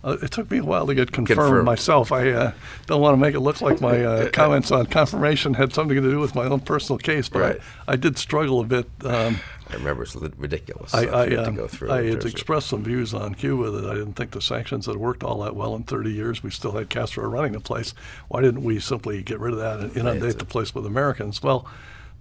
[0.04, 1.64] uh, it took me a while to get confirmed, Confirmed.
[1.64, 2.10] myself.
[2.10, 2.52] I uh,
[2.86, 6.10] don't want to make it look like my uh, comments on confirmation had something to
[6.10, 7.60] do with my own personal case, but Right.
[7.86, 8.88] I, I did struggle a bit.
[9.04, 9.38] Um,
[9.70, 10.92] I remember it's ridiculous.
[10.92, 11.92] I, I, um, to go through.
[11.92, 15.22] I had expressed some views on Cuba that I didn't think the sanctions had worked
[15.22, 16.42] all that well in 30 years.
[16.42, 17.94] We still had Castro running the place.
[18.26, 21.42] Why didn't we simply get rid of that and inundate the place with Americans?
[21.44, 21.66] Well,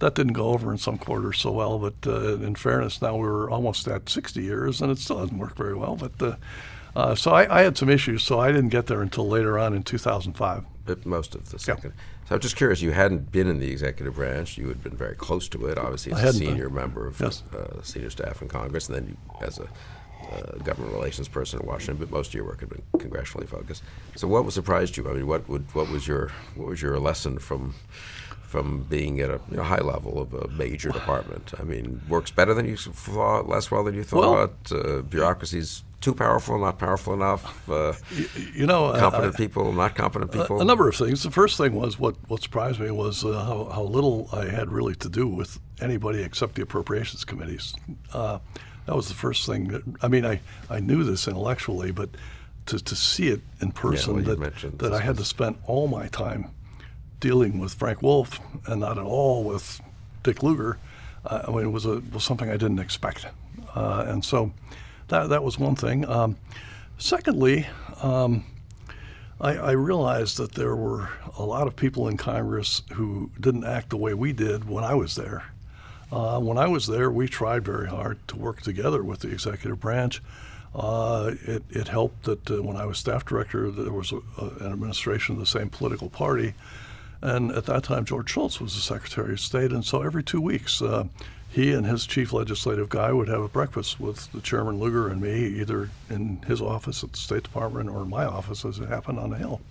[0.02, 3.50] that didn't go over in some quarters so well, but uh, in fairness, now we're
[3.50, 5.96] almost at 60 years and it still hasn't worked very well.
[5.96, 6.36] But uh,
[6.96, 9.74] uh, so I, I had some issues, so I didn't get there until later on
[9.74, 10.66] in 2005.
[10.86, 11.94] but most of the second.
[12.28, 12.82] So I'm just curious.
[12.82, 14.58] You hadn't been in the executive branch.
[14.58, 16.50] You had been very close to it, obviously, as a hadn't been.
[16.50, 17.44] senior member of Yes.
[17.54, 19.64] uh, senior staff in Congress, and then you, as a
[20.32, 21.98] uh, government relations person in Washington.
[21.98, 23.84] But most of your work had been congressionally focused.
[24.16, 25.10] So, what surprised you?
[25.10, 27.74] I mean, what would what was your what was your lesson from
[28.52, 31.54] from being at a you know, high level of a major department?
[31.58, 34.72] I mean, works better than you thought, less well than you Well- thought.
[34.74, 37.44] uh, bureaucracy's too powerful, not powerful enough.
[37.70, 37.94] Uh,
[38.54, 40.58] You know, uh, competent I- people, not competent people.
[40.58, 41.24] A, a number of things.
[41.24, 44.70] The first thing was what, what surprised me was uh, how, how little I had
[44.72, 47.74] really to do with anybody except the appropriations committees.
[48.14, 48.40] Uh,
[48.88, 49.68] that was the first thing.
[49.70, 52.10] That, I mean, I, I knew this intellectually, but
[52.66, 56.08] to, to see it in person, well, that, that I had to spend all my
[56.08, 56.50] time
[57.22, 59.80] dealing with Frank Wolf and not at all with
[60.24, 60.78] Dick Lugar.
[61.26, 63.28] Uh, I mean, it was a was something I didn't expect,
[63.76, 64.52] uh, and so
[65.08, 66.06] that that was one thing.
[66.10, 66.36] Um,
[66.98, 67.68] secondly,
[68.02, 68.44] um,
[69.40, 73.92] I, I realized that there were a lot of people in Congress who didn't act
[73.92, 75.46] the way we did when I was there.
[76.12, 79.80] Uh, when I was there, we tried very hard to work together with the executive
[79.80, 80.22] branch.
[80.76, 84.46] Uh, it, it helped that uh, when I was staff director, there was a, a,
[84.66, 86.54] an administration of the same political party.
[87.22, 89.72] And at that time, George Shultz was the Secretary of State.
[89.72, 91.06] And so every two weeks, uh,
[91.50, 95.22] he and his chief legislative guy would have a breakfast with the Chairman Lugar and
[95.22, 98.88] me, either in his office at the State Department or in my office, as it
[98.88, 99.62] happened on the Hill.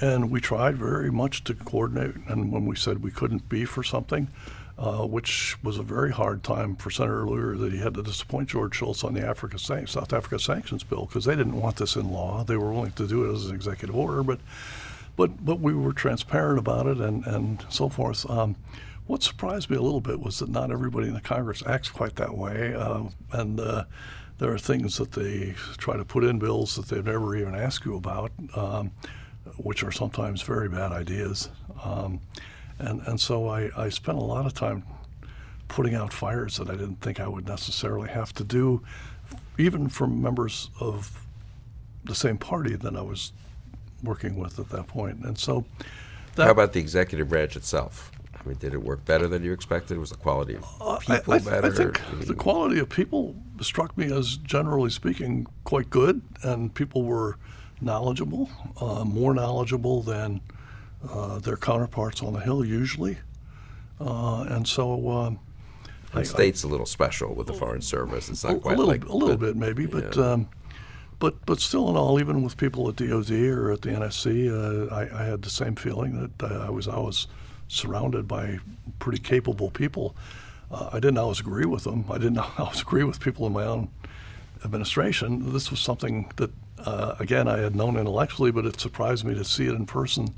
[0.00, 2.14] and we tried very much to coordinate.
[2.26, 4.28] And when we said we couldn't be for something,
[4.78, 8.48] uh, which was a very hard time for Senator Lugar that he had to disappoint
[8.48, 12.10] George Shultz on the Africa South Africa sanctions bill because they didn't want this in
[12.10, 12.44] law.
[12.44, 14.40] They were willing to do it as an executive order, but
[15.20, 18.28] but but we were transparent about it and and so forth.
[18.30, 18.56] Um,
[19.06, 22.16] what surprised me a little bit was that not everybody in the Congress acts quite
[22.16, 23.02] that way, uh,
[23.32, 23.84] and uh,
[24.38, 27.84] there are things that they try to put in bills that they've never even asked
[27.84, 28.92] you about, um,
[29.58, 31.50] which are sometimes very bad ideas.
[31.84, 32.20] Um,
[32.78, 34.84] and and so I, I spent a lot of time
[35.68, 38.82] putting out fires that I didn't think I would necessarily have to do,
[39.58, 41.26] even from members of
[42.04, 43.32] the same party that I was
[44.02, 45.24] working with at that point.
[45.24, 45.64] And so,
[46.36, 48.10] that, how about the executive branch itself?
[48.34, 49.98] I mean, did it work better than you expected?
[49.98, 51.66] Was the quality of people I, I, better?
[51.66, 57.02] I think the quality of people struck me as, generally speaking, quite good, and people
[57.02, 57.36] were
[57.82, 58.50] knowledgeable,
[58.80, 60.40] uh, more knowledgeable than
[61.08, 63.18] uh, their counterparts on the Hill usually.
[64.00, 65.10] Uh, and so.
[65.10, 65.38] Um,
[66.14, 68.28] the state's a little special with the Foreign Service.
[68.30, 70.32] It's not a, quite a little, like a little bit maybe, but yeah.
[70.32, 70.48] um,
[71.20, 74.92] but but still in all, even with people at DoD or at the NSC, uh,
[74.92, 77.28] I, I, had the same feeling that uh, I was always
[77.68, 78.58] surrounded by
[78.98, 80.16] pretty capable people.
[80.72, 82.04] Uh, I didn't always agree with them.
[82.10, 83.90] I didn't always agree with people in my own
[84.64, 85.52] administration.
[85.52, 89.44] This was something that, uh, again, I had known intellectually, but it surprised me to
[89.44, 90.34] see it in person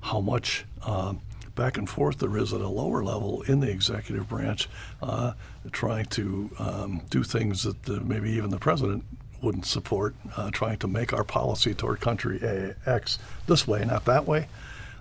[0.00, 1.14] how much uh,
[1.54, 4.68] back and forth there is at a lower level in the executive branch,
[5.02, 5.32] uh,
[5.70, 9.04] trying to um, do things that uh, maybe even the president
[9.42, 14.04] wouldn't support, uh, trying to make our policy toward country A, X this way, not
[14.06, 14.48] that way.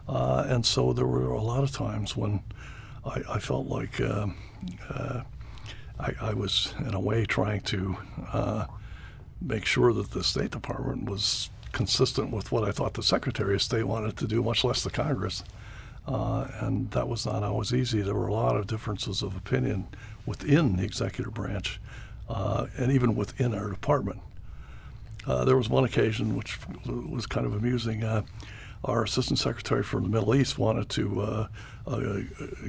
[0.07, 2.41] Uh, and so there were a lot of times when
[3.05, 4.35] I, I felt like um,
[4.89, 5.21] uh,
[5.99, 7.95] I, I, was, in a way, trying to
[9.41, 13.61] make sure that the State Department was consistent with what I thought the Secretary of
[13.61, 15.43] State wanted to do, much less the Congress.
[16.07, 18.01] Uh, and that was not always easy.
[18.01, 19.87] There were a lot of differences of opinion
[20.25, 21.79] within the executive branch
[22.29, 24.19] uh, and even within our department.
[25.25, 28.03] Uh, there was one occasion which was kind of amusing.
[28.03, 28.23] Uh,
[28.83, 31.47] our assistant secretary for the Middle East wanted to uh,
[31.85, 32.19] uh,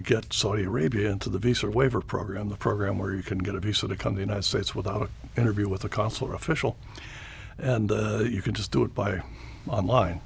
[0.02, 3.60] get Saudi Arabia into the visa waiver program, the program where you can get a
[3.60, 5.08] visa to come to the United States without an
[5.38, 6.76] interview with a consular official
[7.58, 9.22] and uh, you can just do it by
[9.68, 10.20] online.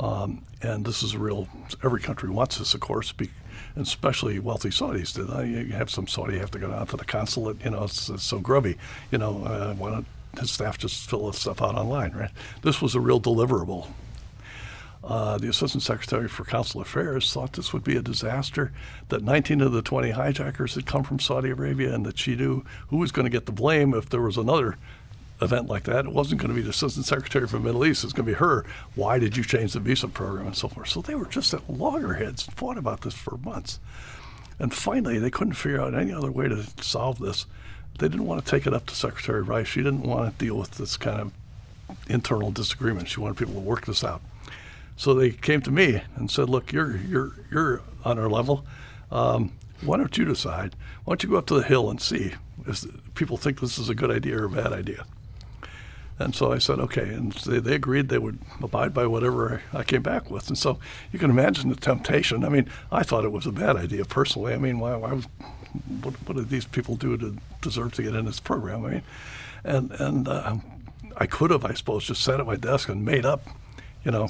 [0.00, 1.48] Um, and this is a real.
[1.84, 3.30] Every country wants this, of course, be,
[3.76, 5.14] especially wealthy Saudis.
[5.14, 5.46] Do they?
[5.46, 7.64] You have some Saudi have to go down to the consulate.
[7.64, 8.76] You know, it's, it's so grubby.
[9.12, 10.06] You know, uh, why don't
[10.38, 12.30] his staff just fill this stuff out online, right?
[12.62, 13.88] This was a real deliverable.
[15.02, 18.72] Uh, the Assistant Secretary for Consular Affairs thought this would be a disaster,
[19.10, 22.64] that 19 of the 20 hijackers had come from Saudi Arabia, and that she knew
[22.88, 24.78] who was going to get the blame if there was another
[25.42, 28.04] event like that, it wasn't going to be the Assistant Secretary for the Middle East.
[28.04, 28.64] It's going to be her.
[28.94, 30.88] Why did you change the visa program and so forth?
[30.88, 33.80] So they were just at loggerheads, fought about this for months.
[34.58, 37.46] And finally, they couldn't figure out any other way to solve this.
[37.98, 39.68] They didn't want to take it up to Secretary Rice.
[39.68, 41.32] She didn't want to deal with this kind of
[42.08, 43.08] internal disagreement.
[43.08, 44.20] She wanted people to work this out.
[44.96, 48.64] So they came to me and said, "Look, you're you're you're on our level.
[49.10, 49.52] Um,
[49.82, 50.74] why don't you decide?
[51.04, 52.34] Why don't you go up to the Hill and see
[52.66, 52.84] if
[53.14, 55.04] people think this is a good idea or a bad idea?"
[56.18, 57.08] And so I said, okay.
[57.08, 60.48] And they, they agreed they would abide by whatever I came back with.
[60.48, 60.78] And so
[61.12, 62.44] you can imagine the temptation.
[62.44, 64.54] I mean, I thought it was a bad idea personally.
[64.54, 65.20] I mean, why, why
[66.02, 68.84] what, what did these people do to deserve to get in this program?
[68.84, 69.02] I mean,
[69.64, 70.56] and, and uh,
[71.16, 73.46] I could have, I suppose, just sat at my desk and made up,
[74.04, 74.28] you know,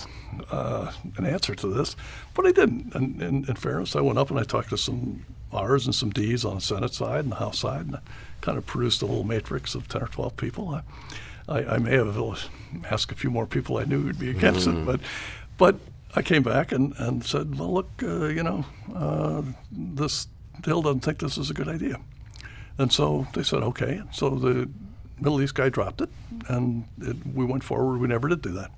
[0.51, 1.97] uh, an answer to this,
[2.35, 2.95] but I didn't.
[2.95, 6.11] And in, in fairness, I went up and I talked to some R's and some
[6.11, 8.01] D's on the Senate side and the House side, and I
[8.41, 10.69] kind of produced a little matrix of 10 or 12 people.
[10.69, 10.83] I,
[11.49, 12.17] I, I, may have
[12.91, 14.83] asked a few more people I knew would be against mm.
[14.83, 15.01] it, but
[15.57, 15.77] but
[16.17, 18.65] I came back and, and said, well, look, uh, you know,
[18.95, 20.29] uh, this
[20.65, 22.01] Hill doesn't think this is a good idea,
[22.79, 24.03] and so they said, okay.
[24.13, 24.69] So the
[25.19, 26.11] Middle East guy dropped it,
[26.49, 27.99] and it, we went forward.
[27.99, 28.71] We never did do that.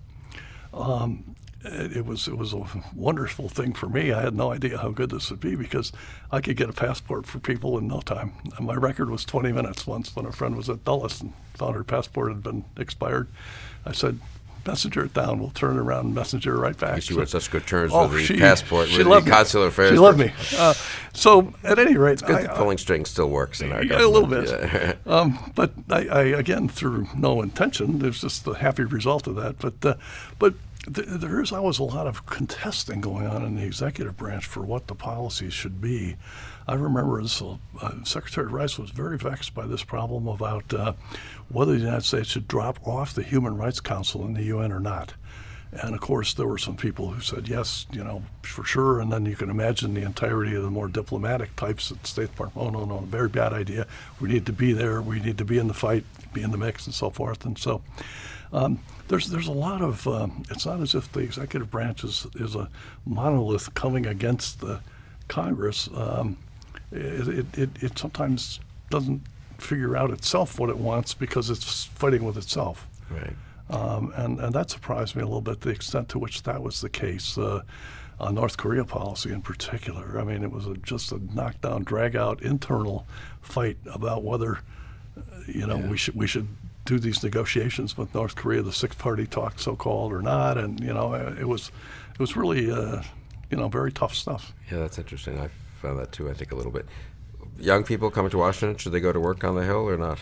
[0.73, 2.63] Um, it, it, was it was a
[2.95, 4.13] wonderful thing for me.
[4.13, 5.93] I had no idea how good this would be because
[6.31, 8.33] I could get a passport for people in no time.
[8.57, 11.75] And my record was 20 minutes once when a friend was at Dulles and found
[11.75, 13.29] her passport had been expired.
[13.85, 14.21] I said,
[14.67, 15.39] messenger it down.
[15.39, 17.03] We'll turn around and messenger right back.
[17.03, 19.31] She so, were such good terms oh, with the she, passport, she with loved the
[19.31, 19.91] consular affairs.
[19.91, 20.33] She loved me.
[20.57, 20.75] Uh,
[21.13, 24.03] so at any rate, it's good I, the pulling string still works in our government.
[24.03, 24.49] A little bit.
[24.49, 24.95] Yeah.
[25.07, 29.59] um, but I, I, again, through no intention, there's just the happy result of that.
[29.59, 29.95] But uh,
[30.39, 30.55] but
[30.89, 34.87] there is always a lot of contesting going on in the executive branch for what
[34.87, 36.17] the policies should be.
[36.69, 40.95] I remember this, uh, Secretary Rice was very vexed by this problem about uh,
[41.49, 44.81] whether the United States should drop off the Human Rights Council in the UN or
[44.81, 45.15] not.
[45.73, 49.01] And of course, there were some people who said yes, you know, for sure.
[49.01, 52.31] And then you can imagine the entirety of the more diplomatic types at the State
[52.31, 52.67] Department.
[52.67, 53.87] Oh no, no, very bad idea.
[54.21, 55.03] We need to be there.
[55.03, 57.45] We need to be in the fight, be in the mix, and so forth.
[57.45, 57.83] And so.
[58.53, 58.79] Um,
[59.09, 62.55] there's there's a lot of um, it's not as if the executive branch is, is
[62.55, 62.69] a
[63.05, 64.81] monolith coming against the
[65.27, 65.89] Congress.
[65.93, 66.37] Um,
[66.93, 68.61] it, it, it, it sometimes
[68.91, 69.23] doesn't
[69.59, 72.87] figure out itself what it wants because it's fighting with itself.
[73.11, 73.35] Right.
[73.71, 76.81] Um, and, and that surprised me a little bit, the extent to which that was
[76.81, 77.37] the case.
[77.39, 77.63] Uh,
[78.19, 80.19] on North Korea policy in particular.
[80.19, 83.07] I mean, it was a, just a knockdown, drag out internal
[83.43, 84.61] fight about whether,
[85.19, 85.89] uh, you know, Yeah.
[85.89, 86.49] we should we should
[86.87, 90.57] do these negotiations with North Korea, the six party talk, so called, or not.
[90.57, 91.71] And you know, it was
[92.15, 93.03] it was really uh,
[93.51, 94.55] you know very tough stuff.
[94.73, 95.39] Yeah, that's interesting.
[95.39, 95.51] I
[95.87, 96.29] found that too.
[96.29, 96.87] I think a little bit.
[97.59, 100.19] Young people coming to Washington, should they go to work on the Hill or not?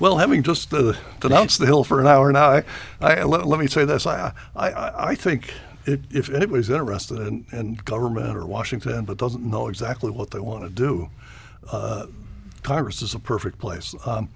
[0.00, 2.64] Well, having just uh, denounced the Hill for an hour now, I,
[3.00, 5.52] I let, let me say this: I I, I I think
[5.86, 10.40] if, if anybody's interested in, in government or Washington but doesn't know exactly what they
[10.40, 11.10] want to do,
[11.70, 12.06] uh,
[12.62, 13.94] Congress is a perfect place.
[14.06, 14.28] Um,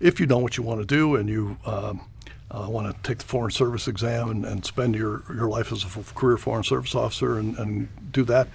[0.00, 2.00] if you know what you want to do and you um,
[2.50, 5.84] uh, want to take the Foreign Service exam and, and spend your, your life as
[5.84, 8.48] a career Foreign Service officer and, and do that,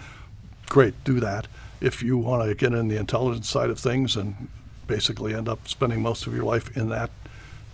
[0.70, 1.48] great, do that.
[1.82, 4.50] If you want to get in the intelligence side of things and
[4.88, 7.10] basically end up spending most of your life in that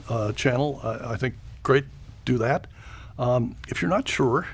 [0.09, 1.85] uh, channel, I, I think great,
[2.25, 2.67] do that.
[3.17, 4.47] Um, if you're not sure,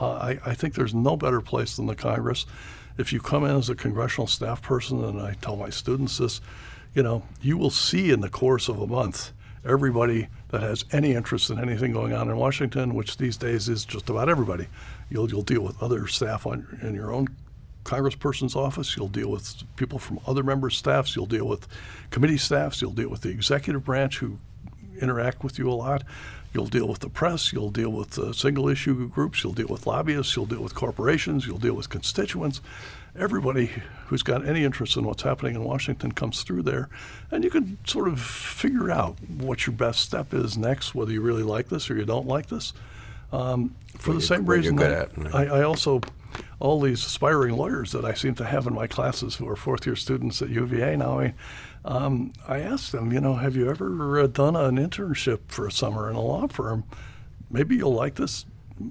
[0.00, 2.46] uh, I, I think there's no better place than the Congress.
[2.98, 6.40] If you come in as a congressional staff person, and I tell my students this,
[6.94, 9.32] you know, you will see in the course of a month
[9.64, 13.84] everybody that has any interest in anything going on in Washington, which these days is
[13.84, 14.66] just about everybody.
[15.10, 17.28] You'll, you'll deal with other staff on, in your own
[17.86, 18.96] congressperson's office.
[18.96, 21.14] You'll deal with people from other members' staffs.
[21.14, 21.66] You'll deal with
[22.10, 22.82] committee staffs.
[22.82, 24.38] You'll deal with the executive branch who
[25.00, 26.02] interact with you a lot.
[26.52, 27.52] You'll deal with the press.
[27.52, 29.44] You'll deal with uh, single issue groups.
[29.44, 30.34] You'll deal with lobbyists.
[30.34, 31.46] You'll deal with corporations.
[31.46, 32.60] You'll deal with constituents.
[33.18, 33.70] Everybody
[34.06, 36.88] who's got any interest in what's happening in Washington comes through there,
[37.30, 41.20] and you can sort of figure out what your best step is next, whether you
[41.20, 42.72] really like this or you don't like this.
[43.32, 45.10] Um, for the same reason that.
[45.34, 46.00] I, I also,
[46.58, 49.86] all these aspiring lawyers that I seem to have in my classes who are fourth
[49.86, 51.34] year students at UVA now, I,
[51.84, 55.72] um, I asked them, you know, have you ever uh, done an internship for a
[55.72, 56.84] summer in a law firm?
[57.50, 58.46] Maybe you'll like this,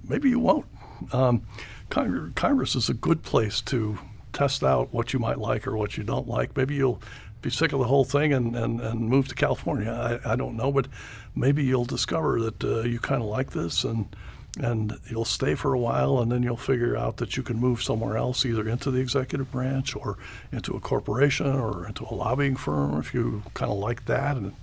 [0.07, 0.65] maybe you won't.
[1.11, 1.45] Um,
[1.89, 3.97] Congre- Congress is a good place to
[4.31, 6.55] test out what you might like or what you don't like.
[6.55, 7.01] Maybe you'll
[7.41, 10.19] be sick of the whole thing and, and, and move to California.
[10.25, 10.87] I, I don't know, but
[11.35, 14.07] maybe you'll discover that uh, you kind of like this and
[14.57, 17.83] and you'll stay for a while and then you'll figure out that you can move
[17.83, 20.17] somewhere else, either into the executive branch or
[20.51, 24.53] into a corporation or into a lobbying firm if you kind of like that and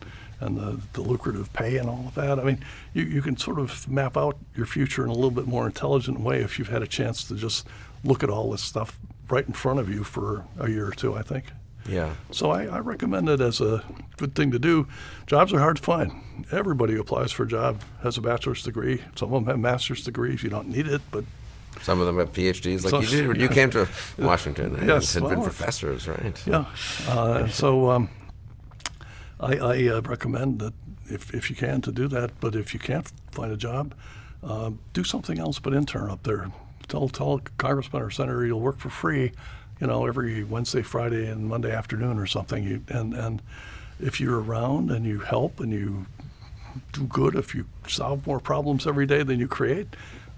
[0.41, 2.41] and the, the lucrative pay and all of that.
[2.41, 2.65] I mean,
[2.95, 6.19] you, you can sort of map out your future in a little bit more intelligent
[6.19, 7.67] way if you've had a chance to just
[8.03, 8.99] look at all this stuff
[9.29, 11.45] right in front of you for a year or two, I think.
[11.89, 12.15] Yeah.
[12.31, 13.83] So I, I recommend it as a
[14.17, 14.87] good thing to do.
[15.27, 16.13] Jobs are hard to find.
[16.53, 19.03] Everybody who applies for a job has a bachelor's degree.
[19.17, 20.43] Some of them have master's degrees.
[20.43, 21.25] You don't need it, but
[21.83, 23.89] Some of them have PhDs, like So- you did when you came to
[24.19, 26.41] Washington and Yes, had been professors, right?
[26.47, 26.67] yeah.
[27.09, 28.09] Uh, so um,
[29.41, 30.75] I, I uh, recommend that
[31.07, 32.31] if, if you can to do that.
[32.41, 33.95] But if you can't find a job,
[34.43, 36.51] um, do something else but intern up there.
[36.89, 39.33] Tell tell a congressman or senator you'll work for free,
[39.83, 42.63] you know, every Wednesday, Friday, and Monday afternoon or something.
[42.63, 43.43] You, and and
[43.99, 46.07] if you're around and you help and you
[46.93, 49.89] do good, if you solve more problems every day than you create,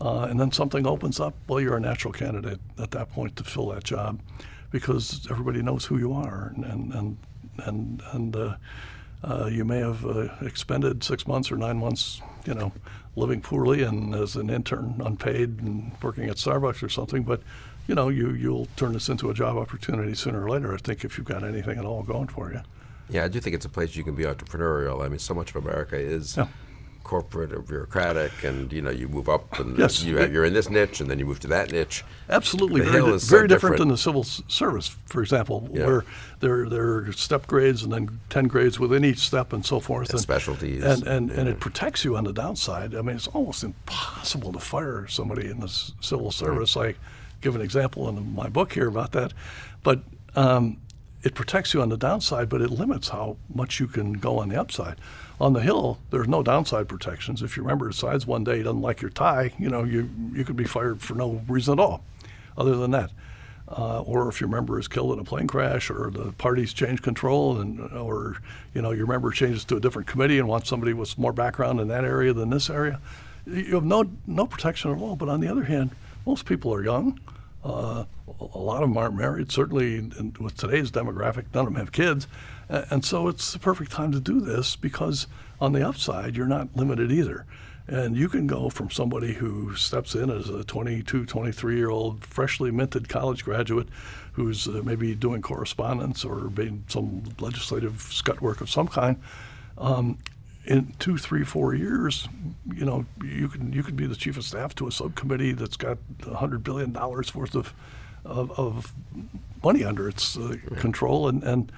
[0.01, 3.45] uh, and then something opens up, well, you're a natural candidate at that point to
[3.45, 4.19] fill that job,
[4.71, 7.19] because everybody knows who you are, and and
[7.67, 8.57] and and, uh,
[9.25, 12.73] uh, you may have uh, expended six months or nine months, you know,
[13.15, 17.43] living poorly and as an intern, unpaid, and working at Starbucks or something, but.
[17.87, 20.73] You know, you you'll turn this into a job opportunity sooner or later.
[20.73, 22.61] I think if you've got anything at all going for you.
[23.11, 25.05] Yeah, I do think it's a place you can be entrepreneurial.
[25.05, 26.47] I mean, so much of America is Yeah.
[27.03, 30.03] corporate or bureaucratic, and you know, you move up and Yes.
[30.03, 32.03] you have, you're in this niche, and then you move to that niche.
[32.31, 33.49] Absolutely, The very, di- is so different.
[33.51, 33.79] different.
[33.81, 35.85] than the civil service, for example, Yeah.
[35.85, 36.05] where
[36.41, 40.09] there there are step grades and then ten grades within each step and so forth.
[40.09, 40.83] And specialties.
[40.83, 42.95] and and, and it protects you on the downside.
[42.95, 46.75] I mean, it's almost impossible to fire somebody in the s- civil service.
[46.79, 46.95] I
[47.45, 49.33] give an example in my book here about that,
[49.83, 50.03] but.
[50.37, 50.79] Um,
[51.25, 54.51] it protects you on the downside, but it limits how much you can go on
[54.51, 54.97] the upside.
[55.41, 57.43] On the hill, there's no downside protections.
[57.43, 60.45] If your member decides one day he doesn't like your tie, you know, you you
[60.45, 62.05] could be fired for no reason at all,
[62.59, 63.11] other than that.
[63.67, 67.01] Uh, or if your member is killed in a plane crash, or the parties change
[67.01, 68.37] control, and or
[68.75, 71.81] you know your member changes to a different committee and wants somebody with more background
[71.81, 73.01] in that area than this area,
[73.47, 75.17] you have no no protection at all.
[75.17, 75.93] But on the other hand,
[76.27, 77.19] most people are young.
[77.65, 78.05] Uh,
[78.41, 79.51] a lot of them aren't married.
[79.51, 82.29] Certainly, in, with today's demographic, none of them have kids,
[82.69, 85.27] and so it's the perfect time to do this because
[85.61, 87.47] on the upside, you're not limited either.
[87.87, 92.25] And you can go from somebody who steps in as a 22, 23 year old,
[92.25, 93.89] freshly minted college graduate
[94.33, 99.21] who's uh, maybe doing correspondence or being some legislative scut work of some kind.
[99.77, 100.19] Um,
[100.67, 102.29] in two, three, four years,
[102.75, 105.77] you know, you can you could be the chief of staff to a subcommittee that's
[105.77, 105.99] got
[106.35, 107.75] hundred billion dollars worth of,
[108.25, 108.93] of, of
[109.63, 111.73] money under its uh, control, and, and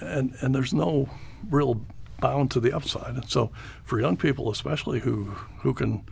[0.00, 1.08] and and there's no
[1.48, 1.80] real
[2.20, 3.14] bound to the upside.
[3.14, 3.50] And so,
[3.84, 5.24] for young people especially who
[5.58, 6.04] who can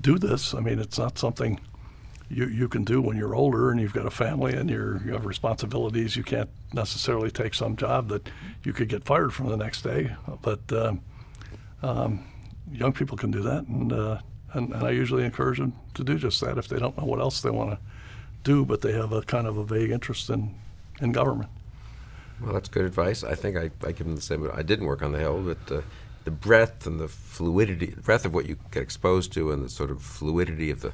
[0.00, 1.60] do this, I mean, it's not something
[2.28, 5.12] you, you can do when you're older and you've got a family and you're, you
[5.12, 6.16] have responsibilities.
[6.16, 8.28] You can't necessarily take some job that
[8.64, 10.14] you could get fired from the next day.
[10.42, 11.02] But um,
[11.82, 12.24] um,
[12.72, 14.18] young people can do that, and, uh,
[14.52, 17.20] and, and I usually encourage them to do just that if they don't know what
[17.20, 17.78] else they want to
[18.44, 20.54] do, but they have a kind of a vague interest in,
[21.00, 21.50] in government.
[22.40, 23.24] Well, that's good advice.
[23.24, 24.48] I think I, I give them the same.
[24.52, 25.80] I didn't work on the Hill, but uh,
[26.24, 29.68] the breadth and the fluidity, the breadth of what you get exposed to, and the
[29.68, 30.92] sort of fluidity of the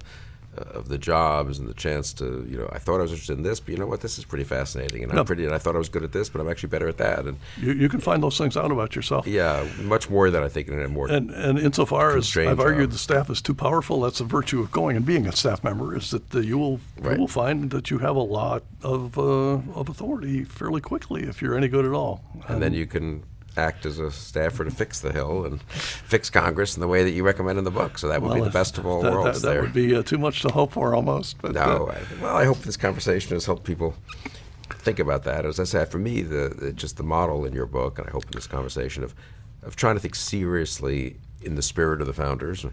[0.56, 3.42] of the jobs and the chance to, you know, I thought I was interested in
[3.42, 5.74] this, but you know what, this is pretty fascinating, and I'm pretty, and I thought
[5.74, 8.00] I was good at this, but I'm actually better at that, and you, you can
[8.00, 9.26] find those things out about yourself.
[9.26, 12.90] Yeah, much more than I think in a more and and insofar as I've argued
[12.90, 15.96] the staff is too powerful, that's the virtue of going and being a staff member
[15.96, 17.14] is that the, you will right.
[17.14, 21.40] you will find that you have a lot of uh, of authority fairly quickly if
[21.40, 23.24] you're any good at all, and, and then you can
[23.56, 27.10] act as a staffer to fix the Hill and fix Congress in the way that
[27.10, 27.98] you recommend in the book.
[27.98, 29.42] So that would well, be the best of all that, worlds.
[29.42, 31.40] That, that would be uh, too much to hope for, almost.
[31.40, 33.94] But, no, uh, well, I hope this conversation has helped people
[34.70, 35.44] think about that.
[35.44, 38.10] As I said, for me, the, the, just the model in your book, and I
[38.10, 39.14] hope in this conversation of
[39.62, 42.64] of trying to think seriously in the spirit of the founders,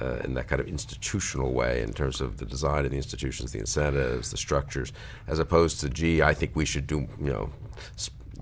[0.00, 3.52] uh, in that kind of institutional way, in terms of the design of the institutions,
[3.52, 4.92] the incentives, the structures,
[5.28, 7.50] as opposed to, gee, I think we should do, you know,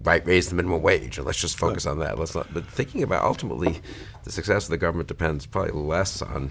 [0.02, 2.18] right, raise the minimum wage, and let's just focus on that.
[2.18, 2.52] Let's not.
[2.52, 3.80] But thinking about ultimately,
[4.24, 6.50] the success of the government depends probably less on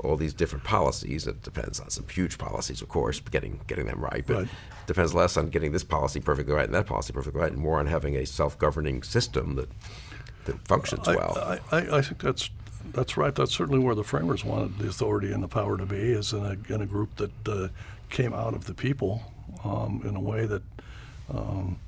[0.00, 1.26] all these different policies.
[1.26, 4.24] It depends on some huge policies, of course, getting getting them right.
[4.26, 4.44] But right.
[4.44, 7.60] it depends less on getting this policy perfectly right and that policy perfectly right, and
[7.60, 9.68] more on having a self-governing system that
[10.44, 11.60] that functions I, well.
[11.72, 12.50] I, I, I think that's
[12.92, 13.34] that's right.
[13.34, 16.44] That's certainly where the framers wanted the authority and the power to be, is in
[16.44, 17.68] a, in a group that uh,
[18.10, 19.22] came out of the people
[19.64, 20.62] um, in a way that
[21.32, 21.78] um,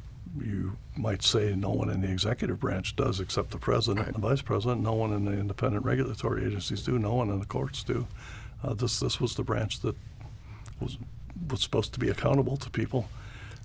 [0.45, 4.15] you might say no one in the executive branch does except the president right.
[4.15, 4.83] and the vice president.
[4.83, 6.99] No one in the independent regulatory agencies do.
[6.99, 8.07] No one in the courts do.
[8.63, 9.97] Uh, this this was the branch that
[10.81, 10.99] was
[11.51, 13.09] was supposed to be accountable to people,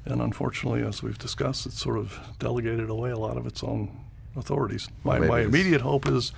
[0.06, 3.90] and unfortunately, as we've discussed, it's sort of delegated away a lot of its own
[4.36, 4.90] authorities.
[5.04, 6.32] My, well, my immediate hope is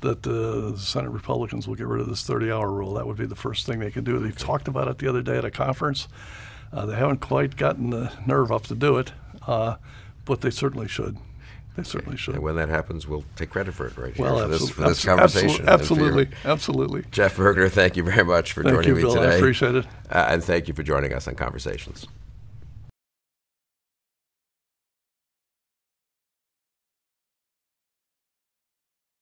[0.00, 2.94] that the Senate Republicans will get rid of this 30-hour rule.
[2.94, 4.18] That would be the first thing they can do.
[4.18, 6.08] They've talked about it the other day at a conference.
[6.72, 9.12] Uh, they haven't quite gotten the nerve up to do it,
[9.46, 9.76] uh,
[10.24, 11.16] but they certainly should.
[11.76, 12.34] They certainly should.
[12.34, 14.82] And when that happens, we'll take credit for it right well, here for, this, for
[14.82, 15.68] this conversation.
[15.68, 17.04] Absolutely, absolutely.
[17.10, 19.34] Jeff Bergner, thank you very much for thank joining you, me Bill, today.
[19.34, 19.86] I appreciate it.
[20.10, 22.06] Uh, and thank you for joining us on Conversations.